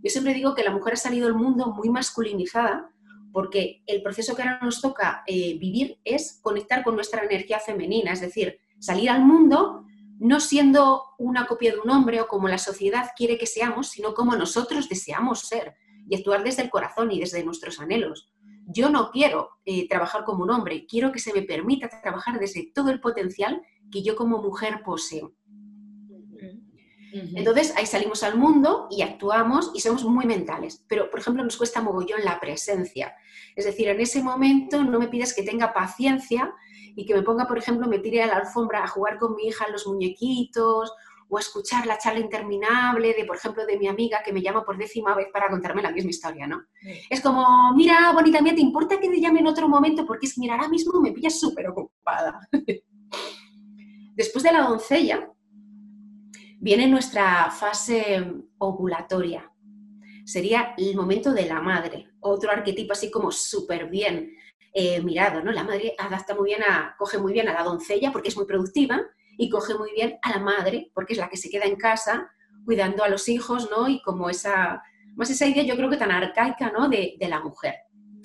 Yo 0.03 0.11
siempre 0.11 0.35
digo 0.35 0.55
que 0.55 0.63
la 0.63 0.71
mujer 0.71 0.93
ha 0.93 0.97
salido 0.97 1.27
al 1.27 1.35
mundo 1.35 1.73
muy 1.73 1.89
masculinizada 1.89 2.91
porque 3.35 3.83
el 3.89 4.01
proceso 4.01 4.37
que 4.37 4.43
ahora 4.43 4.61
nos 4.63 4.81
toca 4.81 5.25
eh, 5.27 5.59
vivir 5.59 5.99
es 6.05 6.39
conectar 6.41 6.85
con 6.85 6.95
nuestra 6.95 7.25
energía 7.25 7.59
femenina, 7.59 8.13
es 8.13 8.21
decir, 8.21 8.61
salir 8.79 9.11
al 9.11 9.25
mundo 9.25 9.85
no 10.21 10.39
siendo 10.39 11.03
una 11.19 11.45
copia 11.45 11.73
de 11.73 11.81
un 11.81 11.91
hombre 11.91 12.21
o 12.21 12.29
como 12.29 12.47
la 12.47 12.59
sociedad 12.59 13.11
quiere 13.17 13.37
que 13.37 13.47
seamos, 13.47 13.89
sino 13.89 14.15
como 14.15 14.37
nosotros 14.37 14.89
deseamos 14.89 15.41
ser 15.41 15.75
y 16.09 16.15
actuar 16.15 16.45
desde 16.45 16.63
el 16.63 16.71
corazón 16.71 17.11
y 17.11 17.19
desde 17.19 17.45
nuestros 17.45 17.81
anhelos. 17.81 18.33
Yo 18.69 18.89
no 18.89 19.11
quiero 19.11 19.51
eh, 19.65 19.89
trabajar 19.89 20.23
como 20.23 20.45
un 20.45 20.51
hombre, 20.53 20.87
quiero 20.89 21.11
que 21.11 21.19
se 21.19 21.33
me 21.33 21.43
permita 21.43 21.91
trabajar 22.03 22.39
desde 22.39 22.71
todo 22.73 22.91
el 22.91 23.01
potencial 23.01 23.61
que 23.91 24.05
yo 24.05 24.15
como 24.15 24.41
mujer 24.41 24.83
poseo. 24.85 25.35
Entonces 27.35 27.73
ahí 27.77 27.87
salimos 27.87 28.25
al 28.25 28.37
mundo 28.37 28.89
y 28.91 29.03
actuamos 29.03 29.71
y 29.73 29.81
somos 29.81 30.05
muy 30.05 30.27
mentales, 30.27 30.85
pero 30.89 31.11
por 31.11 31.21
ejemplo 31.21 31.45
nos 31.45 31.57
cuesta 31.57 31.81
mogollón 31.81 32.25
la 32.25 32.41
presencia. 32.41 33.15
Es 33.55 33.65
decir, 33.65 33.89
en 33.89 34.01
ese 34.01 34.21
momento 34.23 34.83
no 34.83 34.99
me 34.99 35.07
pides 35.09 35.33
que 35.33 35.45
tenga 35.45 35.73
paciencia 35.73 36.53
y 36.97 37.07
que 37.07 37.15
me 37.15 37.23
ponga, 37.23 37.47
por 37.47 37.59
ejemplo, 37.59 37.87
me 37.87 37.99
tire 37.99 38.23
a 38.23 38.27
la 38.27 38.37
alfombra 38.37 38.83
a 38.83 38.89
jugar 38.89 39.19
con 39.19 39.35
mi 39.35 39.45
hija 39.47 39.69
los 39.69 39.87
muñequitos 39.87 40.93
o 41.29 41.37
a 41.37 41.41
escuchar 41.41 41.87
la 41.87 41.99
charla 41.99 42.21
interminable 42.21 43.15
de, 43.15 43.25
por 43.25 43.37
ejemplo, 43.37 43.65
de 43.65 43.79
mi 43.79 43.89
amiga 43.89 44.23
que 44.25 44.33
me 44.33 44.43
llama 44.43 44.65
por 44.65 44.77
décima 44.77 45.15
vez 45.15 45.29
para 45.33 45.49
contarme 45.49 45.83
la 45.83 45.91
misma 45.91 46.11
historia, 46.11 46.47
¿no? 46.47 46.65
Es 47.09 47.21
como, 47.21 47.73
mira, 47.75 48.13
bonita 48.13 48.41
mía, 48.41 48.55
¿te 48.55 48.61
importa 48.61 49.01
que 49.01 49.09
te 49.09 49.21
llame 49.21 49.41
en 49.41 49.47
otro 49.47 49.69
momento? 49.69 50.05
Porque 50.07 50.27
es 50.27 50.35
que, 50.35 50.41
mira, 50.41 50.55
ahora 50.55 50.69
mismo 50.69 51.01
me 51.01 51.13
pillas 51.13 51.39
súper 51.39 51.69
ocupada. 51.69 52.49
Después 54.15 54.45
de 54.45 54.53
la 54.53 54.63
doncella, 54.63 55.29
viene 56.65 56.87
nuestra 56.87 57.51
fase 57.51 58.25
ovulatoria. 58.57 59.53
Sería 60.25 60.73
el 60.79 60.97
momento 60.97 61.35
de 61.35 61.45
la 61.45 61.61
madre, 61.61 62.09
otro 62.21 62.51
arquetipo 62.51 62.95
así 62.95 63.11
como 63.11 63.31
súper 63.31 63.91
bien 63.91 64.35
eh, 64.73 65.03
mirado, 65.03 65.45
¿no? 65.45 65.53
La 65.53 65.63
madre 65.63 65.95
adapta 65.99 66.35
muy 66.35 66.47
bien 66.47 66.63
a, 66.63 66.95
coge 66.99 67.19
muy 67.19 67.35
bien 67.35 67.51
a 67.51 67.53
la 67.53 67.65
doncella 67.65 68.11
porque 68.11 68.29
es 68.29 68.37
muy 68.39 68.47
productiva 68.47 68.99
y 69.37 69.51
coge 69.51 69.75
muy 69.75 69.91
bien 69.93 70.17
a 70.23 70.31
la 70.31 70.39
madre, 70.39 70.91
porque 70.95 71.13
es 71.13 71.19
la 71.19 71.29
que 71.29 71.37
se 71.37 71.51
queda 71.51 71.67
en 71.67 71.77
casa 71.77 72.31
cuidando 72.65 73.05
a 73.05 73.11
los 73.11 73.29
hijos, 73.29 73.69
¿no? 73.71 73.87
Y 73.87 74.01
como 74.01 74.31
esa, 74.31 74.83
más 75.17 75.29
esa 75.29 75.47
idea 75.47 75.65
yo 75.65 75.77
creo 75.77 75.91
que 75.91 75.99
tan 75.99 76.13
arcaica, 76.13 76.73
¿no? 76.73 76.89
De, 76.89 77.17
de 77.21 77.29
la 77.29 77.41
mujer. 77.41 77.75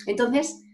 Entonces, 0.06 0.64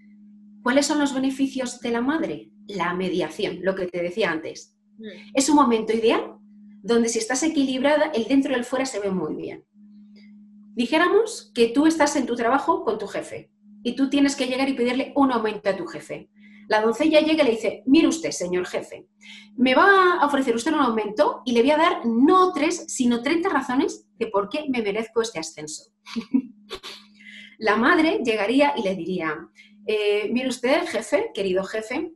¿cuáles 0.63 0.87
son 0.87 1.01
los 1.01 1.13
beneficios 1.13 1.81
de 1.81 1.91
la 1.91 2.01
madre? 2.01 2.53
La 2.69 2.95
mediación, 2.95 3.59
lo 3.63 3.75
que 3.75 3.89
te 3.89 4.03
decía 4.03 4.31
antes. 4.31 4.77
Mm. 4.99 5.33
Es 5.35 5.49
un 5.49 5.57
momento 5.57 5.93
ideal 5.93 6.36
donde 6.87 7.09
si 7.09 7.19
estás 7.19 7.43
equilibrada, 7.43 8.07
el 8.15 8.25
dentro 8.25 8.53
y 8.53 8.55
el 8.55 8.65
fuera 8.65 8.87
se 8.87 9.01
ve 9.01 9.11
muy 9.11 9.35
bien. 9.35 9.65
Dijéramos 10.75 11.51
que 11.55 11.69
tú 11.69 11.87
estás 11.87 12.15
en 12.17 12.27
tu 12.27 12.37
trabajo 12.37 12.85
con 12.85 12.99
tu 12.99 13.09
jefe 13.09 13.51
y 13.83 13.97
tú 13.97 14.09
tienes 14.09 14.37
que 14.37 14.47
llegar 14.47 14.69
y 14.69 14.75
pedirle 14.75 15.13
un 15.17 15.33
aumento 15.33 15.69
a 15.69 15.77
tu 15.77 15.87
jefe. 15.87 16.31
La 16.69 16.81
doncella 16.81 17.21
llega 17.21 17.43
y 17.43 17.47
le 17.47 17.53
dice, 17.53 17.83
mire 17.87 18.07
usted, 18.07 18.31
señor 18.31 18.67
jefe, 18.67 19.09
me 19.57 19.75
va 19.75 20.19
a 20.21 20.27
ofrecer 20.27 20.55
usted 20.55 20.73
un 20.73 20.81
aumento 20.81 21.43
y 21.45 21.53
le 21.53 21.63
voy 21.63 21.71
a 21.73 21.77
dar 21.77 22.07
no 22.07 22.53
tres, 22.53 22.85
sino 22.89 23.23
30 23.23 23.49
razones 23.49 24.07
de 24.19 24.29
por 24.29 24.49
qué 24.49 24.67
me 24.69 24.83
merezco 24.83 25.23
este 25.23 25.41
ascenso. 25.41 25.93
la 27.59 27.77
madre 27.77 28.21
llegaría 28.25 28.75
y 28.77 28.83
le 28.83 28.95
diría, 28.95 29.49
eh, 29.87 30.29
mire 30.33 30.49
usted, 30.49 30.87
jefe, 30.87 31.31
querido 31.35 31.65
jefe, 31.65 32.13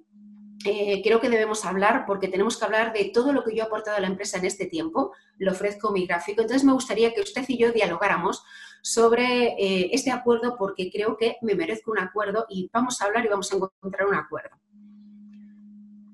eh, 0.64 1.00
creo 1.02 1.20
que 1.20 1.30
debemos 1.30 1.64
hablar 1.64 2.04
porque 2.06 2.28
tenemos 2.28 2.58
que 2.58 2.64
hablar 2.64 2.92
de 2.92 3.06
todo 3.06 3.32
lo 3.32 3.42
que 3.44 3.54
yo 3.54 3.62
he 3.62 3.66
aportado 3.66 3.96
a 3.96 4.00
la 4.00 4.08
empresa 4.08 4.38
en 4.38 4.44
este 4.44 4.66
tiempo. 4.66 5.12
Lo 5.38 5.52
ofrezco 5.52 5.90
mi 5.90 6.06
gráfico. 6.06 6.42
Entonces 6.42 6.64
me 6.64 6.72
gustaría 6.72 7.14
que 7.14 7.22
usted 7.22 7.44
y 7.48 7.58
yo 7.58 7.72
dialogáramos 7.72 8.44
sobre 8.82 9.54
eh, 9.58 9.90
este 9.92 10.10
acuerdo 10.10 10.56
porque 10.58 10.90
creo 10.90 11.16
que 11.16 11.36
me 11.42 11.54
merezco 11.54 11.90
un 11.90 11.98
acuerdo 11.98 12.46
y 12.48 12.68
vamos 12.72 13.00
a 13.00 13.06
hablar 13.06 13.24
y 13.24 13.28
vamos 13.28 13.52
a 13.52 13.56
encontrar 13.56 14.06
un 14.06 14.14
acuerdo. 14.14 14.56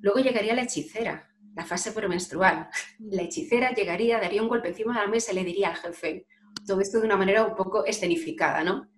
Luego 0.01 0.21
llegaría 0.21 0.55
la 0.55 0.63
hechicera, 0.63 1.29
la 1.57 1.65
fase 1.65 1.91
premenstrual. 1.91 2.69
La 3.01 3.23
hechicera 3.23 3.73
llegaría, 3.73 4.21
daría 4.21 4.43
un 4.43 4.49
golpe 4.49 4.69
encima 4.69 4.95
de 4.95 5.01
la 5.01 5.11
mesa 5.11 5.33
y 5.33 5.35
le 5.35 5.45
diría 5.45 5.71
al 5.71 5.77
jefe, 5.77 6.27
todo 6.67 6.81
esto 6.81 7.01
de 7.01 7.07
una 7.07 7.17
manera 7.17 7.45
un 7.45 7.57
poco 7.57 7.85
escenificada, 7.85 8.63
¿no? 8.63 8.89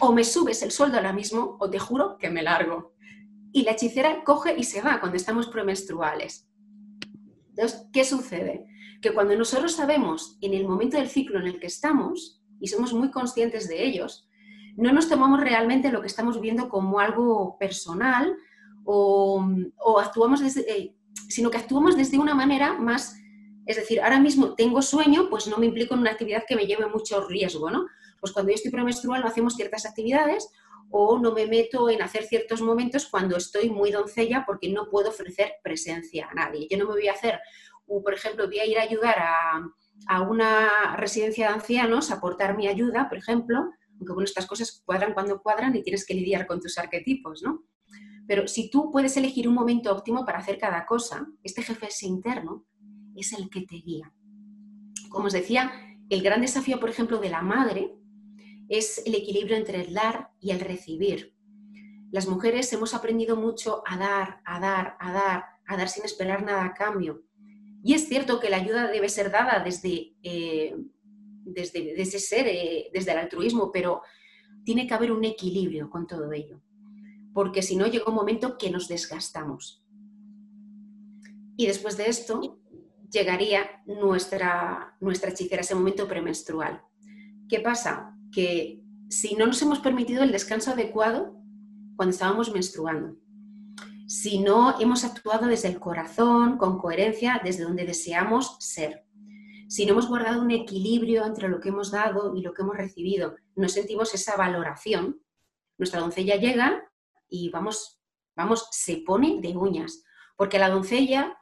O 0.00 0.12
me 0.12 0.24
subes 0.24 0.62
el 0.62 0.70
sueldo 0.70 0.96
ahora 0.96 1.12
mismo 1.12 1.56
o 1.58 1.70
te 1.70 1.78
juro 1.78 2.16
que 2.18 2.30
me 2.30 2.42
largo. 2.42 2.95
Y 3.56 3.62
la 3.62 3.70
hechicera 3.70 4.22
coge 4.22 4.54
y 4.54 4.64
se 4.64 4.82
va 4.82 5.00
cuando 5.00 5.16
estamos 5.16 5.46
premenstruales. 5.46 6.46
Entonces, 7.48 7.86
¿qué 7.90 8.04
sucede? 8.04 8.66
Que 9.00 9.14
cuando 9.14 9.34
nosotros 9.34 9.72
sabemos 9.72 10.36
en 10.42 10.52
el 10.52 10.68
momento 10.68 10.98
del 10.98 11.08
ciclo 11.08 11.40
en 11.40 11.46
el 11.46 11.58
que 11.58 11.68
estamos, 11.68 12.44
y 12.60 12.68
somos 12.68 12.92
muy 12.92 13.10
conscientes 13.10 13.66
de 13.66 13.82
ellos, 13.82 14.28
no 14.76 14.92
nos 14.92 15.08
tomamos 15.08 15.40
realmente 15.40 15.90
lo 15.90 16.02
que 16.02 16.06
estamos 16.06 16.38
viendo 16.38 16.68
como 16.68 17.00
algo 17.00 17.56
personal 17.58 18.36
o, 18.84 19.42
actuamos 20.02 20.40
desde, 20.40 20.70
eh, 20.70 20.94
sino 21.30 21.48
que 21.48 21.56
actuamos 21.56 21.96
desde 21.96 22.18
una 22.18 22.34
manera 22.34 22.74
más, 22.74 23.18
es 23.64 23.76
decir, 23.76 24.02
ahora 24.02 24.20
mismo 24.20 24.52
tengo 24.52 24.82
sueño, 24.82 25.30
pues 25.30 25.46
no 25.46 25.56
me 25.56 25.64
implico 25.64 25.94
en 25.94 26.00
una 26.00 26.10
actividad 26.10 26.44
que 26.46 26.56
me 26.56 26.66
lleve 26.66 26.88
mucho 26.88 27.26
riesgo, 27.26 27.70
¿no? 27.70 27.86
Pues 28.20 28.34
cuando 28.34 28.50
yo 28.50 28.56
estoy 28.56 28.70
premenstrual 28.70 29.22
no 29.22 29.28
hacemos 29.28 29.54
ciertas 29.54 29.86
actividades 29.86 30.46
o 30.90 31.18
no 31.18 31.32
me 31.32 31.46
meto 31.46 31.90
en 31.90 32.02
hacer 32.02 32.24
ciertos 32.24 32.60
momentos 32.62 33.06
cuando 33.06 33.36
estoy 33.36 33.70
muy 33.70 33.90
doncella 33.90 34.44
porque 34.46 34.68
no 34.68 34.88
puedo 34.88 35.10
ofrecer 35.10 35.54
presencia 35.62 36.28
a 36.30 36.34
nadie. 36.34 36.68
Yo 36.70 36.78
no 36.78 36.86
me 36.86 36.92
voy 36.92 37.08
a 37.08 37.12
hacer, 37.12 37.38
por 37.86 38.14
ejemplo, 38.14 38.46
voy 38.46 38.58
a 38.58 38.66
ir 38.66 38.78
a 38.78 38.82
ayudar 38.82 39.18
a, 39.18 39.68
a 40.08 40.22
una 40.22 40.96
residencia 40.96 41.48
de 41.48 41.54
ancianos 41.54 42.10
aportar 42.10 42.56
mi 42.56 42.68
ayuda, 42.68 43.08
por 43.08 43.18
ejemplo, 43.18 43.70
aunque 43.98 44.12
bueno, 44.12 44.24
estas 44.24 44.46
cosas 44.46 44.82
cuadran 44.84 45.14
cuando 45.14 45.42
cuadran 45.42 45.74
y 45.74 45.82
tienes 45.82 46.06
que 46.06 46.14
lidiar 46.14 46.46
con 46.46 46.60
tus 46.60 46.78
arquetipos, 46.78 47.42
¿no? 47.42 47.64
Pero 48.26 48.48
si 48.48 48.70
tú 48.70 48.90
puedes 48.90 49.16
elegir 49.16 49.48
un 49.48 49.54
momento 49.54 49.92
óptimo 49.92 50.24
para 50.24 50.38
hacer 50.38 50.58
cada 50.58 50.84
cosa, 50.84 51.26
este 51.42 51.62
jefe 51.62 51.86
ese 51.86 52.06
interno 52.06 52.66
es 53.14 53.32
el 53.32 53.48
que 53.48 53.62
te 53.62 53.76
guía. 53.76 54.12
Como 55.08 55.26
os 55.26 55.32
decía, 55.32 55.72
el 56.10 56.22
gran 56.22 56.40
desafío, 56.40 56.80
por 56.80 56.90
ejemplo, 56.90 57.18
de 57.18 57.30
la 57.30 57.42
madre 57.42 57.95
es 58.68 59.02
el 59.06 59.14
equilibrio 59.14 59.56
entre 59.56 59.80
el 59.80 59.94
dar 59.94 60.30
y 60.40 60.50
el 60.50 60.60
recibir. 60.60 61.34
Las 62.10 62.28
mujeres 62.28 62.72
hemos 62.72 62.94
aprendido 62.94 63.36
mucho 63.36 63.82
a 63.86 63.96
dar, 63.96 64.40
a 64.44 64.60
dar, 64.60 64.96
a 65.00 65.12
dar, 65.12 65.44
a 65.66 65.76
dar 65.76 65.88
sin 65.88 66.04
esperar 66.04 66.44
nada 66.44 66.64
a 66.64 66.74
cambio. 66.74 67.22
Y 67.82 67.94
es 67.94 68.08
cierto 68.08 68.40
que 68.40 68.50
la 68.50 68.56
ayuda 68.56 68.90
debe 68.90 69.08
ser 69.08 69.30
dada 69.30 69.62
desde, 69.62 70.14
eh, 70.22 70.76
desde, 71.44 72.04
ser, 72.18 72.46
eh, 72.48 72.90
desde 72.92 73.12
el 73.12 73.18
altruismo, 73.18 73.70
pero 73.70 74.02
tiene 74.64 74.86
que 74.86 74.94
haber 74.94 75.12
un 75.12 75.24
equilibrio 75.24 75.88
con 75.88 76.06
todo 76.06 76.32
ello, 76.32 76.60
porque 77.32 77.62
si 77.62 77.76
no 77.76 77.86
llega 77.86 78.08
un 78.08 78.16
momento 78.16 78.58
que 78.58 78.70
nos 78.70 78.88
desgastamos. 78.88 79.84
Y 81.56 81.66
después 81.66 81.96
de 81.96 82.08
esto 82.08 82.60
llegaría 83.10 83.82
nuestra, 83.86 84.96
nuestra 85.00 85.30
hechicera, 85.30 85.62
ese 85.62 85.74
momento 85.74 86.08
premenstrual. 86.08 86.82
¿Qué 87.48 87.60
pasa? 87.60 88.15
Que 88.36 88.82
si 89.08 89.34
no 89.34 89.46
nos 89.46 89.62
hemos 89.62 89.78
permitido 89.78 90.22
el 90.22 90.30
descanso 90.30 90.72
adecuado 90.72 91.34
cuando 91.96 92.12
estábamos 92.12 92.52
menstruando, 92.52 93.16
si 94.06 94.40
no 94.40 94.78
hemos 94.78 95.04
actuado 95.04 95.46
desde 95.46 95.68
el 95.68 95.80
corazón, 95.80 96.58
con 96.58 96.76
coherencia, 96.78 97.40
desde 97.42 97.64
donde 97.64 97.86
deseamos 97.86 98.58
ser. 98.60 99.06
Si 99.68 99.86
no 99.86 99.92
hemos 99.92 100.06
guardado 100.06 100.42
un 100.42 100.50
equilibrio 100.50 101.24
entre 101.24 101.48
lo 101.48 101.60
que 101.60 101.70
hemos 101.70 101.90
dado 101.90 102.36
y 102.36 102.42
lo 102.42 102.52
que 102.52 102.60
hemos 102.60 102.76
recibido, 102.76 103.36
no 103.54 103.70
sentimos 103.70 104.12
esa 104.12 104.36
valoración, 104.36 105.22
nuestra 105.78 106.00
doncella 106.00 106.36
llega 106.36 106.84
y 107.30 107.48
vamos, 107.48 108.02
vamos, 108.36 108.68
se 108.70 108.98
pone 108.98 109.40
de 109.40 109.56
uñas, 109.56 110.04
porque 110.36 110.58
la 110.58 110.68
doncella 110.68 111.38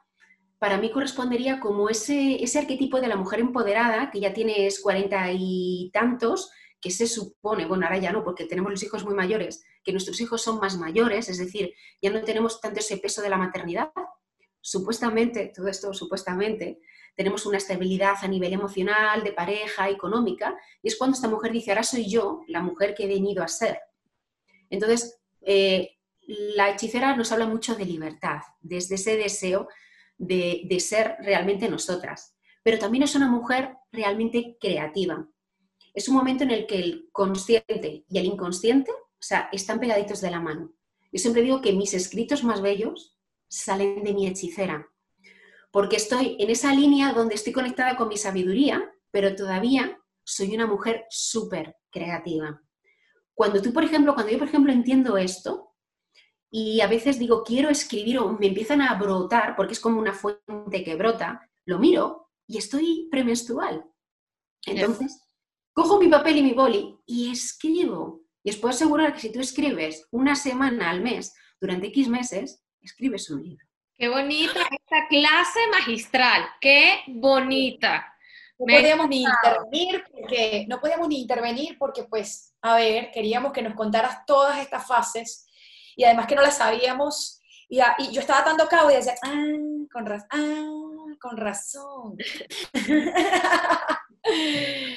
para 0.59 0.77
mí 0.77 0.91
correspondería 0.91 1.59
como 1.59 1.89
ese, 1.89 2.41
ese 2.41 2.59
arquetipo 2.59 3.01
de 3.01 3.09
la 3.09 3.17
mujer 3.17 3.41
empoderada, 3.41 4.11
que 4.11 4.21
ya 4.21 4.33
tienes 4.33 4.79
cuarenta 4.79 5.27
y 5.33 5.91
tantos, 5.93 6.51
que 6.79 6.91
se 6.91 7.07
supone, 7.07 7.65
bueno, 7.65 7.85
ahora 7.85 7.97
ya 7.97 8.11
no, 8.11 8.23
porque 8.23 8.45
tenemos 8.45 8.71
los 8.71 8.83
hijos 8.83 9.03
muy 9.03 9.15
mayores, 9.15 9.63
que 9.83 9.91
nuestros 9.91 10.19
hijos 10.21 10.41
son 10.41 10.59
más 10.59 10.77
mayores, 10.77 11.29
es 11.29 11.37
decir, 11.37 11.73
ya 12.01 12.11
no 12.11 12.21
tenemos 12.21 12.61
tanto 12.61 12.79
ese 12.79 12.97
peso 12.97 13.21
de 13.21 13.29
la 13.29 13.37
maternidad. 13.37 13.91
Supuestamente, 14.61 15.51
todo 15.55 15.67
esto 15.67 15.93
supuestamente, 15.93 16.79
tenemos 17.15 17.45
una 17.45 17.57
estabilidad 17.57 18.15
a 18.21 18.27
nivel 18.27 18.53
emocional, 18.53 19.23
de 19.23 19.31
pareja, 19.31 19.89
económica, 19.89 20.57
y 20.81 20.89
es 20.89 20.97
cuando 20.97 21.15
esta 21.15 21.29
mujer 21.29 21.51
dice, 21.51 21.71
ahora 21.71 21.83
soy 21.83 22.09
yo 22.09 22.41
la 22.47 22.61
mujer 22.61 22.93
que 22.93 23.05
he 23.05 23.07
venido 23.07 23.43
a 23.43 23.47
ser. 23.47 23.79
Entonces, 24.69 25.21
eh, 25.41 25.97
la 26.27 26.71
hechicera 26.71 27.15
nos 27.15 27.31
habla 27.31 27.45
mucho 27.45 27.75
de 27.75 27.85
libertad, 27.85 28.41
desde 28.61 28.95
ese 28.95 29.15
deseo 29.15 29.69
de, 30.17 30.63
de 30.65 30.79
ser 30.79 31.15
realmente 31.19 31.69
nosotras, 31.69 32.35
pero 32.63 32.79
también 32.79 33.03
es 33.03 33.15
una 33.15 33.29
mujer 33.29 33.77
realmente 33.91 34.57
creativa. 34.59 35.27
Es 35.95 36.09
un 36.09 36.15
momento 36.15 36.43
en 36.43 36.51
el 36.51 36.67
que 36.67 36.75
el 36.77 37.09
consciente 37.13 38.03
y 38.07 38.17
el 38.17 38.25
inconsciente, 38.25 38.91
o 38.91 39.21
sea, 39.21 39.49
están 39.53 39.79
pegaditos 39.79 40.19
de 40.19 40.29
la 40.29 40.41
mano. 40.41 40.73
Yo 41.11 41.19
siempre 41.19 41.41
digo 41.41 41.61
que 41.61 41.71
mis 41.71 41.93
escritos 41.93 42.43
más 42.43 42.61
bellos 42.61 43.17
salen 43.47 44.03
de 44.03 44.13
mi 44.13 44.27
hechicera, 44.27 44.89
porque 45.71 45.95
estoy 45.95 46.35
en 46.39 46.49
esa 46.49 46.73
línea 46.73 47.13
donde 47.13 47.35
estoy 47.35 47.53
conectada 47.53 47.95
con 47.95 48.09
mi 48.09 48.17
sabiduría, 48.17 48.91
pero 49.11 49.35
todavía 49.35 49.97
soy 50.25 50.53
una 50.53 50.67
mujer 50.67 51.05
súper 51.09 51.77
creativa. 51.89 52.61
Cuando 53.33 53.61
tú, 53.61 53.71
por 53.71 53.85
ejemplo, 53.85 54.13
cuando 54.13 54.33
yo, 54.33 54.37
por 54.37 54.49
ejemplo, 54.49 54.73
entiendo 54.73 55.17
esto 55.17 55.75
y 56.51 56.81
a 56.81 56.87
veces 56.87 57.17
digo, 57.19 57.43
quiero 57.43 57.69
escribir 57.69 58.19
o 58.19 58.33
me 58.33 58.47
empiezan 58.47 58.81
a 58.81 58.95
brotar, 58.95 59.55
porque 59.55 59.73
es 59.73 59.79
como 59.79 59.99
una 59.99 60.13
fuente 60.13 60.83
que 60.83 60.95
brota, 60.95 61.49
lo 61.65 61.79
miro 61.79 62.29
y 62.47 62.57
estoy 62.57 63.07
premenstrual. 63.09 63.85
Entonces, 64.65 65.24
cojo 65.75 65.99
mi 65.99 66.07
papel 66.07 66.37
y 66.37 66.43
mi 66.43 66.53
boli 66.53 66.97
y 67.05 67.31
escribo. 67.31 68.21
Y 68.43 68.49
os 68.49 68.57
puedo 68.57 68.73
asegurar 68.73 69.13
que 69.13 69.19
si 69.19 69.31
tú 69.31 69.41
escribes 69.41 70.07
una 70.11 70.35
semana 70.35 70.89
al 70.89 71.01
mes 71.01 71.35
durante 71.59 71.87
X 71.87 72.07
meses, 72.07 72.63
escribes 72.81 73.29
un 73.29 73.43
libro. 73.43 73.65
Qué 73.97 74.07
bonita 74.07 74.61
esta 74.61 75.07
clase 75.09 75.59
magistral, 75.71 76.45
qué 76.61 77.01
bonita. 77.07 78.13
No 78.57 78.65
podíamos 78.73 79.09
ni 79.09 79.23
intervenir 79.23 80.03
porque 80.11 80.65
no 80.69 80.79
podíamos 80.79 81.07
ni 81.09 81.21
intervenir 81.21 81.77
porque 81.77 82.03
pues, 82.03 82.55
a 82.61 82.75
ver, 82.75 83.11
queríamos 83.11 83.51
que 83.51 83.61
nos 83.61 83.73
contaras 83.73 84.25
todas 84.25 84.59
estas 84.59 84.87
fases 84.87 85.45
y 85.95 86.05
además 86.05 86.27
que 86.27 86.35
no 86.35 86.41
las 86.41 86.57
sabíamos 86.57 87.41
y, 87.67 87.79
yo 88.11 88.21
estaba 88.21 88.43
dando 88.43 88.67
cabo 88.67 88.91
y 88.91 88.95
decía, 88.95 89.15
ah, 89.23 89.43
con 89.91 90.05
razón, 90.05 90.27
ah, 90.31 91.15
con 91.19 91.37
razón. 91.37 92.17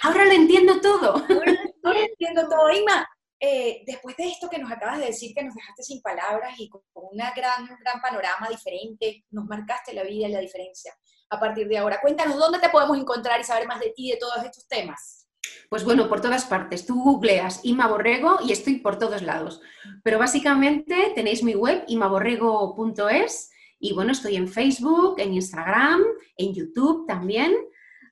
Ahora 0.03 0.24
lo 0.24 0.33
entiendo 0.33 0.81
todo. 0.81 1.14
Ahora 1.14 1.53
lo 1.83 1.93
entiendo 1.93 2.49
todo. 2.49 2.72
Inma, 2.72 3.09
eh, 3.41 3.83
después 3.87 4.16
de 4.16 4.29
esto 4.29 4.49
que 4.49 4.59
nos 4.59 4.70
acabas 4.70 4.99
de 4.99 5.07
decir, 5.07 5.35
que 5.35 5.45
nos 5.45 5.55
dejaste 5.55 5.83
sin 5.83 6.03
palabras 6.03 6.55
y 6.59 6.68
con, 6.68 6.83
una 6.95 7.33
gran, 7.33 7.66
gran 7.66 8.01
panorama 8.01 8.49
diferente, 8.49 9.24
nos 9.31 9.45
marcaste 9.47 9.93
la 9.93 10.03
vida 10.03 10.29
y 10.29 10.33
la 10.33 10.41
diferencia 10.41 10.93
a 11.31 11.39
partir 11.39 11.68
de 11.68 11.79
ahora. 11.79 12.01
Cuéntanos 12.01 12.37
dónde 12.37 12.59
te 12.59 12.70
podemos 12.70 12.99
encontrar 12.99 13.41
y 13.41 13.45
saber 13.45 13.66
más 13.66 13.81
de 13.81 13.91
ti 13.91 14.09
y 14.09 14.12
de 14.12 14.18
todos 14.18 14.43
estos 14.45 14.66
temas. 14.66 15.29
Pues 15.68 15.85
bueno, 15.85 16.09
por 16.09 16.20
todas 16.20 16.45
partes. 16.47 16.87
Tú 16.87 17.03
googleas 17.03 17.61
Ima 17.64 17.87
Borrego 17.87 18.39
y 18.43 18.53
estoy 18.53 18.76
por 18.76 18.99
todos 18.99 19.22
lados. 19.22 19.61
Pero 20.03 20.18
básicamente 20.18 21.12
tenéis 21.14 21.43
mi 21.43 21.55
web 21.55 21.85
imaborrego.es 21.89 23.51
y 23.79 23.93
bueno, 23.93 24.12
estoy 24.12 24.37
en 24.37 24.49
Facebook, 24.49 25.16
en 25.18 25.35
Instagram, 25.35 26.03
en 26.37 26.55
YouTube 26.55 27.07
también. 27.07 27.55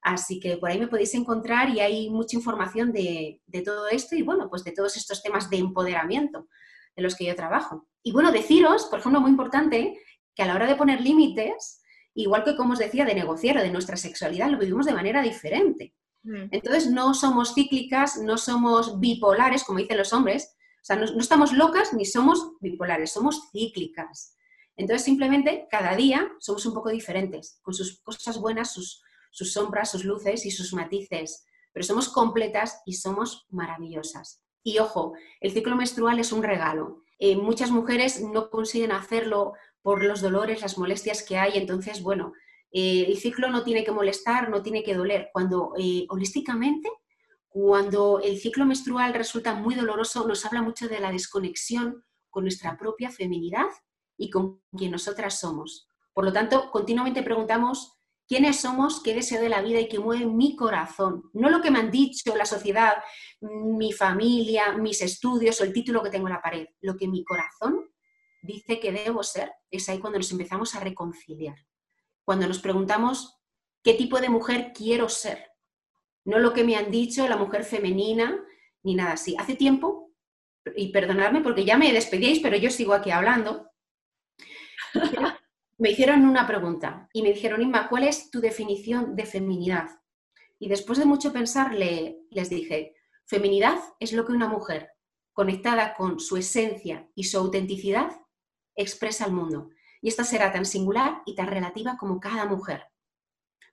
Así 0.07 0.39
que 0.39 0.57
por 0.57 0.71
ahí 0.71 0.79
me 0.79 0.87
podéis 0.87 1.13
encontrar 1.17 1.69
y 1.69 1.81
hay 1.81 2.09
mucha 2.11 2.37
información 2.37 2.93
de, 2.93 3.43
todo 3.65 3.89
esto 3.89 4.15
y 4.15 4.23
bueno, 4.23 4.49
pues 4.49 4.63
de 4.63 4.71
todos 4.71 4.97
estos 4.97 5.21
temas 5.21 5.51
de 5.51 5.57
empoderamiento 5.57 6.47
de 6.95 7.03
los 7.03 7.17
que 7.17 7.25
yo 7.25 7.35
trabajo. 7.35 7.89
Y 8.05 8.13
bueno, 8.13 8.31
deciros, 8.31 8.85
por 8.85 9.01
ejemplo, 9.01 9.21
muy 9.21 9.33
importante, 9.33 9.99
que 10.33 10.43
a 10.45 10.47
la 10.47 10.55
hora 10.55 10.69
de 10.69 10.77
poner 10.77 11.01
límites, 11.01 11.83
igual 12.15 12.45
que 12.45 12.55
como 12.55 12.75
os 12.75 12.79
decía, 12.79 13.05
de 13.05 13.17
negociar 13.17 13.59
o 13.59 13.63
de 13.63 13.71
nuestra 13.73 13.97
sexualidad, 13.97 14.49
lo 14.49 14.59
vivimos 14.59 14.87
de 14.87 14.95
manera 14.95 15.23
diferente. 15.23 15.93
Mm. 16.23 16.51
Entonces, 16.53 16.89
no 16.89 17.13
somos 17.13 17.53
cíclicas, 17.53 18.17
no 18.19 18.39
somos 18.39 19.01
bipolares, 19.01 19.65
como 19.65 19.81
dicen 19.81 19.99
los 19.99 20.13
hombres, 20.13 20.55
o 20.83 20.85
sea, 20.85 20.95
no, 20.95 21.07
no 21.07 21.19
estamos 21.19 21.53
locas 21.53 21.93
ni 21.93 22.05
somos 22.05 22.53
bipolares, 22.61 23.11
somos 23.11 23.51
cíclicas. 23.51 24.37
Entonces, 24.77 25.05
simplemente 25.05 25.67
cada 25.69 25.97
día 25.97 26.31
somos 26.39 26.65
un 26.65 26.75
poco 26.75 26.91
diferentes, 26.91 27.59
con 27.61 27.75
sus 27.75 28.01
cosas 28.03 28.39
buenas, 28.39 28.73
sus, 28.73 29.03
sus 29.37 29.53
sombras, 29.53 29.91
sus 29.91 30.07
luces 30.07 30.47
y 30.47 30.51
sus 30.51 30.73
matices, 30.73 31.45
pero 31.75 31.85
somos 31.85 32.09
completas 32.09 32.81
y 32.87 32.95
somos 32.95 33.47
maravillosas. 33.51 34.43
Y 34.63 34.79
ojo, 34.79 35.13
el 35.43 35.53
ciclo 35.53 35.77
menstrual 35.77 36.19
es 36.19 36.33
un 36.33 36.43
regalo. 36.43 37.03
Eh, 37.19 37.37
muchas 37.37 37.71
mujeres 37.71 38.23
no 38.23 38.49
consiguen 38.49 38.93
hacerlo 38.93 39.53
por 39.83 40.03
los 40.03 40.23
dolores, 40.23 40.63
las 40.63 40.79
molestias 40.79 41.23
que 41.23 41.37
hay, 41.37 41.59
entonces, 41.59 42.03
bueno, 42.03 42.33
eh, 42.73 43.05
el 43.09 43.19
ciclo 43.19 43.51
no 43.51 43.63
tiene 43.63 43.85
que 43.85 43.93
molestar, 43.93 44.49
no 44.49 44.63
tiene 44.63 44.83
que 44.83 44.95
doler. 44.95 45.29
Cuando 45.35 45.75
eh, 45.79 46.07
holísticamente, 46.09 46.89
cuando 47.47 48.21
el 48.21 48.39
ciclo 48.39 48.65
menstrual 48.65 49.13
resulta 49.13 49.55
muy 49.55 49.75
doloroso, 49.75 50.27
nos 50.27 50.47
habla 50.47 50.63
mucho 50.63 50.89
de 50.89 51.01
la 51.01 51.13
desconexión 51.13 52.05
con 52.31 52.45
nuestra 52.45 52.79
propia 52.79 53.11
feminidad 53.11 53.69
y 54.17 54.31
con 54.31 54.63
quien 54.75 54.93
nosotras 54.93 55.39
somos. 55.41 55.91
Por 56.15 56.25
lo 56.25 56.33
tanto, 56.33 56.71
continuamente 56.71 57.23
preguntamos 57.23 57.96
quiénes 58.27 58.61
somos, 58.61 59.03
qué 59.03 59.15
deseo 59.15 59.41
de 59.41 59.49
la 59.49 59.63
vida 59.63 59.81
y 59.81 59.89
qué 59.89 59.99
mueve 59.99 60.27
mi 60.27 60.57
corazón. 60.57 61.31
No 61.33 61.49
lo 61.51 61.61
que 61.61 61.71
me 61.71 61.79
han 61.79 61.91
dicho 61.91 62.37
la 62.37 62.45
sociedad, 62.45 62.95
mi 63.41 63.93
familia, 63.93 64.73
mis 64.73 65.03
estudios 65.03 65.61
o 65.61 65.65
el 65.65 65.73
título 65.73 66.03
que 66.03 66.11
tengo 66.11 66.27
en 66.27 66.35
la 66.35 66.43
pared. 66.43 66.67
Lo 66.81 66.97
que 66.97 67.09
mi 67.09 67.25
corazón 67.25 67.91
dice 68.43 68.81
que 68.81 68.93
debo 68.93 69.23
ser, 69.23 69.53
es 69.71 69.89
ahí 69.89 69.99
cuando 69.99 70.19
nos 70.19 70.31
empezamos 70.31 70.75
a 70.75 70.81
reconciliar. 70.81 71.57
Cuando 72.25 72.47
nos 72.47 72.59
preguntamos 72.59 73.39
qué 73.83 73.95
tipo 73.95 74.21
de 74.21 74.29
mujer 74.29 74.73
quiero 74.75 75.09
ser. 75.09 75.51
No 76.25 76.39
lo 76.39 76.53
que 76.53 76.65
me 76.65 76.77
han 76.77 76.91
dicho, 76.91 77.29
la 77.29 77.37
mujer 77.37 77.65
femenina, 77.65 78.45
ni 78.83 78.95
nada 78.95 79.13
así. 79.13 79.37
Hace 79.39 79.55
tiempo, 79.55 80.07
y 80.75 80.91
perdonadme 80.91 81.41
porque 81.41 81.65
ya 81.65 81.77
me 81.77 81.93
despedíais, 81.93 82.41
pero 82.41 82.57
yo 82.57 82.71
sigo 82.71 82.95
aquí 82.95 83.11
hablando 83.11 83.71
me 85.79 85.91
hicieron 85.91 86.25
una 86.25 86.47
pregunta 86.47 87.09
y 87.13 87.23
me 87.23 87.33
dijeron, 87.33 87.63
Inma, 87.63 87.89
¿cuál 87.89 88.05
es 88.05 88.31
tu 88.31 88.41
definición 88.41 89.15
de 89.15 89.27
feminidad? 89.27 90.01
Y 90.59 90.69
después 90.69 90.99
de 90.99 91.05
mucho 91.05 91.33
pensar 91.33 91.75
les 91.75 92.51
dije, 92.51 92.95
feminidad 93.27 93.79
es 94.01 94.13
lo 94.13 94.25
que 94.25 94.33
una 94.33 94.49
mujer 94.49 94.91
conectada 95.33 95.95
con 95.95 96.19
su 96.19 96.39
esencia 96.39 97.11
y 97.15 97.25
su 97.25 97.37
autenticidad 97.37 98.11
expresa 98.75 99.27
al 99.27 99.33
mundo. 99.33 99.69
Y 100.01 100.09
esta 100.09 100.25
será 100.25 100.51
tan 100.51 100.65
singular 100.65 101.23
y 101.27 101.35
tan 101.35 101.49
relativa 101.49 101.99
como 101.99 102.21
cada 102.21 102.47
mujer. 102.47 102.85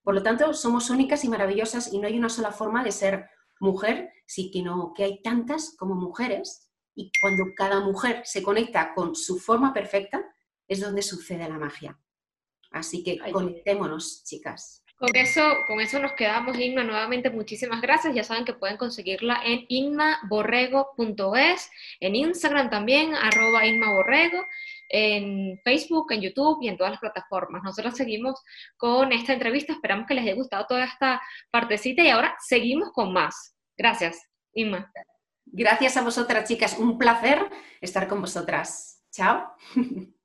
Por 0.03 0.13
lo 0.13 0.23
tanto, 0.23 0.53
somos 0.53 0.89
únicas 0.89 1.23
y 1.23 1.29
maravillosas 1.29 1.93
y 1.93 1.99
no 1.99 2.07
hay 2.07 2.17
una 2.17 2.27
sola 2.27 2.51
forma 2.51 2.83
de 2.83 2.91
ser 2.91 3.29
mujer, 3.61 4.11
sino 4.25 4.93
que 4.93 5.05
hay 5.05 5.21
tantas 5.21 5.75
como 5.77 5.95
mujeres 5.95 6.69
y 6.95 7.11
cuando 7.21 7.45
cada 7.55 7.79
mujer 7.79 8.21
se 8.25 8.43
conecta 8.43 8.93
con 8.93 9.15
su 9.15 9.39
forma 9.39 9.73
perfecta, 9.73 10.32
es 10.67 10.81
donde 10.81 11.01
sucede 11.01 11.47
la 11.47 11.57
magia. 11.57 11.97
Así 12.71 13.03
que 13.03 13.19
conectémonos, 13.31 14.23
chicas. 14.23 14.83
Con 14.97 15.15
eso, 15.15 15.41
con 15.67 15.81
eso 15.81 15.99
nos 15.99 16.13
quedamos, 16.13 16.57
Inma. 16.57 16.83
Nuevamente, 16.83 17.29
muchísimas 17.29 17.81
gracias. 17.81 18.15
Ya 18.15 18.23
saben 18.23 18.45
que 18.45 18.53
pueden 18.53 18.77
conseguirla 18.77 19.41
en 19.43 19.65
inmaborrego.es, 19.67 21.69
en 21.99 22.15
Instagram 22.15 22.69
también, 22.69 23.13
arroba 23.13 23.65
inmaborrego, 23.65 24.41
en 24.89 25.59
Facebook, 25.63 26.13
en 26.13 26.21
YouTube 26.21 26.59
y 26.61 26.69
en 26.69 26.77
todas 26.77 26.91
las 26.91 27.01
plataformas. 27.01 27.63
Nosotros 27.63 27.97
seguimos 27.97 28.41
con 28.77 29.11
esta 29.11 29.33
entrevista. 29.33 29.73
Esperamos 29.73 30.07
que 30.07 30.13
les 30.13 30.23
haya 30.23 30.35
gustado 30.35 30.65
toda 30.67 30.85
esta 30.85 31.21
partecita 31.51 32.01
y 32.03 32.09
ahora 32.09 32.35
seguimos 32.39 32.91
con 32.93 33.11
más. 33.11 33.57
Gracias, 33.75 34.21
Inma. 34.53 34.89
Gracias 35.45 35.97
a 35.97 36.01
vosotras, 36.01 36.47
chicas. 36.47 36.77
Un 36.79 36.97
placer 36.97 37.45
estar 37.81 38.07
con 38.07 38.21
vosotras. 38.21 39.03
Chao. 39.11 39.53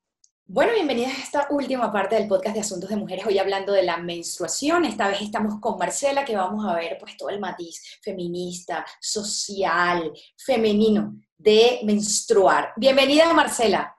Bueno, 0.51 0.73
bienvenidas 0.73 1.15
a 1.15 1.21
esta 1.21 1.47
última 1.51 1.91
parte 1.91 2.15
del 2.15 2.27
podcast 2.27 2.55
de 2.55 2.61
Asuntos 2.61 2.89
de 2.89 2.95
Mujeres, 2.95 3.23
hoy 3.23 3.37
hablando 3.37 3.71
de 3.71 3.83
la 3.83 3.97
menstruación. 3.97 4.83
Esta 4.83 5.07
vez 5.07 5.21
estamos 5.21 5.59
con 5.59 5.77
Marcela, 5.77 6.25
que 6.25 6.35
vamos 6.35 6.65
a 6.65 6.73
ver 6.73 6.97
pues 6.99 7.15
todo 7.17 7.29
el 7.29 7.39
matiz 7.39 7.99
feminista, 8.01 8.83
social, 8.99 10.11
femenino 10.35 11.13
de 11.37 11.81
menstruar. 11.83 12.73
Bienvenida, 12.77 13.31
Marcela. 13.31 13.95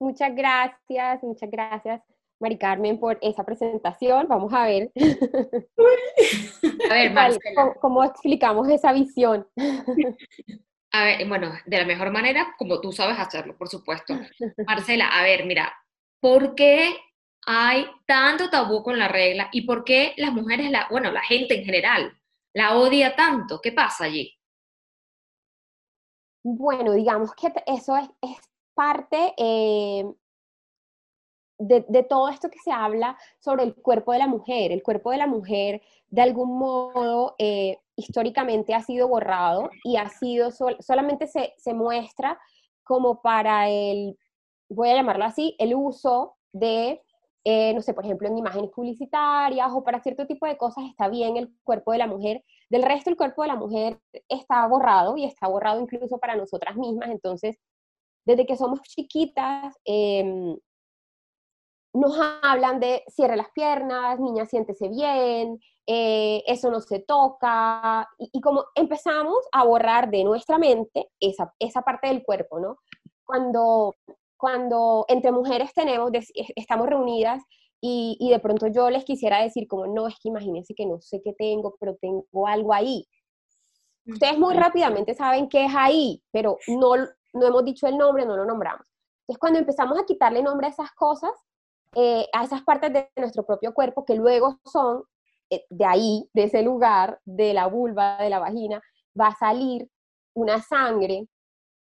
Muchas 0.00 0.34
gracias, 0.34 1.22
muchas 1.22 1.48
gracias, 1.48 2.02
Mari 2.40 2.58
Carmen, 2.58 2.98
por 2.98 3.16
esa 3.22 3.44
presentación. 3.44 4.26
Vamos 4.26 4.52
a 4.52 4.64
ver. 4.64 4.90
A 6.90 6.94
ver, 6.94 7.12
Marcela. 7.12 7.74
cómo 7.80 8.02
explicamos 8.02 8.68
esa 8.68 8.92
visión? 8.92 9.46
A 10.92 11.04
ver, 11.04 11.28
bueno, 11.28 11.52
de 11.66 11.78
la 11.78 11.84
mejor 11.84 12.10
manera, 12.10 12.54
como 12.58 12.80
tú 12.80 12.92
sabes 12.92 13.18
hacerlo, 13.18 13.56
por 13.56 13.68
supuesto. 13.68 14.14
Marcela, 14.66 15.08
a 15.08 15.22
ver, 15.22 15.46
mira, 15.46 15.72
¿por 16.20 16.54
qué 16.54 16.96
hay 17.46 17.86
tanto 18.06 18.50
tabú 18.50 18.82
con 18.82 18.98
la 18.98 19.08
regla 19.08 19.48
y 19.52 19.62
por 19.62 19.84
qué 19.84 20.14
las 20.16 20.32
mujeres, 20.32 20.70
la, 20.70 20.88
bueno, 20.90 21.10
la 21.10 21.22
gente 21.22 21.58
en 21.58 21.64
general, 21.64 22.18
la 22.54 22.76
odia 22.76 23.14
tanto? 23.14 23.60
¿Qué 23.60 23.72
pasa 23.72 24.04
allí? 24.04 24.36
Bueno, 26.42 26.92
digamos 26.92 27.34
que 27.34 27.52
eso 27.66 27.96
es, 27.96 28.08
parte 28.74 29.34
eh, 29.36 30.04
de, 31.58 32.02
todo 32.08 32.30
esto 32.30 32.48
que 32.48 32.58
se 32.58 32.72
habla 32.72 33.18
sobre 33.38 33.64
el 33.64 33.74
cuerpo 33.74 34.12
de 34.12 34.18
la 34.18 34.26
mujer. 34.26 34.72
El 34.72 34.82
cuerpo 34.82 35.10
de 35.10 35.18
la 35.18 35.26
mujer, 35.26 35.82
de 36.08 36.22
algún 36.22 36.58
modo, 36.58 37.34
eh, 37.38 37.78
históricamente 38.00 38.74
ha 38.74 38.82
sido 38.82 39.08
borrado 39.08 39.70
y 39.84 39.96
ha 39.96 40.08
sido, 40.08 40.50
solamente 40.50 41.26
se, 41.26 41.54
se 41.56 41.74
muestra 41.74 42.38
como 42.82 43.22
para 43.22 43.68
el, 43.68 44.18
voy 44.68 44.90
a 44.90 44.96
llamarlo 44.96 45.24
así, 45.24 45.54
el 45.58 45.74
uso 45.74 46.36
de 46.52 47.00
eh, 47.44 47.72
no 47.72 47.80
sé, 47.80 47.94
por 47.94 48.04
ejemplo, 48.04 48.28
en 48.28 48.36
imágenes 48.36 48.70
publicitarias 48.70 49.70
o 49.72 49.82
para 49.82 50.02
cierto 50.02 50.26
tipo 50.26 50.46
de 50.46 50.58
cosas 50.58 50.84
está 50.84 51.08
bien 51.08 51.36
el 51.36 51.50
cuerpo 51.64 51.92
de 51.92 51.98
la 51.98 52.06
mujer. 52.06 52.44
Del 52.68 52.82
resto, 52.82 53.10
el 53.10 53.16
cuerpo 53.16 53.42
de 53.42 53.48
la 53.48 53.56
mujer 53.56 53.98
está 54.28 54.66
borrado 54.66 55.16
y 55.16 55.24
está 55.24 55.48
borrado 55.48 55.80
incluso 55.80 56.18
para 56.18 56.36
nosotras 56.36 56.76
mismas. 56.76 57.10
Entonces, 57.10 57.56
desde 58.26 58.46
que 58.46 58.56
somos 58.56 58.82
chiquitas, 58.82 59.74
em, 59.84 60.56
nos 61.94 62.16
hablan 62.42 62.78
de 62.78 63.02
cierre 63.08 63.36
las 63.36 63.50
piernas, 63.52 64.20
niña, 64.20 64.46
siéntese 64.46 64.88
bien, 64.88 65.58
eh, 65.92 66.44
eso 66.46 66.70
no 66.70 66.80
se 66.80 67.00
toca, 67.00 68.08
y, 68.16 68.40
como 68.40 68.64
empezamos 68.76 69.38
a 69.50 69.64
borrar 69.64 70.08
de 70.08 70.22
nuestra 70.22 70.56
mente 70.56 71.08
esa, 71.18 71.52
esa 71.58 71.82
parte 71.82 72.06
del 72.06 72.22
cuerpo, 72.22 72.60
¿no? 72.60 72.76
Cuando 73.24 73.94
cuando 74.36 75.04
entre 75.08 75.32
mujeres 75.32 75.74
tenemos, 75.74 76.10
estamos 76.56 76.86
reunidas 76.86 77.42
y, 77.82 78.28
de 78.30 78.38
pronto 78.38 78.68
yo 78.68 78.88
les 78.88 79.04
quisiera 79.04 79.42
decir 79.42 79.66
como, 79.66 79.88
no, 79.88 80.06
es 80.06 80.14
que 80.22 80.28
imagínense 80.28 80.74
que 80.74 80.86
no 80.86 81.00
sé 81.00 81.20
qué 81.22 81.34
tengo, 81.34 81.74
pero 81.80 81.96
tengo 82.00 82.46
algo 82.46 82.72
ahí. 82.72 83.04
Ustedes 84.06 84.38
muy 84.38 84.54
rápidamente 84.54 85.14
saben 85.14 85.48
qué 85.48 85.64
es 85.64 85.72
ahí, 85.76 86.22
pero 86.30 86.56
no, 86.68 86.96
no 87.34 87.46
hemos 87.46 87.64
dicho 87.64 87.88
el 87.88 87.98
nombre, 87.98 88.24
no 88.24 88.36
lo 88.36 88.44
nombramos. 88.44 88.86
Entonces, 89.22 89.40
cuando 89.40 89.58
empezamos 89.58 89.98
a 89.98 90.06
quitarle 90.06 90.42
nombre 90.42 90.68
a 90.68 90.70
esas 90.70 90.92
cosas, 90.92 91.32
eh, 91.96 92.26
a 92.32 92.44
esas 92.44 92.62
partes 92.62 92.92
de 92.92 93.10
nuestro 93.16 93.44
propio 93.44 93.74
cuerpo 93.74 94.04
que 94.04 94.14
luego 94.14 94.60
son 94.64 95.02
de 95.68 95.84
ahí, 95.84 96.28
de 96.32 96.44
ese 96.44 96.62
lugar, 96.62 97.20
de 97.24 97.54
la 97.54 97.66
vulva, 97.66 98.18
de 98.18 98.30
la 98.30 98.38
vagina, 98.38 98.80
va 99.18 99.28
a 99.28 99.36
salir 99.36 99.88
una 100.34 100.60
sangre 100.60 101.26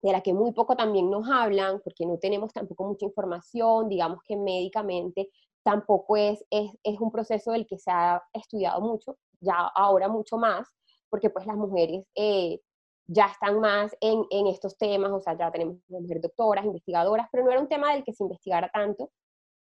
de 0.03 0.13
la 0.13 0.21
que 0.21 0.35
muy 0.35 0.53
poco 0.53 0.77
también 0.77 1.11
nos 1.11 1.29
hablan, 1.31 1.81
porque 1.83 2.05
no 2.07 2.19
tenemos 2.19 2.53
tampoco 2.53 2.85
mucha 2.85 3.07
información, 3.07 3.89
digamos 3.89 4.19
que 4.27 4.37
médicamente 4.37 5.31
tampoco 5.63 6.17
es, 6.17 6.45
es, 6.51 7.01
un 7.01 7.13
proceso 7.13 7.53
del 7.53 7.67
que 7.67 7.79
se 7.79 7.91
ha 7.91 8.21
estudiado 8.33 8.81
mucho, 8.81 9.17
ya 9.41 9.55
ahora 9.75 10.09
mucho 10.09 10.37
más, 10.37 10.69
porque 11.09 11.31
pues 11.31 11.47
las 11.47 11.57
mujeres 11.57 12.05
eh, 12.17 12.61
ya 13.07 13.27
están 13.27 13.61
más 13.61 13.95
en, 14.01 14.47
estos 14.47 14.77
temas, 14.77 15.13
o 15.13 15.21
sea, 15.21 15.37
ya 15.37 15.51
tenemos 15.51 15.77
mujeres 15.89 16.23
doctoras, 16.23 16.65
investigadoras, 16.65 17.29
pero 17.31 17.45
no 17.45 17.51
era 17.51 17.61
un 17.61 17.69
tema 17.69 17.93
del 17.93 18.05
que 18.05 18.13
se 18.13 18.25
investigara 18.25 18.71
tanto 18.73 19.11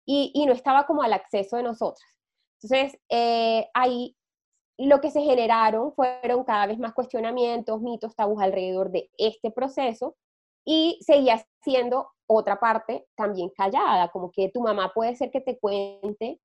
y, 0.05 0.45
no 0.47 0.53
estaba 0.53 0.87
como 0.87 1.03
al 1.03 1.13
acceso 1.13 1.57
de 1.57 1.63
nosotras. 1.63 2.09
Entonces, 2.61 2.99
eh, 3.09 3.69
ahí 3.75 4.17
lo 4.79 5.01
que 5.01 5.11
se 5.11 5.21
generaron 5.23 5.93
fueron 5.93 6.45
cada 6.45 6.67
vez 6.67 6.79
más 6.79 6.95
cuestionamientos, 6.95 7.81
mitos, 7.81 8.15
tabús 8.15 8.41
alrededor 8.41 8.91
de 8.91 9.11
este 9.19 9.51
proceso 9.51 10.17
y 10.65 10.99
seguía 11.01 11.45
siendo 11.63 12.11
otra 12.27 12.61
parte 12.61 13.07
también 13.17 13.51
callada, 13.57 14.09
como 14.09 14.31
que 14.31 14.51
tu 14.51 14.61
mamá 14.61 14.93
puede 14.95 15.17
ser 15.17 15.31
que 15.31 15.41
te 15.41 15.59
cuente, 15.59 16.41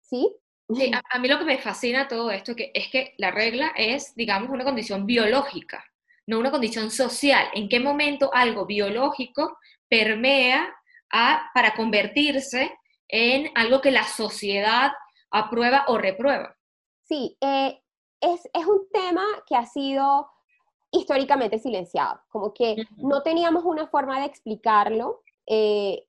¿sí? 0.00 0.34
Sí, 0.74 0.90
a, 1.10 1.18
mí 1.18 1.28
lo 1.28 1.38
que 1.38 1.44
me 1.44 1.58
fascina 1.58 2.08
todo 2.08 2.30
esto 2.30 2.56
que, 2.56 2.70
es 2.74 2.88
que 2.88 3.14
la 3.18 3.30
regla 3.30 3.72
es, 3.76 4.14
digamos, 4.14 4.50
una 4.50 4.64
condición 4.64 5.06
biológica, 5.06 5.84
no 6.26 6.38
una 6.38 6.50
condición 6.50 6.90
social. 6.90 7.46
¿En 7.54 7.68
qué 7.68 7.78
momento 7.78 8.30
algo 8.32 8.66
biológico 8.66 9.58
permea 9.88 10.74
a, 11.12 11.50
para 11.54 11.74
convertirse 11.74 12.72
en 13.10 13.50
algo 13.54 13.80
que 13.80 13.90
la 13.90 14.04
sociedad 14.04 14.92
aprueba 15.30 15.84
o 15.88 15.98
reprueba? 15.98 16.56
Sí, 17.02 17.36
eh, 17.40 17.80
es, 18.20 18.48
es, 18.52 18.66
un 18.66 18.88
tema 18.92 19.24
que 19.46 19.56
ha 19.56 19.66
sido 19.66 20.28
históricamente 20.92 21.58
silenciado, 21.58 22.20
como 22.28 22.52
que 22.52 22.76
no 22.96 23.22
teníamos 23.22 23.64
una 23.64 23.86
forma 23.86 24.20
de 24.20 24.26
explicarlo 24.26 25.22
eh, 25.46 26.06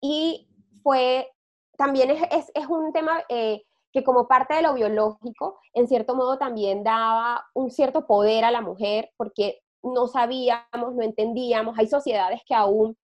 y 0.00 0.48
fue, 0.82 1.30
también 1.76 2.10
es, 2.10 2.50
es, 2.54 2.66
un 2.66 2.92
tema 2.92 3.24
eh, 3.28 3.64
que 3.92 4.04
como 4.04 4.28
parte 4.28 4.54
de 4.54 4.62
lo 4.62 4.74
biológico, 4.74 5.60
en 5.72 5.88
cierto 5.88 6.14
modo 6.14 6.38
también 6.38 6.84
daba 6.84 7.46
un 7.54 7.70
cierto 7.70 8.06
poder 8.06 8.44
a 8.44 8.50
la 8.50 8.60
mujer, 8.60 9.10
porque 9.16 9.60
no 9.82 10.06
sabíamos, 10.06 10.94
no 10.94 11.02
entendíamos, 11.02 11.78
hay 11.78 11.86
sociedades 11.86 12.40
que 12.46 12.54
aún 12.54 12.96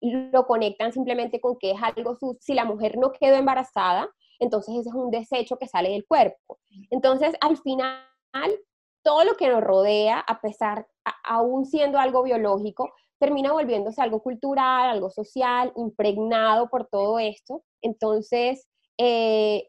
lo 0.00 0.46
conectan 0.46 0.92
simplemente 0.92 1.40
con 1.40 1.56
que 1.58 1.72
es 1.72 1.78
algo, 1.82 2.16
si 2.40 2.54
la 2.54 2.64
mujer 2.64 2.98
no 2.98 3.12
quedó 3.12 3.36
embarazada, 3.36 4.08
entonces 4.38 4.76
ese 4.76 4.90
es 4.90 4.94
un 4.94 5.10
desecho 5.10 5.56
que 5.56 5.68
sale 5.68 5.90
del 5.90 6.06
cuerpo. 6.06 6.58
Entonces, 6.90 7.34
al 7.40 7.56
final, 7.56 8.04
todo 9.02 9.24
lo 9.24 9.34
que 9.34 9.48
nos 9.48 9.62
rodea, 9.62 10.20
a 10.20 10.40
pesar, 10.40 10.86
aún 11.24 11.64
siendo 11.64 11.98
algo 11.98 12.22
biológico, 12.22 12.92
termina 13.18 13.52
volviéndose 13.52 14.02
algo 14.02 14.22
cultural, 14.22 14.90
algo 14.90 15.10
social, 15.10 15.72
impregnado 15.76 16.68
por 16.68 16.86
todo 16.86 17.18
esto. 17.18 17.62
Entonces, 17.80 18.66
eh, 18.98 19.68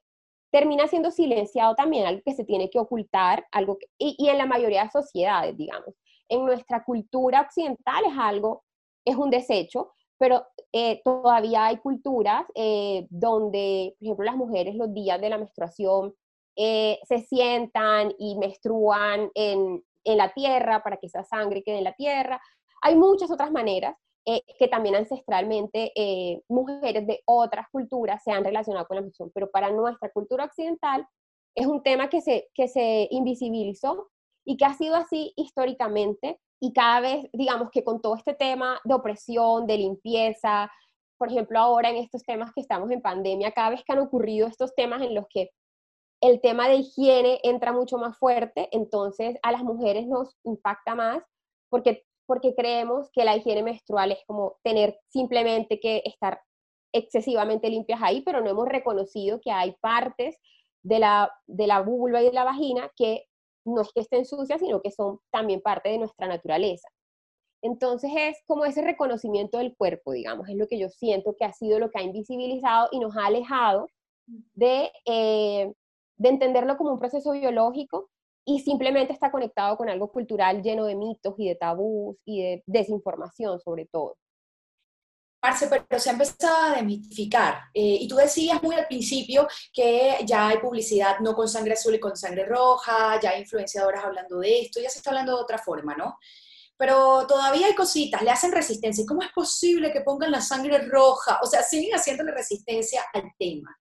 termina 0.52 0.88
siendo 0.88 1.12
silenciado 1.12 1.76
también, 1.76 2.06
algo 2.06 2.22
que 2.26 2.34
se 2.34 2.44
tiene 2.44 2.70
que 2.70 2.80
ocultar, 2.80 3.46
algo 3.52 3.78
y, 3.98 4.28
en 4.28 4.38
la 4.38 4.46
mayoría 4.46 4.84
de 4.84 4.92
sociedades, 4.92 5.58
digamos. 5.58 5.96
En 6.30 6.46
nuestra 6.46 6.84
cultura 6.84 7.42
occidental 7.42 8.04
es 8.06 8.18
algo, 8.18 8.64
es 9.06 9.16
un 9.16 9.30
desecho, 9.30 9.94
pero 10.18 10.46
eh, 10.74 11.02
todavía 11.04 11.68
hay 11.68 11.78
culturas 11.78 12.46
eh, 12.56 13.08
donde, 13.10 13.96
por 14.00 14.06
ejemplo, 14.06 14.26
las 14.26 14.36
mujeres 14.36 14.76
los 14.76 14.94
días 14.94 15.20
de 15.22 15.30
la 15.30 15.38
menstruación 15.38 16.14
eh, 16.56 17.00
se 17.08 17.20
sientan 17.20 18.14
y 18.18 18.36
menstruan 18.38 19.30
en, 19.36 19.84
en, 20.04 20.18
la 20.18 20.34
tierra 20.34 20.82
para 20.84 20.98
que 20.98 21.08
esa 21.08 21.24
sangre 21.24 21.64
quede 21.64 21.78
en 21.78 21.84
la 21.84 21.94
tierra. 21.94 22.42
Hay 22.82 22.96
muchas 22.96 23.32
otras 23.32 23.52
maneras 23.52 23.96
que 24.60 24.68
también 24.68 24.94
ancestralmente 24.94 25.94
mujeres 26.50 27.08
de 27.08 27.22
otras 27.24 27.68
culturas 27.72 28.22
se 28.22 28.32
han 28.32 28.44
relacionado 28.44 28.86
con 28.86 28.96
la 28.96 29.02
menstruación, 29.02 29.32
pero 29.34 29.50
para 29.50 29.72
nuestra 29.72 30.10
cultura 30.10 30.44
occidental 30.44 31.08
es 31.56 31.66
un 31.66 31.82
tema 31.82 32.10
que 32.10 32.20
se, 32.20 32.50
que 32.54 32.68
se 32.68 33.08
invisibilizó 33.10 34.10
y 34.44 34.58
que 34.58 34.66
ha 34.66 34.74
sido 34.74 34.96
así 34.96 35.32
históricamente 35.38 36.42
y 36.60 36.74
cada 36.74 37.02
vez, 37.02 37.26
digamos 37.34 37.70
que 37.72 37.84
con 37.84 38.02
todo 38.02 38.16
este 38.16 38.34
tema 38.34 38.80
de 38.84 38.94
opresión, 38.94 39.68
de 39.68 39.78
limpieza, 39.78 40.72
por 41.18 41.30
ejemplo, 41.30 41.60
ahora 41.60 41.90
en 41.90 41.98
estos 41.98 42.24
temas 42.24 42.52
que 42.54 42.62
estamos 42.62 42.92
en 42.92 43.02
pandemia, 43.02 43.52
cada 43.52 43.72
vez 43.72 43.84
que 43.84 43.94
han 43.94 44.00
ocurrido 44.00 44.48
estos 44.48 44.74
temas 44.76 45.02
en 45.02 45.16
los 45.16 45.26
que 45.30 45.52
el 46.22 46.42
tema 46.42 46.68
de 46.68 46.78
higiene 46.78 47.40
entra 47.44 47.74
mucho 47.74 47.98
más 47.98 48.18
fuerte, 48.18 48.70
entonces 48.72 49.38
a 49.44 49.52
las 49.52 49.64
mujeres 49.64 50.08
nos 50.08 50.36
impacta 50.44 50.96
más 50.96 51.24
porque, 51.70 52.06
porque 52.26 52.56
creemos 52.56 53.10
que 53.12 53.24
la 53.24 53.36
higiene 53.36 53.64
menstrual 53.64 54.12
es 54.12 54.20
como 54.26 54.58
tener 54.64 55.00
simplemente 55.10 55.80
que 55.80 56.02
estar 56.06 56.42
excesivamente 56.94 57.70
limpias 57.70 58.00
ahí, 58.02 58.22
pero 58.22 58.42
no 58.42 58.50
hemos 58.50 58.68
reconocido 58.68 59.40
que 59.42 59.52
hay 59.52 59.76
partes 59.80 60.38
de 60.82 61.00
la, 61.00 61.32
de 61.46 61.68
la 61.68 61.82
vulva 61.82 62.22
y 62.22 62.26
de 62.26 62.34
la 62.34 62.46
vagina 62.46 62.90
que 62.96 63.27
no 63.68 63.82
es 63.82 63.92
que 63.94 64.02
estén 64.02 64.26
sucias, 64.26 64.60
sino 64.60 64.82
que 64.82 64.92
son 64.92 65.20
también 65.32 65.62
parte 65.62 65.90
de 65.90 65.98
nuestra 65.98 66.28
naturaleza. 66.28 66.88
Entonces 67.62 68.12
es 68.16 68.38
como 68.46 68.66
ese 68.66 68.82
reconocimiento 68.82 69.58
del 69.58 69.76
cuerpo, 69.76 70.12
digamos, 70.12 70.48
es 70.48 70.56
lo 70.56 70.68
que 70.68 70.78
yo 70.80 70.90
siento 70.90 71.36
que 71.36 71.46
ha 71.46 71.54
sido 71.54 71.80
lo 71.80 71.90
que 71.90 72.00
ha 72.00 72.04
invisibilizado 72.04 72.90
y 72.92 73.00
nos 73.00 73.16
ha 73.18 73.26
alejado 73.26 73.88
de, 74.54 74.92
eh, 75.06 75.74
de 76.18 76.30
entenderlo 76.30 76.78
como 76.78 76.92
un 76.92 77.00
proceso 77.00 77.32
biológico 77.32 78.10
y 78.46 78.60
simplemente 78.60 79.14
está 79.14 79.32
conectado 79.32 79.76
con 79.76 79.90
algo 79.90 80.12
cultural 80.12 80.62
lleno 80.62 80.86
de 80.86 80.96
mitos 80.96 81.36
y 81.38 81.48
de 81.48 81.56
tabús 81.56 82.18
y 82.26 82.44
de 82.44 82.64
desinformación 82.68 83.60
sobre 83.60 83.86
todo 83.86 84.16
pero 85.70 86.00
se 86.00 86.10
ha 86.10 86.14
empezado 86.14 86.66
a 86.66 86.76
desmitificar. 86.76 87.60
Eh, 87.74 87.98
y 88.02 88.08
tú 88.08 88.16
decías 88.16 88.62
muy 88.62 88.76
al 88.76 88.88
principio 88.88 89.48
que 89.74 90.18
ya 90.26 90.50
hay 90.50 90.58
publicidad 90.58 91.20
no 91.20 91.34
con 91.34 91.48
sangre 91.48 91.74
azul 91.74 91.96
y 91.96 92.00
con 92.00 92.16
sangre 92.16 92.46
roja, 92.46 93.20
ya 93.22 93.32
hay 93.32 93.42
influenciadoras 93.42 94.04
hablando 94.04 94.40
de 94.40 94.62
esto, 94.62 94.80
ya 94.82 94.90
se 94.90 95.00
está 95.00 95.12
hablando 95.12 95.36
de 95.36 95.44
otra 95.44 95.58
forma, 95.58 95.96
¿no? 95.96 96.18
Pero 96.78 97.26
todavía 97.28 97.68
hay 97.68 97.76
cositas, 97.76 98.22
le 98.22 98.30
hacen 98.30 98.52
resistencia. 98.52 99.04
¿Cómo 99.08 99.24
es 99.24 99.32
posible 99.34 99.92
que 99.92 100.02
pongan 100.02 100.32
la 100.32 100.42
sangre 100.42 100.78
roja? 100.80 101.40
O 101.42 101.48
sea, 101.48 101.64
siguen 101.64 101.96
haciéndole 101.96 102.32
resistencia 102.32 103.04
al 103.14 103.32
tema. 103.40 103.76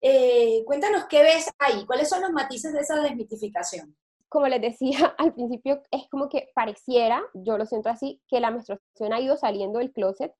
Eh, 0.00 0.62
cuéntanos 0.66 1.04
qué 1.08 1.22
ves 1.22 1.48
ahí, 1.58 1.86
cuáles 1.86 2.08
son 2.08 2.22
los 2.22 2.30
matices 2.32 2.72
de 2.72 2.80
esa 2.80 3.00
desmitificación 3.00 3.96
como 4.32 4.48
les 4.48 4.62
decía 4.62 5.14
al 5.18 5.34
principio, 5.34 5.82
es 5.90 6.08
como 6.08 6.30
que 6.30 6.48
pareciera, 6.54 7.22
yo 7.34 7.58
lo 7.58 7.66
siento 7.66 7.90
así, 7.90 8.22
que 8.28 8.40
la 8.40 8.50
menstruación 8.50 9.12
ha 9.12 9.20
ido 9.20 9.36
saliendo 9.36 9.78
del 9.78 9.92
closet 9.92 10.32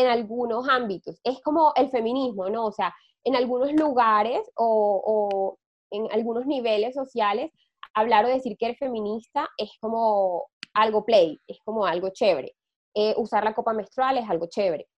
en 0.00 0.08
algunos 0.08 0.68
ámbitos. 0.68 1.20
Es 1.22 1.40
como 1.40 1.72
el 1.76 1.88
feminismo, 1.90 2.48
¿no? 2.48 2.66
O 2.66 2.72
sea, 2.72 2.94
en 3.22 3.36
algunos 3.36 3.72
lugares 3.72 4.40
o, 4.56 5.02
o 5.04 5.58
en 5.90 6.08
algunos 6.12 6.46
niveles 6.46 6.94
sociales, 6.94 7.52
hablar 7.94 8.24
o 8.24 8.28
decir 8.28 8.56
que 8.58 8.66
eres 8.66 8.78
feminista 8.78 9.48
es 9.56 9.70
como 9.80 10.46
algo 10.74 11.04
play, 11.04 11.38
es 11.46 11.58
como 11.64 11.86
algo 11.86 12.08
chévere. 12.10 12.54
Eh, 12.94 13.14
usar 13.16 13.44
la 13.44 13.54
copa 13.54 13.72
menstrual 13.72 14.18
es 14.18 14.28
algo 14.28 14.46
chévere. 14.46 14.88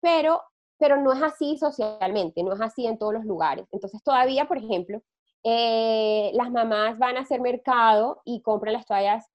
Pero, 0.00 0.42
pero 0.78 0.96
no 0.96 1.12
es 1.12 1.22
así 1.22 1.58
socialmente, 1.58 2.42
no 2.44 2.52
es 2.52 2.60
así 2.60 2.86
en 2.86 2.98
todos 2.98 3.14
los 3.14 3.24
lugares. 3.24 3.66
Entonces 3.72 4.00
todavía, 4.04 4.46
por 4.46 4.58
ejemplo, 4.58 5.02
eh, 5.42 6.30
las 6.34 6.50
mamás 6.50 6.98
van 6.98 7.16
a 7.16 7.20
hacer 7.20 7.40
mercado 7.40 8.22
y 8.24 8.42
compran 8.42 8.74
las 8.74 8.86
toallas 8.86 9.26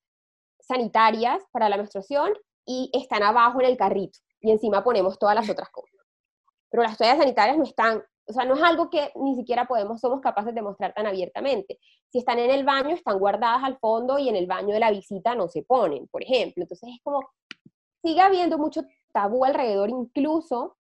sanitarias 0.62 1.44
para 1.52 1.68
la 1.68 1.78
menstruación 1.78 2.34
y 2.66 2.90
están 2.94 3.24
abajo 3.24 3.60
en 3.60 3.68
el 3.68 3.78
carrito 3.78 4.20
y 4.42 4.52
encima 4.52 4.84
ponemos 4.84 5.18
todas 5.18 5.36
las 5.36 5.50
otras 5.50 5.70
cosas. 5.70 5.96
Pero 6.70 6.84
las 6.84 6.98
toallas 6.98 7.18
sanitarias 7.18 7.58
no 7.58 7.64
están, 7.64 8.04
o 8.26 8.34
sea, 8.34 8.46
no 8.46 8.56
es 8.56 8.64
algo 8.64 8.90
que 8.90 9.12
ni 9.16 9.36
siquiera 9.36 9.68
podemos, 9.68 10.00
somos 10.00 10.22
capaces 10.22 10.56
de 10.56 10.62
mostrar 10.62 10.94
tan 10.94 11.06
abiertamente. 11.06 11.80
Si 12.10 12.20
están 12.20 12.40
en 12.40 12.50
el 12.50 12.64
baño, 12.64 12.96
están 12.96 13.20
guardadas 13.20 13.64
al 13.64 13.78
fondo 13.78 14.18
y 14.18 14.30
en 14.30 14.36
el 14.36 14.48
baño 14.48 14.74
de 14.74 14.80
la 14.80 14.92
visita 14.92 15.36
no 15.36 15.48
se 15.48 15.64
ponen, 15.64 16.08
por 16.08 16.24
ejemplo. 16.24 16.64
Entonces 16.64 16.90
es 16.94 17.02
como, 17.04 17.22
sigue 18.02 18.22
habiendo 18.22 18.58
mucho 18.58 18.84
tabú 19.14 19.46
alrededor, 19.46 19.90
incluso 19.90 20.78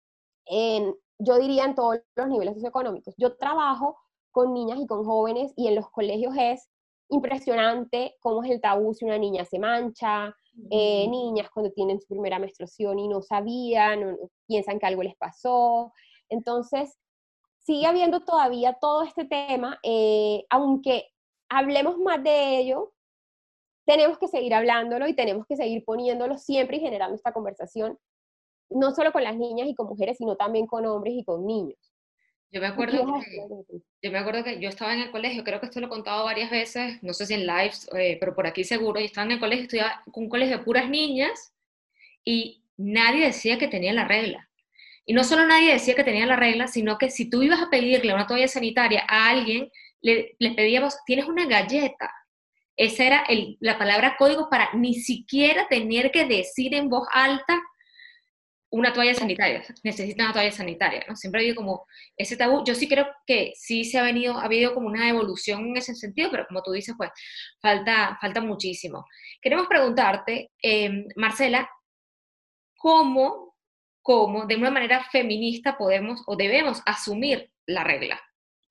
en, 0.45 0.93
yo 1.19 1.37
diría 1.37 1.65
en 1.65 1.75
todos 1.75 1.99
los 2.15 2.27
niveles 2.27 2.55
socioeconómicos. 2.55 3.15
Yo 3.17 3.37
trabajo 3.37 3.97
con 4.31 4.53
niñas 4.53 4.79
y 4.79 4.87
con 4.87 5.03
jóvenes 5.03 5.53
y 5.55 5.67
en 5.67 5.75
los 5.75 5.89
colegios 5.89 6.35
es 6.37 6.69
impresionante 7.09 8.15
cómo 8.19 8.43
es 8.43 8.51
el 8.51 8.61
tabú 8.61 8.93
si 8.93 9.05
una 9.05 9.17
niña 9.17 9.45
se 9.45 9.59
mancha, 9.59 10.35
eh, 10.69 11.07
niñas 11.07 11.49
cuando 11.53 11.71
tienen 11.71 11.99
su 11.99 12.07
primera 12.07 12.39
menstruación 12.39 12.99
y 12.99 13.07
no 13.07 13.21
sabían, 13.21 14.17
piensan 14.47 14.79
que 14.79 14.85
algo 14.85 15.03
les 15.03 15.15
pasó. 15.15 15.93
Entonces, 16.29 16.97
sigue 17.59 17.85
habiendo 17.85 18.21
todavía 18.21 18.77
todo 18.79 19.03
este 19.03 19.25
tema, 19.25 19.79
eh, 19.83 20.45
aunque 20.49 21.09
hablemos 21.49 21.97
más 21.97 22.23
de 22.23 22.59
ello, 22.59 22.93
tenemos 23.85 24.17
que 24.17 24.27
seguir 24.27 24.53
hablándolo 24.53 25.07
y 25.07 25.15
tenemos 25.15 25.45
que 25.47 25.55
seguir 25.55 25.85
poniéndolo 25.85 26.37
siempre 26.37 26.77
y 26.77 26.81
generando 26.81 27.15
esta 27.15 27.31
conversación, 27.31 27.97
no 28.69 28.93
solo 28.93 29.13
con 29.13 29.23
las 29.23 29.37
niñas 29.37 29.67
y 29.69 29.75
con 29.75 29.87
mujeres, 29.87 30.17
sino 30.17 30.35
también 30.35 30.67
con 30.67 30.85
hombres 30.85 31.13
y 31.15 31.23
con 31.23 31.45
niños. 31.45 31.86
Yo 32.51 32.61
me 32.61 32.67
acuerdo 32.67 33.05
que, 33.19 33.79
yo 34.01 34.11
me 34.11 34.19
acuerdo 34.19 34.43
que 34.43 34.59
yo 34.59 34.69
estaba 34.69 34.93
en 34.93 35.01
el 35.01 35.11
colegio, 35.11 35.43
creo 35.43 35.59
que 35.59 35.65
esto 35.65 35.81
lo 35.81 35.87
he 35.87 35.89
contado 35.89 36.23
varias 36.23 36.49
veces, 36.49 37.01
no 37.03 37.13
sé 37.13 37.25
si 37.25 37.33
en 37.33 37.45
lives, 37.45 37.89
eh, 37.97 38.17
pero 38.19 38.33
por 38.33 38.47
aquí 38.47 38.63
seguro, 38.63 38.99
y 38.99 39.05
estaba 39.05 39.25
en 39.25 39.33
el 39.33 39.39
colegio, 39.39 39.63
estudiaba 39.63 40.01
con 40.11 40.23
un 40.23 40.29
colegio 40.29 40.57
de 40.57 40.63
puras 40.63 40.89
niñas 40.89 41.53
y 42.23 42.63
nadie 42.77 43.25
decía 43.25 43.57
que 43.57 43.67
tenía 43.67 43.91
la 43.91 44.07
regla. 44.07 44.49
Y 45.05 45.13
no 45.13 45.23
solo 45.23 45.45
nadie 45.45 45.73
decía 45.73 45.95
que 45.95 46.03
tenía 46.03 46.25
la 46.25 46.35
regla, 46.35 46.67
sino 46.67 46.97
que 46.97 47.09
si 47.09 47.29
tú 47.29 47.41
ibas 47.41 47.61
a 47.61 47.69
pedirle 47.69 48.13
una 48.13 48.27
toalla 48.27 48.47
sanitaria 48.47 49.05
a 49.07 49.29
alguien, 49.29 49.69
le, 50.01 50.35
le 50.39 50.51
pedíamos, 50.51 50.97
tienes 51.05 51.25
una 51.25 51.45
galleta. 51.45 52.13
Esa 52.75 53.03
era 53.05 53.23
el, 53.27 53.57
la 53.59 53.77
palabra 53.77 54.15
código 54.17 54.49
para 54.49 54.69
ni 54.73 54.93
siquiera 54.93 55.67
tener 55.67 56.11
que 56.11 56.25
decir 56.25 56.75
en 56.75 56.89
voz 56.89 57.07
alta 57.11 57.59
una 58.69 58.91
toalla 58.93 59.13
sanitaria, 59.13 59.63
necesita 59.83 60.25
una 60.25 60.33
toalla 60.33 60.51
sanitaria, 60.51 61.05
¿no? 61.07 61.15
Siempre 61.15 61.39
ha 61.39 61.43
habido 61.43 61.55
como 61.55 61.85
ese 62.17 62.35
tabú. 62.35 62.63
Yo 62.65 62.75
sí 62.75 62.87
creo 62.87 63.07
que 63.25 63.53
sí 63.55 63.85
se 63.85 63.97
ha 63.97 64.03
venido, 64.03 64.37
ha 64.37 64.43
habido 64.43 64.73
como 64.73 64.87
una 64.87 65.07
evolución 65.07 65.67
en 65.67 65.77
ese 65.77 65.95
sentido, 65.95 66.29
pero 66.31 66.45
como 66.47 66.61
tú 66.61 66.71
dices, 66.71 66.95
pues 66.97 67.09
falta, 67.61 68.17
falta 68.19 68.41
muchísimo. 68.41 69.05
Queremos 69.41 69.67
preguntarte, 69.67 70.51
em, 70.61 71.05
Marcela, 71.15 71.69
¿cómo, 72.75 73.55
¿cómo 74.01 74.45
de 74.45 74.57
una 74.57 74.71
manera 74.71 75.03
feminista 75.11 75.77
podemos 75.77 76.21
o 76.27 76.35
debemos 76.35 76.81
asumir 76.85 77.49
la 77.65 77.85
regla? 77.85 78.19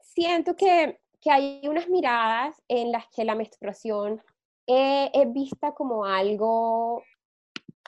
Siento 0.00 0.56
que, 0.56 0.98
que 1.20 1.30
hay 1.30 1.62
unas 1.64 1.88
miradas 1.88 2.62
en 2.68 2.92
las 2.92 3.06
que 3.08 3.24
la 3.24 3.34
menstruación 3.34 4.22
eh, 4.66 5.10
es 5.14 5.32
vista 5.32 5.72
como 5.72 6.04
algo... 6.04 7.02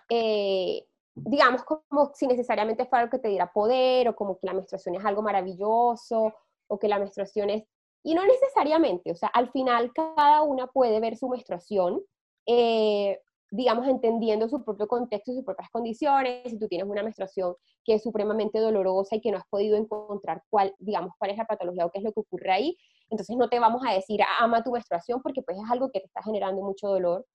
Eh, 0.09 0.88
digamos, 1.25 1.63
como 1.65 2.13
si 2.15 2.27
necesariamente 2.27 2.87
fuera 2.87 3.03
algo 3.03 3.11
que 3.11 3.19
te 3.19 3.29
diera 3.29 3.53
poder 3.53 4.09
o 4.09 4.17
como 4.17 4.39
que 4.39 4.47
la 4.47 4.55
menstruación 4.55 4.95
es 4.95 5.05
algo 5.05 5.23
maravilloso 5.23 6.35
o 6.67 6.79
que 6.79 6.89
la 6.89 6.99
menstruación 6.99 7.51
es... 7.51 7.65
Y 8.03 8.15
no 8.15 8.25
necesariamente, 8.25 9.11
o 9.11 9.17
sea, 9.17 9.29
al 9.29 9.51
final 9.51 9.93
cada 9.93 10.43
una 10.43 10.67
puede 10.69 11.01
ver 11.01 11.17
su 11.17 11.29
menstruación, 11.29 12.01
eh, 12.47 13.21
digamos, 13.51 13.89
entendiendo 13.89 14.49
su 14.49 14.65
propio 14.65 14.87
contexto 14.87 15.33
y 15.33 15.35
sus 15.35 15.45
propias 15.45 15.69
condiciones. 15.71 16.51
Si 16.51 16.59
tú 16.59 16.69
tienes 16.69 16.87
una 16.89 17.03
menstruación 17.03 17.55
que 17.85 17.95
es 17.95 18.03
supremamente 18.03 18.61
dolorosa 18.61 19.17
y 19.17 19.21
que 19.21 19.33
no 19.33 19.39
has 19.39 19.49
podido 19.49 19.77
encontrar 19.77 20.43
cuál, 20.49 20.75
digamos, 20.79 21.13
cuál 21.19 21.33
es 21.33 21.39
la 21.39 21.47
patología 21.47 21.87
o 21.87 21.91
qué 21.91 21.99
es 21.99 22.05
lo 22.05 22.13
que 22.13 22.21
ocurre 22.21 22.53
ahí, 22.53 22.77
entonces 23.11 23.37
no 23.37 23.49
te 23.49 23.59
vamos 23.59 23.83
a 23.87 23.95
decir, 23.95 24.21
ama 24.39 24.63
tu 24.63 24.71
menstruación, 24.71 25.23
porque 25.23 25.43
pues 25.43 25.57
es 25.59 25.71
algo 25.71 25.91
que 25.91 26.01
te 26.01 26.07
está 26.07 26.23
generando 26.23 26.63
mucho 26.63 26.89
dolor. 26.89 27.27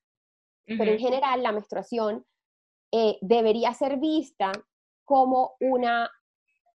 Pero 0.66 0.92
en 0.92 1.00
general 1.00 1.44
la 1.44 1.52
menstruación 1.52 2.26
eh, 2.96 3.18
debería 3.22 3.74
ser 3.74 3.98
vista 3.98 4.52
como 5.04 5.56
una, 5.60 6.12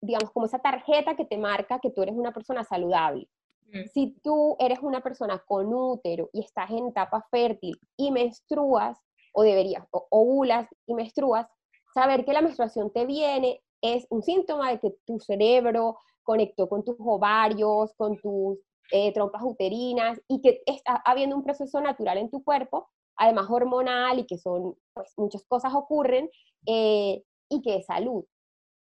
digamos, 0.00 0.30
como 0.30 0.46
esa 0.46 0.58
tarjeta 0.58 1.14
que 1.14 1.26
te 1.26 1.36
marca 1.36 1.78
que 1.78 1.90
tú 1.90 2.02
eres 2.02 2.14
una 2.14 2.32
persona 2.32 2.64
saludable. 2.64 3.28
Mm. 3.70 3.84
Si 3.92 4.18
tú 4.22 4.56
eres 4.58 4.78
una 4.80 5.02
persona 5.02 5.42
con 5.46 5.74
útero 5.74 6.30
y 6.32 6.40
estás 6.40 6.70
en 6.70 6.86
etapa 6.86 7.26
fértil 7.30 7.78
y 7.98 8.10
menstruas, 8.10 8.98
o 9.34 9.42
deberías, 9.42 9.86
o 9.90 10.06
ovulas 10.10 10.66
y 10.86 10.94
menstruas, 10.94 11.46
saber 11.92 12.24
que 12.24 12.32
la 12.32 12.40
menstruación 12.40 12.90
te 12.90 13.04
viene 13.04 13.62
es 13.82 14.06
un 14.08 14.22
síntoma 14.22 14.70
de 14.70 14.80
que 14.80 14.96
tu 15.04 15.20
cerebro 15.20 15.98
conectó 16.22 16.66
con 16.66 16.82
tus 16.82 16.96
ovarios, 16.98 17.92
con 17.94 18.16
tus 18.16 18.58
eh, 18.90 19.12
trompas 19.12 19.42
uterinas 19.42 20.18
y 20.28 20.40
que 20.40 20.62
está 20.64 20.94
habiendo 21.04 21.36
un 21.36 21.44
proceso 21.44 21.78
natural 21.82 22.16
en 22.16 22.30
tu 22.30 22.42
cuerpo 22.42 22.88
además 23.16 23.46
hormonal 23.50 24.18
y 24.18 24.26
que 24.26 24.38
son, 24.38 24.76
pues 24.94 25.12
muchas 25.16 25.44
cosas 25.48 25.74
ocurren 25.74 26.30
eh, 26.66 27.22
y 27.48 27.62
que 27.62 27.76
es 27.76 27.86
salud. 27.86 28.24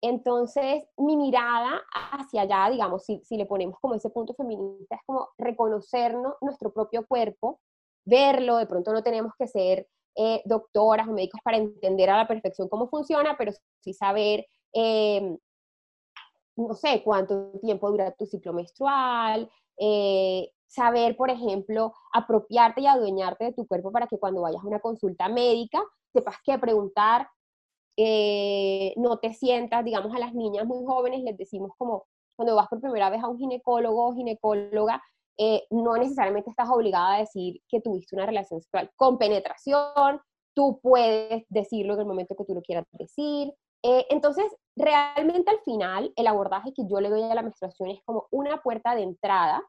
Entonces, 0.01 0.84
mi 0.97 1.17
mirada 1.17 1.82
hacia 2.11 2.43
allá, 2.43 2.69
digamos, 2.69 3.03
si, 3.03 3.19
si, 3.23 3.36
le 3.36 3.47
ponemos 3.47 3.80
como 3.80 3.95
ese 3.95 4.09
punto 4.11 4.34
feminista, 4.36 4.95
es 4.95 5.01
como 5.05 5.30
reconocernos 5.38 6.36
nuestro 6.41 6.71
propio 6.71 7.05
cuerpo, 7.07 7.59
verlo, 8.05 8.57
de 8.57 8.67
pronto 8.67 8.93
no 8.93 9.03
tenemos 9.03 9.34
que 9.38 9.47
ser 9.47 9.88
eh, 10.15 10.41
doctoras 10.45 11.07
o 11.07 11.13
médicos 11.13 11.41
para 11.43 11.57
entender 11.57 12.09
a 12.09 12.17
la 12.17 12.28
perfección 12.28 12.67
cómo 12.69 12.89
funciona, 12.89 13.36
pero 13.38 13.51
sí 13.82 13.93
saber, 13.93 14.47
eh, 14.73 15.38
no 16.55 16.73
sé, 16.73 17.03
cuánto 17.03 17.51
tiempo 17.61 17.91
dura 17.91 18.11
tu 18.11 18.25
ciclo 18.25 18.51
menstrual, 18.51 19.49
eh, 19.80 20.51
saber, 20.68 21.15
por 21.15 21.30
ejemplo, 21.30 21.93
apropiarte 22.13 22.82
y 22.82 22.88
adueñarte 22.88 23.45
de 23.45 23.53
tu 23.53 23.65
cuerpo 23.68 23.91
para 23.91 24.07
que 24.07 24.20
cuando 24.20 24.41
vayas 24.41 24.63
a 24.63 24.68
una 24.68 24.80
consulta 24.80 25.30
médica 25.30 25.82
sepas 26.13 26.36
qué 26.43 26.57
preguntar, 26.57 27.28
eh, 27.97 28.93
no 28.97 29.18
te 29.18 29.34
sientas, 29.34 29.84
digamos, 29.84 30.15
a 30.15 30.20
las 30.20 30.34
niñas 30.34 30.65
muy 30.65 30.86
jóvenes 30.86 31.24
les 31.24 31.38
decimos 31.38 31.72
como 31.78 32.05
cuando 32.36 32.55
vas 32.55 32.68
por 32.68 32.80
primera 32.80 33.09
vez 33.09 33.24
a 33.24 33.28
un 33.28 33.39
ginecólogo 33.39 34.07
o 34.07 34.13
ginecóloga, 34.13 35.01
eh, 35.39 35.65
no 35.72 35.97
necesariamente 35.97 36.49
estás 36.49 36.70
obligada 36.70 37.15
a 37.15 37.20
decir 37.20 37.61
que 37.68 37.82
tuviste 37.82 38.15
una 38.15 38.26
relación 38.26 38.61
sexual 38.61 38.91
con 38.95 39.18
penetración, 39.18 40.22
tú 40.55 40.80
puedes 40.82 41.45
decirlo 41.49 41.95
en 41.95 42.01
el 42.01 42.05
momento 42.05 42.36
que 42.36 42.45
tú 42.45 42.53
lo 42.53 42.61
quieras 42.61 42.86
decir. 42.91 43.53
Eh, 43.84 44.05
entonces, 44.09 44.45
realmente 44.76 45.51
al 45.51 45.59
final, 45.59 46.11
el 46.15 46.28
abordaje 46.28 46.74
que 46.74 46.84
yo 46.88 46.99
le 46.99 47.09
doy 47.09 47.24
a 47.24 47.36
la 47.36 47.43
menstruación 47.43 47.89
es 47.89 48.01
como 48.03 48.28
una 48.32 48.61
puerta 48.61 48.95
de 48.95 49.03
entrada 49.03 49.63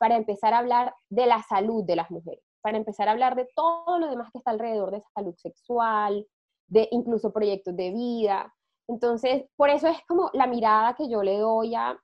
para 0.00 0.16
empezar 0.16 0.54
a 0.54 0.58
hablar 0.58 0.94
de 1.10 1.26
la 1.26 1.42
salud 1.42 1.84
de 1.84 1.94
las 1.94 2.10
mujeres, 2.10 2.42
para 2.62 2.78
empezar 2.78 3.06
a 3.06 3.12
hablar 3.12 3.36
de 3.36 3.46
todo 3.54 3.98
lo 3.98 4.08
demás 4.08 4.30
que 4.32 4.38
está 4.38 4.50
alrededor 4.50 4.90
de 4.90 5.02
salud 5.14 5.34
sexual, 5.36 6.26
de 6.68 6.88
incluso 6.90 7.34
proyectos 7.34 7.76
de 7.76 7.90
vida. 7.90 8.54
Entonces, 8.88 9.44
por 9.56 9.68
eso 9.68 9.88
es 9.88 9.98
como 10.08 10.30
la 10.32 10.46
mirada 10.46 10.94
que 10.94 11.10
yo 11.10 11.22
le 11.22 11.36
doy 11.36 11.74
a 11.74 12.00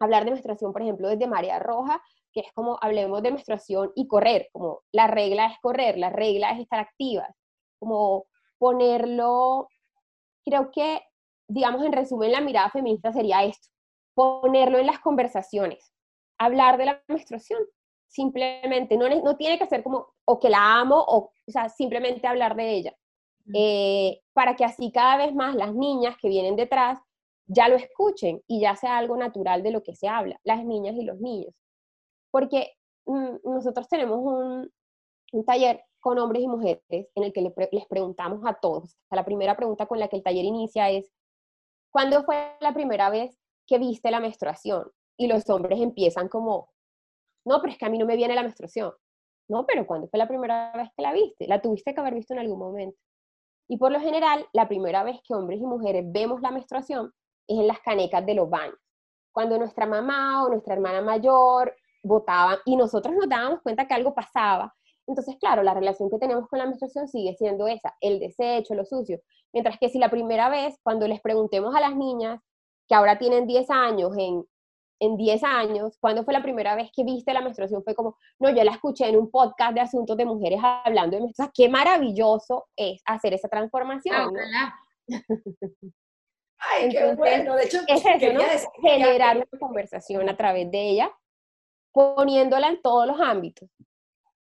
hablar 0.00 0.24
de 0.24 0.32
menstruación, 0.32 0.72
por 0.72 0.82
ejemplo, 0.82 1.08
desde 1.08 1.28
María 1.28 1.60
Roja, 1.60 2.02
que 2.32 2.40
es 2.40 2.52
como 2.54 2.76
hablemos 2.80 3.22
de 3.22 3.30
menstruación 3.30 3.92
y 3.94 4.08
correr, 4.08 4.48
como 4.52 4.82
la 4.90 5.06
regla 5.06 5.46
es 5.46 5.60
correr, 5.60 5.96
la 5.96 6.10
regla 6.10 6.50
es 6.50 6.58
estar 6.58 6.80
activas, 6.80 7.30
como 7.78 8.26
ponerlo, 8.58 9.68
creo 10.44 10.72
que, 10.72 11.02
digamos, 11.46 11.84
en 11.84 11.92
resumen, 11.92 12.32
la 12.32 12.40
mirada 12.40 12.68
feminista 12.70 13.12
sería 13.12 13.44
esto, 13.44 13.68
ponerlo 14.14 14.78
en 14.78 14.86
las 14.86 14.98
conversaciones, 14.98 15.92
hablar 16.38 16.78
de 16.78 16.86
la 16.86 17.02
menstruación. 17.08 17.60
Simplemente, 18.06 18.96
no, 18.96 19.08
no 19.08 19.36
tiene 19.36 19.58
que 19.58 19.66
ser 19.66 19.82
como, 19.82 20.14
o 20.24 20.38
que 20.38 20.48
la 20.48 20.80
amo, 20.80 20.96
o, 20.96 21.32
o 21.46 21.50
sea, 21.50 21.68
simplemente 21.68 22.26
hablar 22.26 22.56
de 22.56 22.72
ella. 22.72 22.96
Eh, 23.54 24.20
para 24.34 24.56
que 24.56 24.64
así 24.64 24.92
cada 24.92 25.16
vez 25.16 25.34
más 25.34 25.54
las 25.54 25.74
niñas 25.74 26.16
que 26.20 26.28
vienen 26.28 26.54
detrás 26.54 27.00
ya 27.46 27.68
lo 27.68 27.76
escuchen 27.76 28.42
y 28.46 28.60
ya 28.60 28.76
sea 28.76 28.98
algo 28.98 29.16
natural 29.16 29.62
de 29.62 29.70
lo 29.70 29.82
que 29.82 29.94
se 29.94 30.06
habla, 30.06 30.38
las 30.44 30.64
niñas 30.64 30.94
y 30.96 31.04
los 31.04 31.18
niños. 31.18 31.54
Porque 32.30 32.72
mm, 33.06 33.36
nosotros 33.44 33.88
tenemos 33.88 34.18
un, 34.18 34.70
un, 35.32 35.44
taller 35.46 35.82
con 36.00 36.18
hombres 36.18 36.42
y 36.42 36.48
mujeres 36.48 37.08
en 37.14 37.24
el 37.24 37.32
que 37.32 37.40
les 37.40 37.86
preguntamos 37.86 38.42
a 38.44 38.54
todos. 38.54 38.96
la 39.10 39.24
primera 39.24 39.56
pregunta 39.56 39.86
con 39.86 39.98
la 39.98 40.08
que 40.08 40.16
el 40.16 40.22
taller 40.22 40.44
inicia 40.44 40.90
es, 40.90 41.10
¿cuándo 41.90 42.22
fue 42.24 42.54
la 42.60 42.74
primera 42.74 43.08
vez 43.08 43.38
que 43.66 43.78
viste 43.78 44.10
la 44.10 44.20
menstruación? 44.20 44.90
Y 45.18 45.26
los 45.26 45.48
hombres 45.50 45.80
empiezan 45.80 46.28
como, 46.28 46.70
no, 47.44 47.60
pero 47.60 47.72
es 47.72 47.78
que 47.78 47.84
a 47.84 47.90
mí 47.90 47.98
no 47.98 48.06
me 48.06 48.16
viene 48.16 48.34
la 48.34 48.42
menstruación. 48.42 48.92
No, 49.48 49.66
pero 49.66 49.86
¿cuándo 49.86 50.08
fue 50.08 50.18
la 50.18 50.28
primera 50.28 50.72
vez 50.72 50.88
que 50.96 51.02
la 51.02 51.12
viste? 51.12 51.46
La 51.46 51.60
tuviste 51.60 51.94
que 51.94 52.00
haber 52.00 52.14
visto 52.14 52.34
en 52.34 52.40
algún 52.40 52.58
momento. 52.58 52.98
Y 53.68 53.76
por 53.76 53.92
lo 53.92 54.00
general, 54.00 54.46
la 54.52 54.68
primera 54.68 55.02
vez 55.02 55.20
que 55.26 55.34
hombres 55.34 55.60
y 55.60 55.66
mujeres 55.66 56.04
vemos 56.06 56.40
la 56.40 56.50
menstruación 56.50 57.12
es 57.46 57.58
en 57.58 57.66
las 57.66 57.80
canecas 57.80 58.24
de 58.24 58.34
los 58.34 58.48
baños. 58.48 58.78
Cuando 59.32 59.58
nuestra 59.58 59.86
mamá 59.86 60.44
o 60.44 60.48
nuestra 60.48 60.74
hermana 60.74 61.02
mayor 61.02 61.74
votaban 62.02 62.58
y 62.64 62.76
nosotros 62.76 63.14
nos 63.14 63.28
dábamos 63.28 63.60
cuenta 63.62 63.86
que 63.86 63.94
algo 63.94 64.14
pasaba, 64.14 64.74
entonces, 65.08 65.36
claro, 65.40 65.62
la 65.62 65.72
relación 65.72 66.10
que 66.10 66.18
tenemos 66.18 66.46
con 66.48 66.58
la 66.58 66.66
menstruación 66.66 67.08
sigue 67.08 67.34
siendo 67.34 67.66
esa, 67.66 67.96
el 68.02 68.20
desecho, 68.20 68.74
lo 68.74 68.84
sucio. 68.84 69.20
Mientras 69.54 69.78
que 69.78 69.88
si 69.88 69.98
la 69.98 70.10
primera 70.10 70.50
vez, 70.50 70.78
cuando 70.82 71.08
les 71.08 71.22
preguntemos 71.22 71.74
a 71.74 71.80
las 71.80 71.96
niñas 71.96 72.40
que 72.86 72.94
ahora 72.94 73.18
tienen 73.18 73.46
10 73.46 73.70
años, 73.70 74.12
en, 74.18 74.44
en 75.00 75.16
10 75.16 75.44
años, 75.44 75.96
¿cuándo 76.00 76.24
fue 76.24 76.32
la 76.32 76.42
primera 76.42 76.74
vez 76.74 76.90
que 76.92 77.04
viste 77.04 77.32
la 77.32 77.40
menstruación? 77.40 77.82
Fue 77.84 77.94
como, 77.94 78.16
no, 78.38 78.50
yo 78.50 78.64
la 78.64 78.72
escuché 78.72 79.08
en 79.08 79.16
un 79.16 79.30
podcast 79.30 79.74
de 79.74 79.80
asuntos 79.80 80.16
de 80.16 80.24
mujeres 80.24 80.60
hablando 80.62 81.16
de 81.16 81.22
menstruación. 81.22 81.52
Qué 81.54 81.68
maravilloso 81.68 82.68
es 82.76 83.00
hacer 83.04 83.34
esa 83.34 83.48
transformación. 83.48 84.34
Ay, 86.58 86.88
qué 86.90 87.14
bueno. 87.14 87.54
De 87.54 87.64
hecho, 87.64 87.78
es 87.86 88.04
eso, 88.04 88.70
generar 88.82 89.36
una 89.36 89.58
conversación 89.60 90.28
a 90.28 90.36
través 90.36 90.70
de 90.70 90.90
ella, 90.90 91.10
poniéndola 91.92 92.68
en 92.68 92.82
todos 92.82 93.06
los 93.06 93.20
ámbitos. 93.20 93.68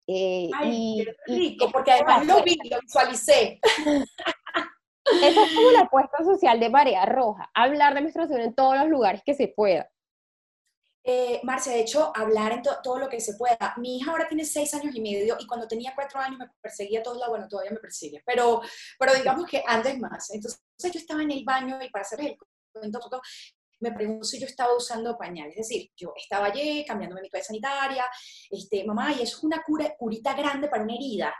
Eh, 0.07 0.49
Ay, 0.55 1.05
qué 1.05 1.33
rico, 1.33 1.69
porque 1.71 1.91
además 1.91 2.25
lo 2.25 2.41
vi, 2.43 2.57
lo 2.69 2.79
visualicé. 2.79 3.59
Esa 5.05 5.43
es 5.43 5.53
como 5.55 5.71
la 5.71 5.81
apuesta 5.81 6.23
social 6.23 6.59
de 6.59 6.69
Marea 6.69 7.05
Roja, 7.05 7.49
hablar 7.53 7.93
de 7.93 8.01
menstruación 8.01 8.41
en 8.41 8.53
todos 8.53 8.77
los 8.77 8.87
lugares 8.89 9.21
que 9.25 9.33
se 9.33 9.47
pueda. 9.47 9.89
Eh, 11.11 11.39
Marce, 11.41 11.71
de 11.71 11.79
hecho, 11.79 12.11
hablar 12.15 12.51
en 12.51 12.61
todo 12.61 12.99
lo 12.99 13.09
que 13.09 13.19
se 13.19 13.33
pueda. 13.33 13.73
Mi 13.77 13.97
hija 13.97 14.11
ahora 14.11 14.27
tiene 14.27 14.45
seis 14.45 14.71
años 14.75 14.95
y 14.95 15.01
medio 15.01 15.37
y 15.39 15.47
cuando 15.47 15.67
tenía 15.67 15.93
cuatro 15.95 16.19
años 16.19 16.37
me 16.37 16.47
perseguía 16.61 16.99
a 16.99 17.03
todos 17.03 17.17
lados, 17.17 17.31
bueno, 17.31 17.47
todavía 17.47 17.71
me 17.71 17.79
persigue, 17.79 18.21
pero, 18.23 18.61
pero 18.99 19.15
digamos 19.15 19.47
que 19.47 19.63
antes 19.65 19.97
más. 19.97 20.29
Entonces 20.29 20.61
yo 20.79 20.99
estaba 20.99 21.23
en 21.23 21.31
el 21.31 21.43
baño 21.43 21.79
y 21.81 21.89
para 21.89 22.03
hacer 22.03 22.21
el 22.21 22.37
cuento, 22.71 22.99
me 23.79 23.91
preguntó 23.91 24.23
si 24.23 24.39
yo 24.39 24.45
estaba 24.45 24.77
usando 24.77 25.17
pañal. 25.17 25.49
Es 25.49 25.55
decir, 25.55 25.89
yo 25.97 26.13
estaba 26.15 26.45
allí 26.45 26.85
cambiándome 26.85 27.23
mi 27.23 27.29
toalla 27.31 27.43
sanitaria, 27.43 28.05
este, 28.51 28.83
mamá, 28.83 29.11
y 29.11 29.23
es 29.23 29.41
una 29.41 29.63
cura, 29.63 29.95
curita 29.97 30.35
grande 30.35 30.67
para 30.67 30.83
una 30.83 30.93
herida. 30.93 31.33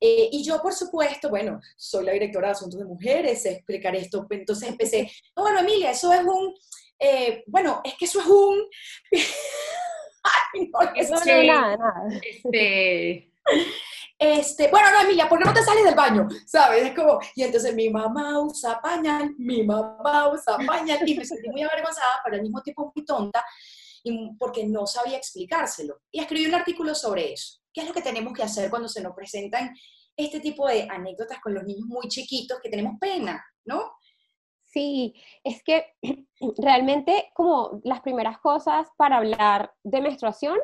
Eh, 0.00 0.30
y 0.32 0.42
yo, 0.42 0.62
por 0.62 0.72
supuesto, 0.72 1.28
bueno, 1.28 1.60
soy 1.76 2.06
la 2.06 2.12
directora 2.12 2.46
de 2.46 2.52
Asuntos 2.52 2.80
de 2.80 2.86
Mujeres, 2.86 3.44
explicar 3.44 3.94
esto. 3.96 4.26
Entonces 4.30 4.66
empecé, 4.66 5.10
no, 5.36 5.42
bueno, 5.42 5.60
Emilia, 5.60 5.90
eso 5.90 6.10
es 6.10 6.22
un, 6.22 6.54
eh, 7.00 7.42
bueno, 7.46 7.80
es 7.82 7.94
que 7.94 8.04
eso 8.04 8.20
es 8.20 8.26
un... 8.26 8.62
Ay, 10.22 10.70
no, 10.70 10.80
eso 10.94 11.14
no, 11.14 11.20
es 11.20 11.46
nada, 11.46 11.76
nada. 11.76 12.20
Este... 12.22 13.32
Este, 14.22 14.68
bueno, 14.68 14.90
no, 14.90 15.00
Emilia, 15.00 15.26
¿por 15.26 15.38
qué 15.38 15.46
no 15.46 15.54
te 15.54 15.62
sales 15.62 15.82
del 15.82 15.94
baño? 15.94 16.28
¿Sabes? 16.44 16.84
Es 16.84 16.94
como, 16.94 17.20
y 17.34 17.42
entonces 17.42 17.74
mi 17.74 17.88
mamá 17.88 18.38
usa 18.38 18.78
pañal, 18.78 19.34
mi 19.38 19.62
mamá 19.62 20.28
usa 20.28 20.58
pañal, 20.66 21.08
y 21.08 21.16
me 21.16 21.24
sentí 21.24 21.48
muy 21.48 21.62
avergonzada, 21.62 22.20
pero 22.22 22.36
al 22.36 22.42
mismo 22.42 22.60
tiempo 22.60 22.92
muy 22.94 23.02
tonta, 23.06 23.42
porque 24.38 24.66
no 24.66 24.86
sabía 24.86 25.16
explicárselo. 25.16 26.02
Y 26.12 26.20
escribí 26.20 26.44
un 26.44 26.54
artículo 26.54 26.94
sobre 26.94 27.32
eso. 27.32 27.60
¿Qué 27.72 27.80
es 27.80 27.88
lo 27.88 27.94
que 27.94 28.02
tenemos 28.02 28.34
que 28.34 28.42
hacer 28.42 28.68
cuando 28.68 28.90
se 28.90 29.00
nos 29.00 29.14
presentan 29.14 29.74
este 30.14 30.40
tipo 30.40 30.68
de 30.68 30.86
anécdotas 30.90 31.40
con 31.40 31.54
los 31.54 31.64
niños 31.64 31.86
muy 31.86 32.06
chiquitos 32.08 32.58
que 32.62 32.68
tenemos 32.68 32.98
pena, 33.00 33.42
¿no? 33.64 33.94
Sí, 34.72 35.14
es 35.42 35.62
que 35.62 35.84
realmente 36.58 37.30
como 37.34 37.80
las 37.84 38.00
primeras 38.00 38.38
cosas 38.38 38.88
para 38.96 39.16
hablar 39.16 39.72
de 39.82 40.00
menstruación, 40.00 40.58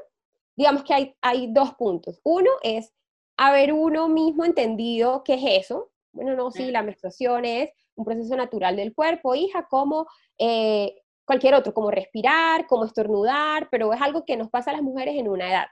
digamos 0.57 0.85
que 0.85 0.95
hay, 0.95 1.17
hay 1.21 1.53
dos 1.53 1.75
puntos. 1.75 2.21
Uno 2.25 2.51
es 2.63 2.93
haber 3.37 3.73
uno 3.73 4.09
mismo 4.09 4.45
entendido 4.45 5.23
qué 5.25 5.35
es 5.35 5.67
eso. 5.67 5.91
Bueno, 6.13 6.35
no, 6.35 6.51
sí, 6.51 6.71
la 6.71 6.83
menstruación 6.83 7.45
es 7.45 7.71
un 7.95 8.05
proceso 8.05 8.37
natural 8.37 8.77
del 8.77 8.95
cuerpo, 8.95 9.35
hija, 9.35 9.67
como 9.69 10.07
eh, 10.39 11.03
cualquier 11.27 11.55
otro, 11.55 11.75
como 11.75 11.91
respirar, 11.91 12.67
como 12.67 12.85
estornudar, 12.85 13.69
pero 13.71 13.93
es 13.93 14.01
algo 14.01 14.25
que 14.25 14.37
nos 14.37 14.49
pasa 14.49 14.71
a 14.71 14.75
las 14.75 14.83
mujeres 14.83 15.17
en 15.17 15.29
una 15.29 15.49
edad. 15.51 15.67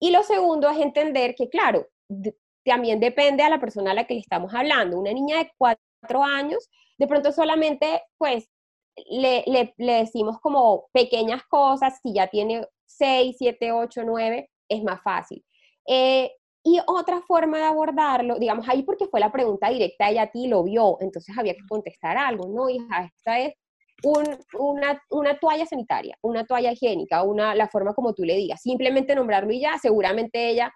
Y 0.00 0.10
lo 0.10 0.22
segundo 0.24 0.68
es 0.68 0.78
entender 0.78 1.34
que, 1.34 1.48
claro, 1.48 1.86
también 2.64 3.00
depende 3.00 3.42
a 3.42 3.48
la 3.48 3.60
persona 3.60 3.92
a 3.92 3.94
la 3.94 4.04
que 4.04 4.14
le 4.14 4.20
estamos 4.20 4.52
hablando. 4.52 4.98
Una 4.98 5.12
niña 5.12 5.38
de 5.38 5.52
cuatro 5.56 6.22
años, 6.22 6.68
de 7.02 7.08
pronto 7.08 7.32
solamente, 7.32 8.00
pues, 8.16 8.48
le, 9.10 9.42
le, 9.48 9.74
decimos 9.76 10.38
como 10.40 10.86
pequeñas 10.92 11.42
cosas, 11.48 11.98
si 12.00 12.14
ya 12.14 12.28
tiene 12.28 12.64
seis, 12.86 13.34
siete, 13.40 13.72
ocho, 13.72 14.02
nueve, 14.04 14.50
es 14.68 14.84
más 14.84 15.02
fácil. 15.02 15.44
Eh, 15.88 16.30
y 16.62 16.78
otra 16.86 17.20
forma 17.22 17.58
de 17.58 17.64
abordarlo, 17.64 18.38
digamos, 18.38 18.68
ahí 18.68 18.84
porque 18.84 19.08
fue 19.08 19.18
la 19.18 19.32
pregunta 19.32 19.68
directa, 19.68 20.10
ella 20.10 20.22
a 20.22 20.30
ti 20.30 20.46
lo 20.46 20.62
vio, 20.62 20.96
entonces 21.00 21.36
había 21.36 21.54
que 21.54 21.66
contestar 21.68 22.16
algo, 22.16 22.46
¿no, 22.46 22.68
hija? 22.68 23.10
Esta 23.16 23.40
es 23.40 23.54
una, 24.04 25.02
una, 25.10 25.36
toalla 25.40 25.66
sanitaria, 25.66 26.16
una 26.22 26.44
toalla 26.44 26.70
higiénica, 26.70 27.24
una, 27.24 27.56
la 27.56 27.66
forma 27.66 27.94
como 27.94 28.14
tú 28.14 28.22
le 28.22 28.36
digas, 28.36 28.62
simplemente 28.62 29.16
nombrarlo 29.16 29.52
y 29.52 29.58
ya, 29.58 29.76
seguramente 29.78 30.50
ella 30.50 30.72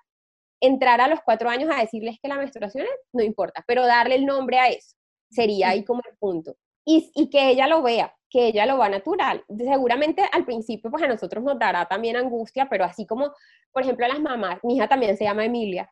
entrará 0.61 1.05
a 1.05 1.09
los 1.09 1.21
cuatro 1.25 1.49
años 1.51 1.71
a 1.73 1.81
decirles 1.81 2.17
que 2.21 2.29
la 2.29 2.37
menstruación 2.37 2.85
no 3.13 3.23
importa, 3.23 3.63
pero 3.69 3.87
darle 3.87 4.17
el 4.17 4.27
nombre 4.27 4.59
a 4.59 4.71
eso 4.71 4.97
sería 5.31 5.71
ahí 5.71 5.85
como 5.85 6.03
el 6.09 6.17
punto. 6.19 6.57
Y, 6.85 7.11
y 7.15 7.31
que 7.31 7.51
ella 7.51 7.67
lo 7.67 7.83
vea, 7.83 8.15
que 8.31 8.49
ella 8.49 8.67
lo 8.67 8.79
va 8.79 8.89
natural. 8.89 9.45
Seguramente 9.59 10.23
al 10.33 10.45
principio 10.45 10.91
pues 10.91 11.03
a 11.03 11.09
nosotros 11.09 11.43
nos 11.43 11.59
dará 11.59 11.87
también 11.87 12.17
angustia, 12.17 12.69
pero 12.69 12.85
así 12.85 13.07
como, 13.07 13.33
por 13.73 13.83
ejemplo, 13.83 14.07
a 14.07 14.09
las 14.09 14.21
mamás, 14.21 14.61
mi 14.63 14.77
hija 14.77 14.89
también 14.89 15.17
se 15.17 15.25
llama 15.25 15.45
Emilia 15.45 15.91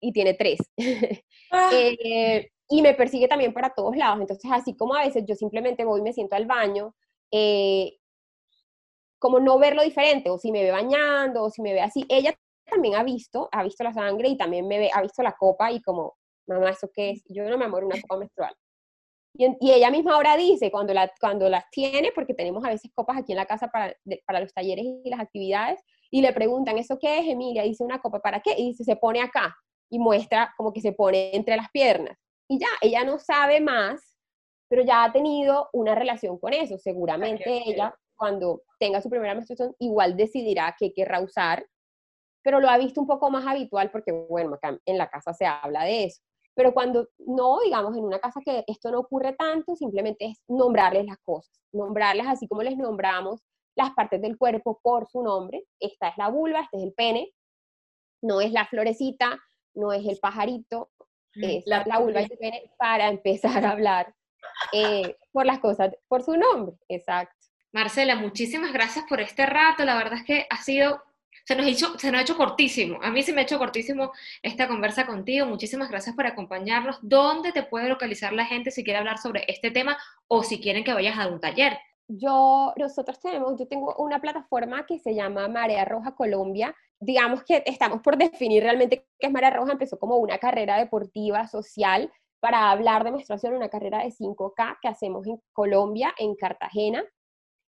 y 0.00 0.12
tiene 0.12 0.34
tres. 0.34 0.58
Ah. 1.56 1.70
Eh, 1.72 2.50
y 2.68 2.82
me 2.82 2.94
persigue 2.94 3.28
también 3.28 3.52
para 3.52 3.72
todos 3.74 3.96
lados. 3.96 4.20
Entonces, 4.20 4.50
así 4.52 4.74
como 4.76 4.96
a 4.96 5.04
veces 5.04 5.24
yo 5.24 5.36
simplemente 5.36 5.84
voy 5.84 6.00
y 6.00 6.02
me 6.02 6.12
siento 6.12 6.34
al 6.34 6.46
baño, 6.46 6.94
eh, 7.30 7.96
como 9.20 9.38
no 9.38 9.58
verlo 9.58 9.84
diferente, 9.84 10.30
o 10.30 10.38
si 10.38 10.50
me 10.50 10.64
ve 10.64 10.72
bañando, 10.72 11.44
o 11.44 11.50
si 11.50 11.62
me 11.62 11.72
ve 11.72 11.80
así, 11.80 12.04
ella 12.08 12.34
también 12.64 12.96
ha 12.96 13.04
visto, 13.04 13.48
ha 13.52 13.62
visto 13.62 13.84
la 13.84 13.92
sangre 13.92 14.28
y 14.28 14.36
también 14.36 14.66
me 14.66 14.78
ve, 14.78 14.90
ha 14.92 15.02
visto 15.02 15.22
la 15.22 15.32
copa 15.32 15.70
y 15.70 15.80
como, 15.80 16.16
mamá, 16.46 16.70
¿eso 16.70 16.90
qué 16.92 17.10
es? 17.10 17.22
Yo 17.28 17.48
no 17.48 17.56
me 17.56 17.66
amor 17.66 17.84
una 17.84 18.00
copa 18.00 18.16
menstrual. 18.16 18.54
Y, 19.36 19.72
ella 19.72 19.90
misma 19.90 20.14
ahora 20.14 20.36
dice, 20.36 20.70
cuando, 20.70 20.94
la, 20.94 21.10
cuando 21.20 21.48
las 21.48 21.68
tiene, 21.70 22.12
porque 22.14 22.34
tenemos 22.34 22.64
a 22.64 22.68
veces 22.68 22.90
copas 22.94 23.18
aquí 23.18 23.32
en 23.32 23.38
la 23.38 23.46
casa 23.46 23.68
para, 23.68 23.94
para 24.26 24.40
los 24.40 24.52
talleres 24.52 24.84
y 24.84 25.10
las 25.10 25.20
actividades, 25.20 25.80
y 26.10 26.22
le 26.22 26.32
preguntan, 26.32 26.78
¿eso 26.78 26.98
qué 27.00 27.18
es, 27.18 27.26
Emilia? 27.26 27.64
Dice, 27.64 27.82
¿una 27.82 28.00
copa 28.00 28.20
para 28.20 28.40
qué? 28.40 28.54
Y 28.56 28.68
dice, 28.68 28.84
se 28.84 28.96
pone 28.96 29.20
acá, 29.20 29.56
y 29.90 29.98
muestra 29.98 30.54
como 30.56 30.72
que 30.72 30.80
se 30.80 30.92
pone 30.92 31.34
entre 31.34 31.56
las 31.56 31.70
piernas. 31.70 32.16
Y 32.48 32.58
ya, 32.58 32.68
ella 32.80 33.04
no 33.04 33.18
sabe 33.18 33.60
más, 33.60 34.16
pero 34.68 34.82
ya 34.82 35.04
ha 35.04 35.12
tenido 35.12 35.68
una 35.72 35.94
relación 35.94 36.38
con 36.38 36.52
eso. 36.52 36.78
Seguramente 36.78 37.62
ella, 37.66 37.94
cuando 38.16 38.62
tenga 38.78 39.00
su 39.00 39.10
primera 39.10 39.34
menstruación, 39.34 39.74
igual 39.78 40.16
decidirá 40.16 40.74
qué 40.78 40.92
querrá 40.92 41.20
usar, 41.20 41.66
pero 42.42 42.60
lo 42.60 42.68
ha 42.68 42.76
visto 42.78 43.00
un 43.00 43.06
poco 43.06 43.30
más 43.30 43.46
habitual 43.46 43.90
porque, 43.90 44.12
bueno, 44.12 44.54
acá 44.54 44.78
en 44.84 44.98
la 44.98 45.08
casa 45.08 45.32
se 45.32 45.46
habla 45.46 45.84
de 45.84 46.04
eso. 46.04 46.22
Pero 46.54 46.72
cuando 46.72 47.08
no, 47.18 47.58
digamos, 47.60 47.96
en 47.96 48.04
una 48.04 48.18
casa 48.18 48.40
que 48.44 48.64
esto 48.66 48.90
no 48.90 49.00
ocurre 49.00 49.34
tanto, 49.34 49.74
simplemente 49.76 50.26
es 50.26 50.38
nombrarles 50.48 51.06
las 51.06 51.18
cosas, 51.18 51.52
nombrarles 51.72 52.26
así 52.26 52.46
como 52.46 52.62
les 52.62 52.76
nombramos 52.76 53.42
las 53.76 53.90
partes 53.90 54.22
del 54.22 54.38
cuerpo 54.38 54.80
por 54.82 55.08
su 55.08 55.22
nombre. 55.22 55.64
Esta 55.80 56.08
es 56.08 56.16
la 56.16 56.28
vulva, 56.28 56.60
este 56.60 56.76
es 56.78 56.82
el 56.84 56.94
pene, 56.94 57.32
no 58.22 58.40
es 58.40 58.52
la 58.52 58.66
florecita, 58.66 59.40
no 59.74 59.92
es 59.92 60.06
el 60.06 60.18
pajarito, 60.18 60.90
mm, 61.34 61.44
es 61.44 61.66
la, 61.66 61.82
vulva 61.98 62.22
y 62.22 62.24
el 62.24 62.38
pene 62.38 62.70
para 62.78 63.08
empezar 63.08 63.64
a 63.64 63.72
hablar 63.72 64.14
eh, 64.72 65.16
por 65.32 65.46
las 65.46 65.58
cosas, 65.58 65.94
por 66.08 66.22
su 66.22 66.36
nombre, 66.36 66.76
exacto. 66.88 67.34
Marcela, 67.72 68.14
muchísimas 68.14 68.72
gracias 68.72 69.04
por 69.08 69.20
este 69.20 69.46
rato. 69.46 69.84
La 69.84 69.96
verdad 69.96 70.20
es 70.20 70.24
que 70.24 70.46
ha 70.48 70.62
sido 70.62 71.02
se 71.44 71.54
nos, 71.56 71.66
hizo, 71.66 71.98
se 71.98 72.10
nos 72.10 72.20
ha 72.20 72.22
hecho 72.22 72.36
cortísimo. 72.36 72.98
A 73.02 73.10
mí 73.10 73.22
se 73.22 73.32
me 73.32 73.40
ha 73.40 73.44
hecho 73.44 73.58
cortísimo 73.58 74.12
esta 74.42 74.66
conversa 74.66 75.06
contigo. 75.06 75.46
Muchísimas 75.46 75.90
gracias 75.90 76.16
por 76.16 76.26
acompañarnos. 76.26 76.98
¿Dónde 77.02 77.52
te 77.52 77.62
puede 77.62 77.88
localizar 77.88 78.32
la 78.32 78.46
gente 78.46 78.70
si 78.70 78.82
quiere 78.82 78.98
hablar 78.98 79.18
sobre 79.18 79.44
este 79.48 79.70
tema 79.70 79.96
o 80.26 80.42
si 80.42 80.60
quieren 80.60 80.84
que 80.84 80.94
vayas 80.94 81.18
a 81.18 81.28
un 81.28 81.40
taller? 81.40 81.78
Yo, 82.08 82.72
nosotros 82.76 83.20
tenemos, 83.20 83.58
yo 83.58 83.66
tengo 83.66 83.94
una 83.96 84.20
plataforma 84.20 84.84
que 84.86 84.98
se 84.98 85.14
llama 85.14 85.48
Marea 85.48 85.84
Roja 85.84 86.14
Colombia. 86.14 86.74
Digamos 86.98 87.44
que 87.44 87.62
estamos 87.66 88.00
por 88.00 88.16
definir 88.16 88.62
realmente 88.62 89.06
qué 89.18 89.26
es 89.26 89.32
Marea 89.32 89.50
Roja. 89.50 89.72
Empezó 89.72 89.98
como 89.98 90.16
una 90.16 90.38
carrera 90.38 90.78
deportiva, 90.78 91.46
social, 91.46 92.10
para 92.40 92.70
hablar 92.70 93.04
de 93.04 93.12
menstruación, 93.12 93.54
una 93.54 93.70
carrera 93.70 93.98
de 93.98 94.10
5K 94.10 94.78
que 94.80 94.88
hacemos 94.88 95.26
en 95.26 95.40
Colombia, 95.52 96.14
en 96.18 96.34
Cartagena. 96.34 97.02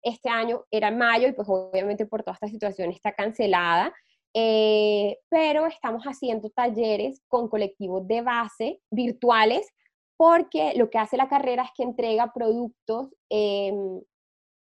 Este 0.06 0.28
año 0.28 0.64
era 0.70 0.92
mayo 0.92 1.26
y 1.26 1.32
pues 1.32 1.48
obviamente 1.48 2.06
por 2.06 2.22
toda 2.22 2.34
esta 2.34 2.46
situación 2.46 2.90
está 2.92 3.12
cancelada, 3.12 3.92
eh, 4.34 5.18
pero 5.28 5.66
estamos 5.66 6.04
haciendo 6.04 6.48
talleres 6.50 7.20
con 7.26 7.48
colectivos 7.48 8.06
de 8.06 8.20
base 8.20 8.80
virtuales 8.88 9.66
porque 10.16 10.74
lo 10.76 10.90
que 10.90 10.98
hace 10.98 11.16
la 11.16 11.28
carrera 11.28 11.64
es 11.64 11.70
que 11.76 11.82
entrega 11.82 12.32
productos 12.32 13.12
em, 13.28 14.00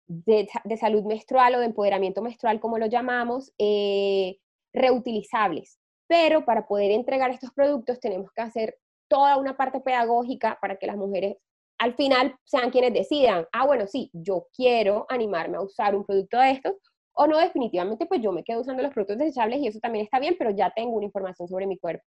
de, 0.07 0.47
salud 0.79 1.03
menstrual 1.03 1.55
o 1.55 1.59
de 1.61 1.65
empoderamiento 1.65 2.21
menstrual, 2.21 2.59
como 2.59 2.77
lo 2.77 2.85
llamamos, 2.85 3.51
eh, 3.57 4.37
reutilizables. 4.71 5.79
Pero 6.07 6.45
para 6.45 6.67
poder 6.67 6.91
entregar 6.91 7.31
estos 7.31 7.51
productos 7.51 7.99
tenemos 7.99 8.31
que 8.33 8.41
hacer 8.43 8.77
toda 9.07 9.37
una 9.37 9.57
parte 9.57 9.79
pedagógica 9.79 10.59
para 10.61 10.75
que 10.75 10.85
las 10.85 10.97
mujeres 10.97 11.37
al 11.83 11.95
final 11.95 12.33
sean 12.45 12.71
quienes 12.71 12.93
decidan, 12.93 13.45
ah, 13.51 13.65
bueno, 13.65 13.87
sí, 13.87 14.09
yo 14.13 14.47
quiero 14.55 15.05
animarme 15.09 15.57
a 15.57 15.61
usar 15.61 15.95
un 15.95 16.05
producto 16.05 16.37
de 16.37 16.51
estos, 16.51 16.75
o 17.11 17.27
no, 17.27 17.37
definitivamente, 17.37 18.05
pues 18.05 18.21
yo 18.21 18.31
me 18.31 18.41
quedo 18.45 18.61
usando 18.61 18.81
los 18.81 18.93
productos 18.93 19.17
desechables 19.17 19.59
y 19.59 19.67
eso 19.67 19.79
también 19.81 20.05
está 20.05 20.17
bien, 20.17 20.37
pero 20.39 20.51
ya 20.51 20.71
tengo 20.73 20.91
una 20.95 21.05
información 21.05 21.45
sobre 21.49 21.67
mi 21.67 21.77
cuerpo. 21.77 22.05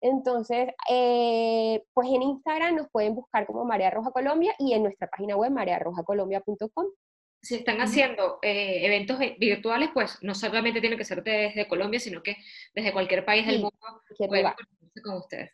Entonces, 0.00 0.68
eh, 0.90 1.80
pues 1.94 2.08
en 2.08 2.22
Instagram 2.22 2.74
nos 2.74 2.88
pueden 2.90 3.14
buscar 3.14 3.46
como 3.46 3.64
Marea 3.64 3.90
Roja 3.90 4.10
Colombia 4.10 4.52
y 4.58 4.72
en 4.72 4.82
nuestra 4.82 5.06
página 5.06 5.36
web 5.36 5.52
marearrojacolombia.com. 5.52 6.86
Si 7.40 7.54
están 7.54 7.80
haciendo 7.80 8.40
eh, 8.42 8.84
eventos 8.84 9.18
virtuales, 9.38 9.90
pues 9.94 10.18
no 10.22 10.34
solamente 10.34 10.80
tiene 10.80 10.96
que 10.96 11.04
ser 11.04 11.22
desde 11.22 11.68
Colombia, 11.68 12.00
sino 12.00 12.20
que 12.20 12.36
desde 12.74 12.92
cualquier 12.92 13.24
país 13.24 13.46
del 13.46 13.60
mundo 13.60 13.76
pueden 14.18 14.52
conectarse 14.52 15.02
con 15.02 15.18
ustedes. 15.18 15.52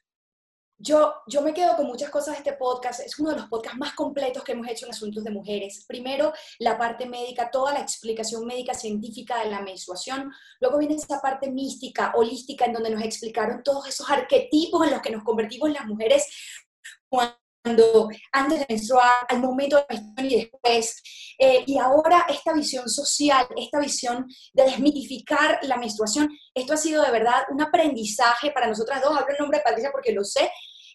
Yo, 0.83 1.13
yo 1.27 1.43
me 1.43 1.53
quedo 1.53 1.77
con 1.77 1.87
muchas 1.87 2.09
cosas 2.09 2.33
de 2.33 2.39
este 2.39 2.53
podcast. 2.55 3.01
Es 3.01 3.19
uno 3.19 3.31
de 3.31 3.37
los 3.37 3.49
podcasts 3.49 3.79
más 3.79 3.93
completos 3.93 4.43
que 4.43 4.53
hemos 4.53 4.67
hecho 4.67 4.87
en 4.87 4.93
asuntos 4.93 5.23
de 5.23 5.31
mujeres. 5.31 5.85
Primero, 5.87 6.33
la 6.59 6.79
parte 6.79 7.05
médica, 7.05 7.51
toda 7.51 7.75
la 7.75 7.81
explicación 7.81 8.47
médica 8.47 8.73
científica 8.73 9.45
de 9.45 9.51
la 9.51 9.61
menstruación. 9.61 10.33
Luego 10.59 10.79
viene 10.79 10.95
esa 10.95 11.21
parte 11.21 11.51
mística, 11.51 12.13
holística, 12.17 12.65
en 12.65 12.73
donde 12.73 12.89
nos 12.89 13.03
explicaron 13.03 13.63
todos 13.63 13.89
esos 13.89 14.09
arquetipos 14.09 14.87
en 14.87 14.93
los 14.93 15.03
que 15.03 15.11
nos 15.11 15.23
convertimos 15.23 15.71
las 15.71 15.85
mujeres 15.85 16.27
cuando 17.11 18.09
antes 18.33 18.61
de 18.61 18.67
menstruar, 18.69 19.27
al 19.29 19.41
momento 19.41 19.77
de 19.77 19.83
la 19.83 19.95
menstruación 20.01 20.31
y 20.31 20.37
después. 20.37 21.03
Eh, 21.39 21.65
y 21.67 21.79
ahora 21.79 22.27
esta 22.29 22.53
visión 22.53 22.89
social, 22.89 23.47
esta 23.57 23.79
visión 23.79 24.27
de 24.55 24.65
desmitificar 24.65 25.59
la 25.63 25.77
menstruación, 25.77 26.31
esto 26.55 26.73
ha 26.73 26.77
sido 26.77 27.03
de 27.03 27.11
verdad 27.11 27.43
un 27.51 27.61
aprendizaje 27.61 28.51
para 28.51 28.67
nosotras 28.67 29.03
dos. 29.03 29.17
Hablo 29.17 29.33
en 29.33 29.39
nombre 29.39 29.59
de 29.59 29.65
Patricia 29.65 29.91
porque 29.93 30.13
lo 30.13 30.25
sé, 30.25 30.51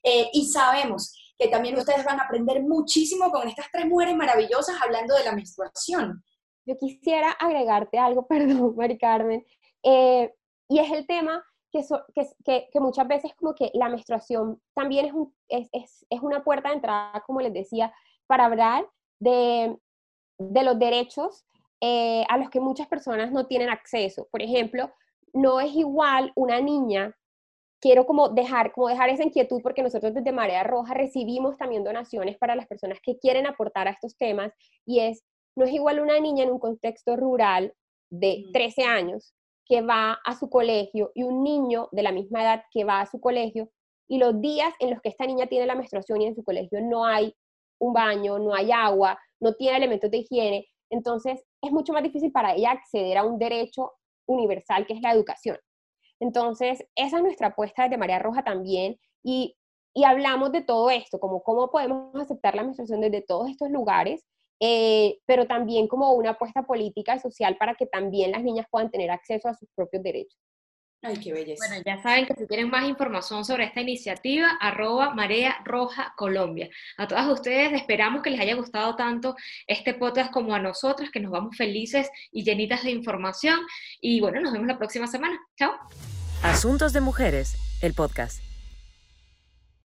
eh, 0.06 0.30
y 0.34 0.46
sabemos 0.46 1.14
que 1.38 1.48
también 1.48 1.78
ustedes 1.78 2.06
van 2.06 2.20
a 2.20 2.24
aprender 2.24 2.62
muchísimo 2.64 3.32
con 3.32 3.48
estas 3.48 3.66
tres 3.72 3.86
mujeres 3.88 4.16
maravillosas 4.16 4.76
hablando 4.82 5.16
de 5.16 5.24
la 5.24 5.34
menstruación. 5.34 6.24
Yo 6.66 6.78
quisiera 6.78 7.32
agregarte 7.32 7.98
algo, 7.98 8.26
perdón, 8.28 8.76
Mari 8.76 8.98
Carmen, 8.98 9.46
eh, 9.84 10.34
y 10.70 10.80
es 10.80 10.92
el 10.92 11.06
tema 11.06 11.44
que, 11.72 11.84
que, 12.46 12.70
que, 12.72 12.80
muchas 12.80 13.08
veces 13.08 13.34
como 13.36 13.54
que 13.54 13.72
la 13.74 13.90
menstruación 13.90 14.62
también 14.74 15.08
es, 15.08 15.14
un, 15.14 15.36
es, 15.50 15.68
es, 15.74 16.06
es, 16.10 16.22
una 16.22 16.44
puerta 16.44 16.70
de 16.70 16.76
entrada, 16.76 17.22
como 17.26 17.42
les 17.42 17.52
decía, 17.52 17.94
para 18.28 18.46
hablar 18.46 18.88
de, 19.20 19.78
de 20.38 20.64
los 20.64 20.80
derechos 20.80 21.46
eh, 21.82 22.24
a 22.30 22.38
los 22.38 22.50
que 22.50 22.60
muchas 22.60 22.88
personas 22.88 23.32
no 23.32 23.48
tienen 23.48 23.70
acceso. 23.70 24.28
Por 24.32 24.42
ejemplo, 24.42 24.92
no 25.34 25.60
es 25.60 25.74
igual 25.76 26.32
una 26.36 26.62
niña 26.62 27.16
quiero 27.86 28.08
como 28.08 28.30
dejar, 28.30 28.72
como 28.72 28.88
dejar 28.88 29.12
esa 29.12 29.22
inquietud 29.22 29.62
porque 29.62 29.84
nosotros 29.84 30.12
desde 30.12 30.32
Marea 30.32 30.64
Roja 30.64 30.96
recibimos 30.96 31.56
también 31.56 31.84
donaciones 31.84 32.36
para 32.36 32.56
las 32.56 32.66
personas 32.66 32.98
que 33.00 33.20
quieren 33.20 33.46
aportar 33.46 33.88
a 33.88 33.92
estos 33.92 34.18
temas 34.18 34.52
y 34.88 35.02
es, 35.02 35.24
no 35.56 35.66
es 35.66 35.72
igual 35.72 36.00
una 36.00 36.20
niña 36.20 36.46
en 36.46 36.50
un 36.50 36.58
contexto 36.58 37.16
rural 37.16 37.76
de 38.10 38.46
13 38.54 38.86
años 38.86 39.36
que 39.68 39.84
va 39.84 40.18
a 40.26 40.36
su 40.36 40.50
colegio 40.50 41.12
y 41.14 41.22
un 41.22 41.44
niño 41.44 41.88
de 41.92 42.02
la 42.02 42.12
misma 42.12 42.42
edad 42.42 42.64
que 42.72 42.86
va 42.86 43.02
a 43.02 43.06
su 43.06 43.20
colegio 43.20 43.70
y 44.10 44.18
los 44.18 44.42
días 44.42 44.74
en 44.80 44.90
los 44.90 45.00
que 45.00 45.10
esta 45.10 45.28
niña 45.28 45.46
tiene 45.46 45.68
la 45.68 45.76
menstruación 45.76 46.24
y 46.24 46.26
en 46.26 46.36
su 46.36 46.44
colegio 46.44 46.82
no 46.82 47.06
hay 47.06 47.36
un 47.80 47.94
baño, 47.94 48.40
no 48.40 48.56
hay 48.56 48.72
agua, 48.72 49.20
no 49.40 49.54
tiene 49.54 49.78
elementos 49.78 50.10
de 50.10 50.18
higiene, 50.18 50.68
entonces 50.90 51.40
es 51.62 51.72
mucho 51.72 51.94
más 51.94 52.02
difícil 52.02 52.32
para 52.32 52.56
ella 52.56 52.72
acceder 52.72 53.20
a 53.20 53.26
un 53.26 53.38
derecho 53.38 53.92
universal 54.28 54.88
que 54.88 54.94
es 54.94 55.02
la 55.02 55.12
educación. 55.12 55.60
Entonces, 56.20 56.86
esa 56.96 57.18
es 57.18 57.24
nuestra 57.24 57.48
apuesta 57.48 57.84
desde 57.84 57.98
María 57.98 58.20
Roja 58.20 58.44
también 58.44 58.98
y, 59.24 59.56
hablamos 60.06 60.52
de 60.52 60.62
todo 60.62 60.90
esto, 60.90 61.20
como 61.20 61.42
cómo 61.42 61.72
podemos 61.72 62.14
aceptar 62.16 62.56
la 62.56 62.64
menstruación 62.64 63.02
desde 63.02 63.22
todos 63.22 63.50
estos 63.50 63.70
lugares, 63.70 64.26
eh, 64.60 65.20
pero 65.26 65.48
también 65.48 65.88
como 65.88 66.14
una 66.14 66.32
apuesta 66.32 66.64
política 66.64 67.16
y 67.16 67.20
social 67.20 67.58
para 67.58 67.76
que 67.76 67.86
también 67.86 68.32
las 68.32 68.44
niñas 68.44 68.68
puedan 68.70 68.92
tener 68.92 69.12
acceso 69.12 69.48
a 69.48 69.54
sus 69.54 69.70
propios 69.74 70.04
derechos. 70.04 70.38
Ay, 71.06 71.18
qué 71.18 71.34
belleza. 71.34 71.68
Bueno, 71.68 71.84
ya 71.86 72.02
saben 72.02 72.26
que 72.26 72.34
si 72.34 72.48
quieren 72.48 72.70
más 72.70 72.90
información 72.90 73.46
sobre 73.46 73.66
esta 73.66 73.82
iniciativa, 73.82 74.58
arroba 74.60 75.14
Marea 75.14 75.58
Roja 75.64 76.14
Colombia. 76.18 76.70
A 76.98 77.08
todas 77.08 77.28
ustedes 77.28 77.74
esperamos 77.74 78.24
que 78.24 78.32
les 78.32 78.40
haya 78.40 78.56
gustado 78.56 78.96
tanto 78.96 79.36
este 79.68 79.94
podcast 79.94 80.32
como 80.32 80.56
a 80.56 80.60
nosotras, 80.60 81.12
que 81.12 81.20
nos 81.20 81.32
vamos 81.32 81.56
felices 81.56 82.10
y 82.32 82.44
llenitas 82.44 82.84
de 82.84 82.90
información. 82.90 83.60
Y 84.02 84.20
bueno, 84.20 84.42
nos 84.42 84.54
vemos 84.54 84.68
la 84.68 84.80
próxima 84.80 85.06
semana. 85.06 85.40
Chao. 85.58 85.74
Asuntos 86.42 86.92
de 86.92 87.02
Mujeres, 87.02 87.56
el 87.82 87.94
podcast. 87.94 88.55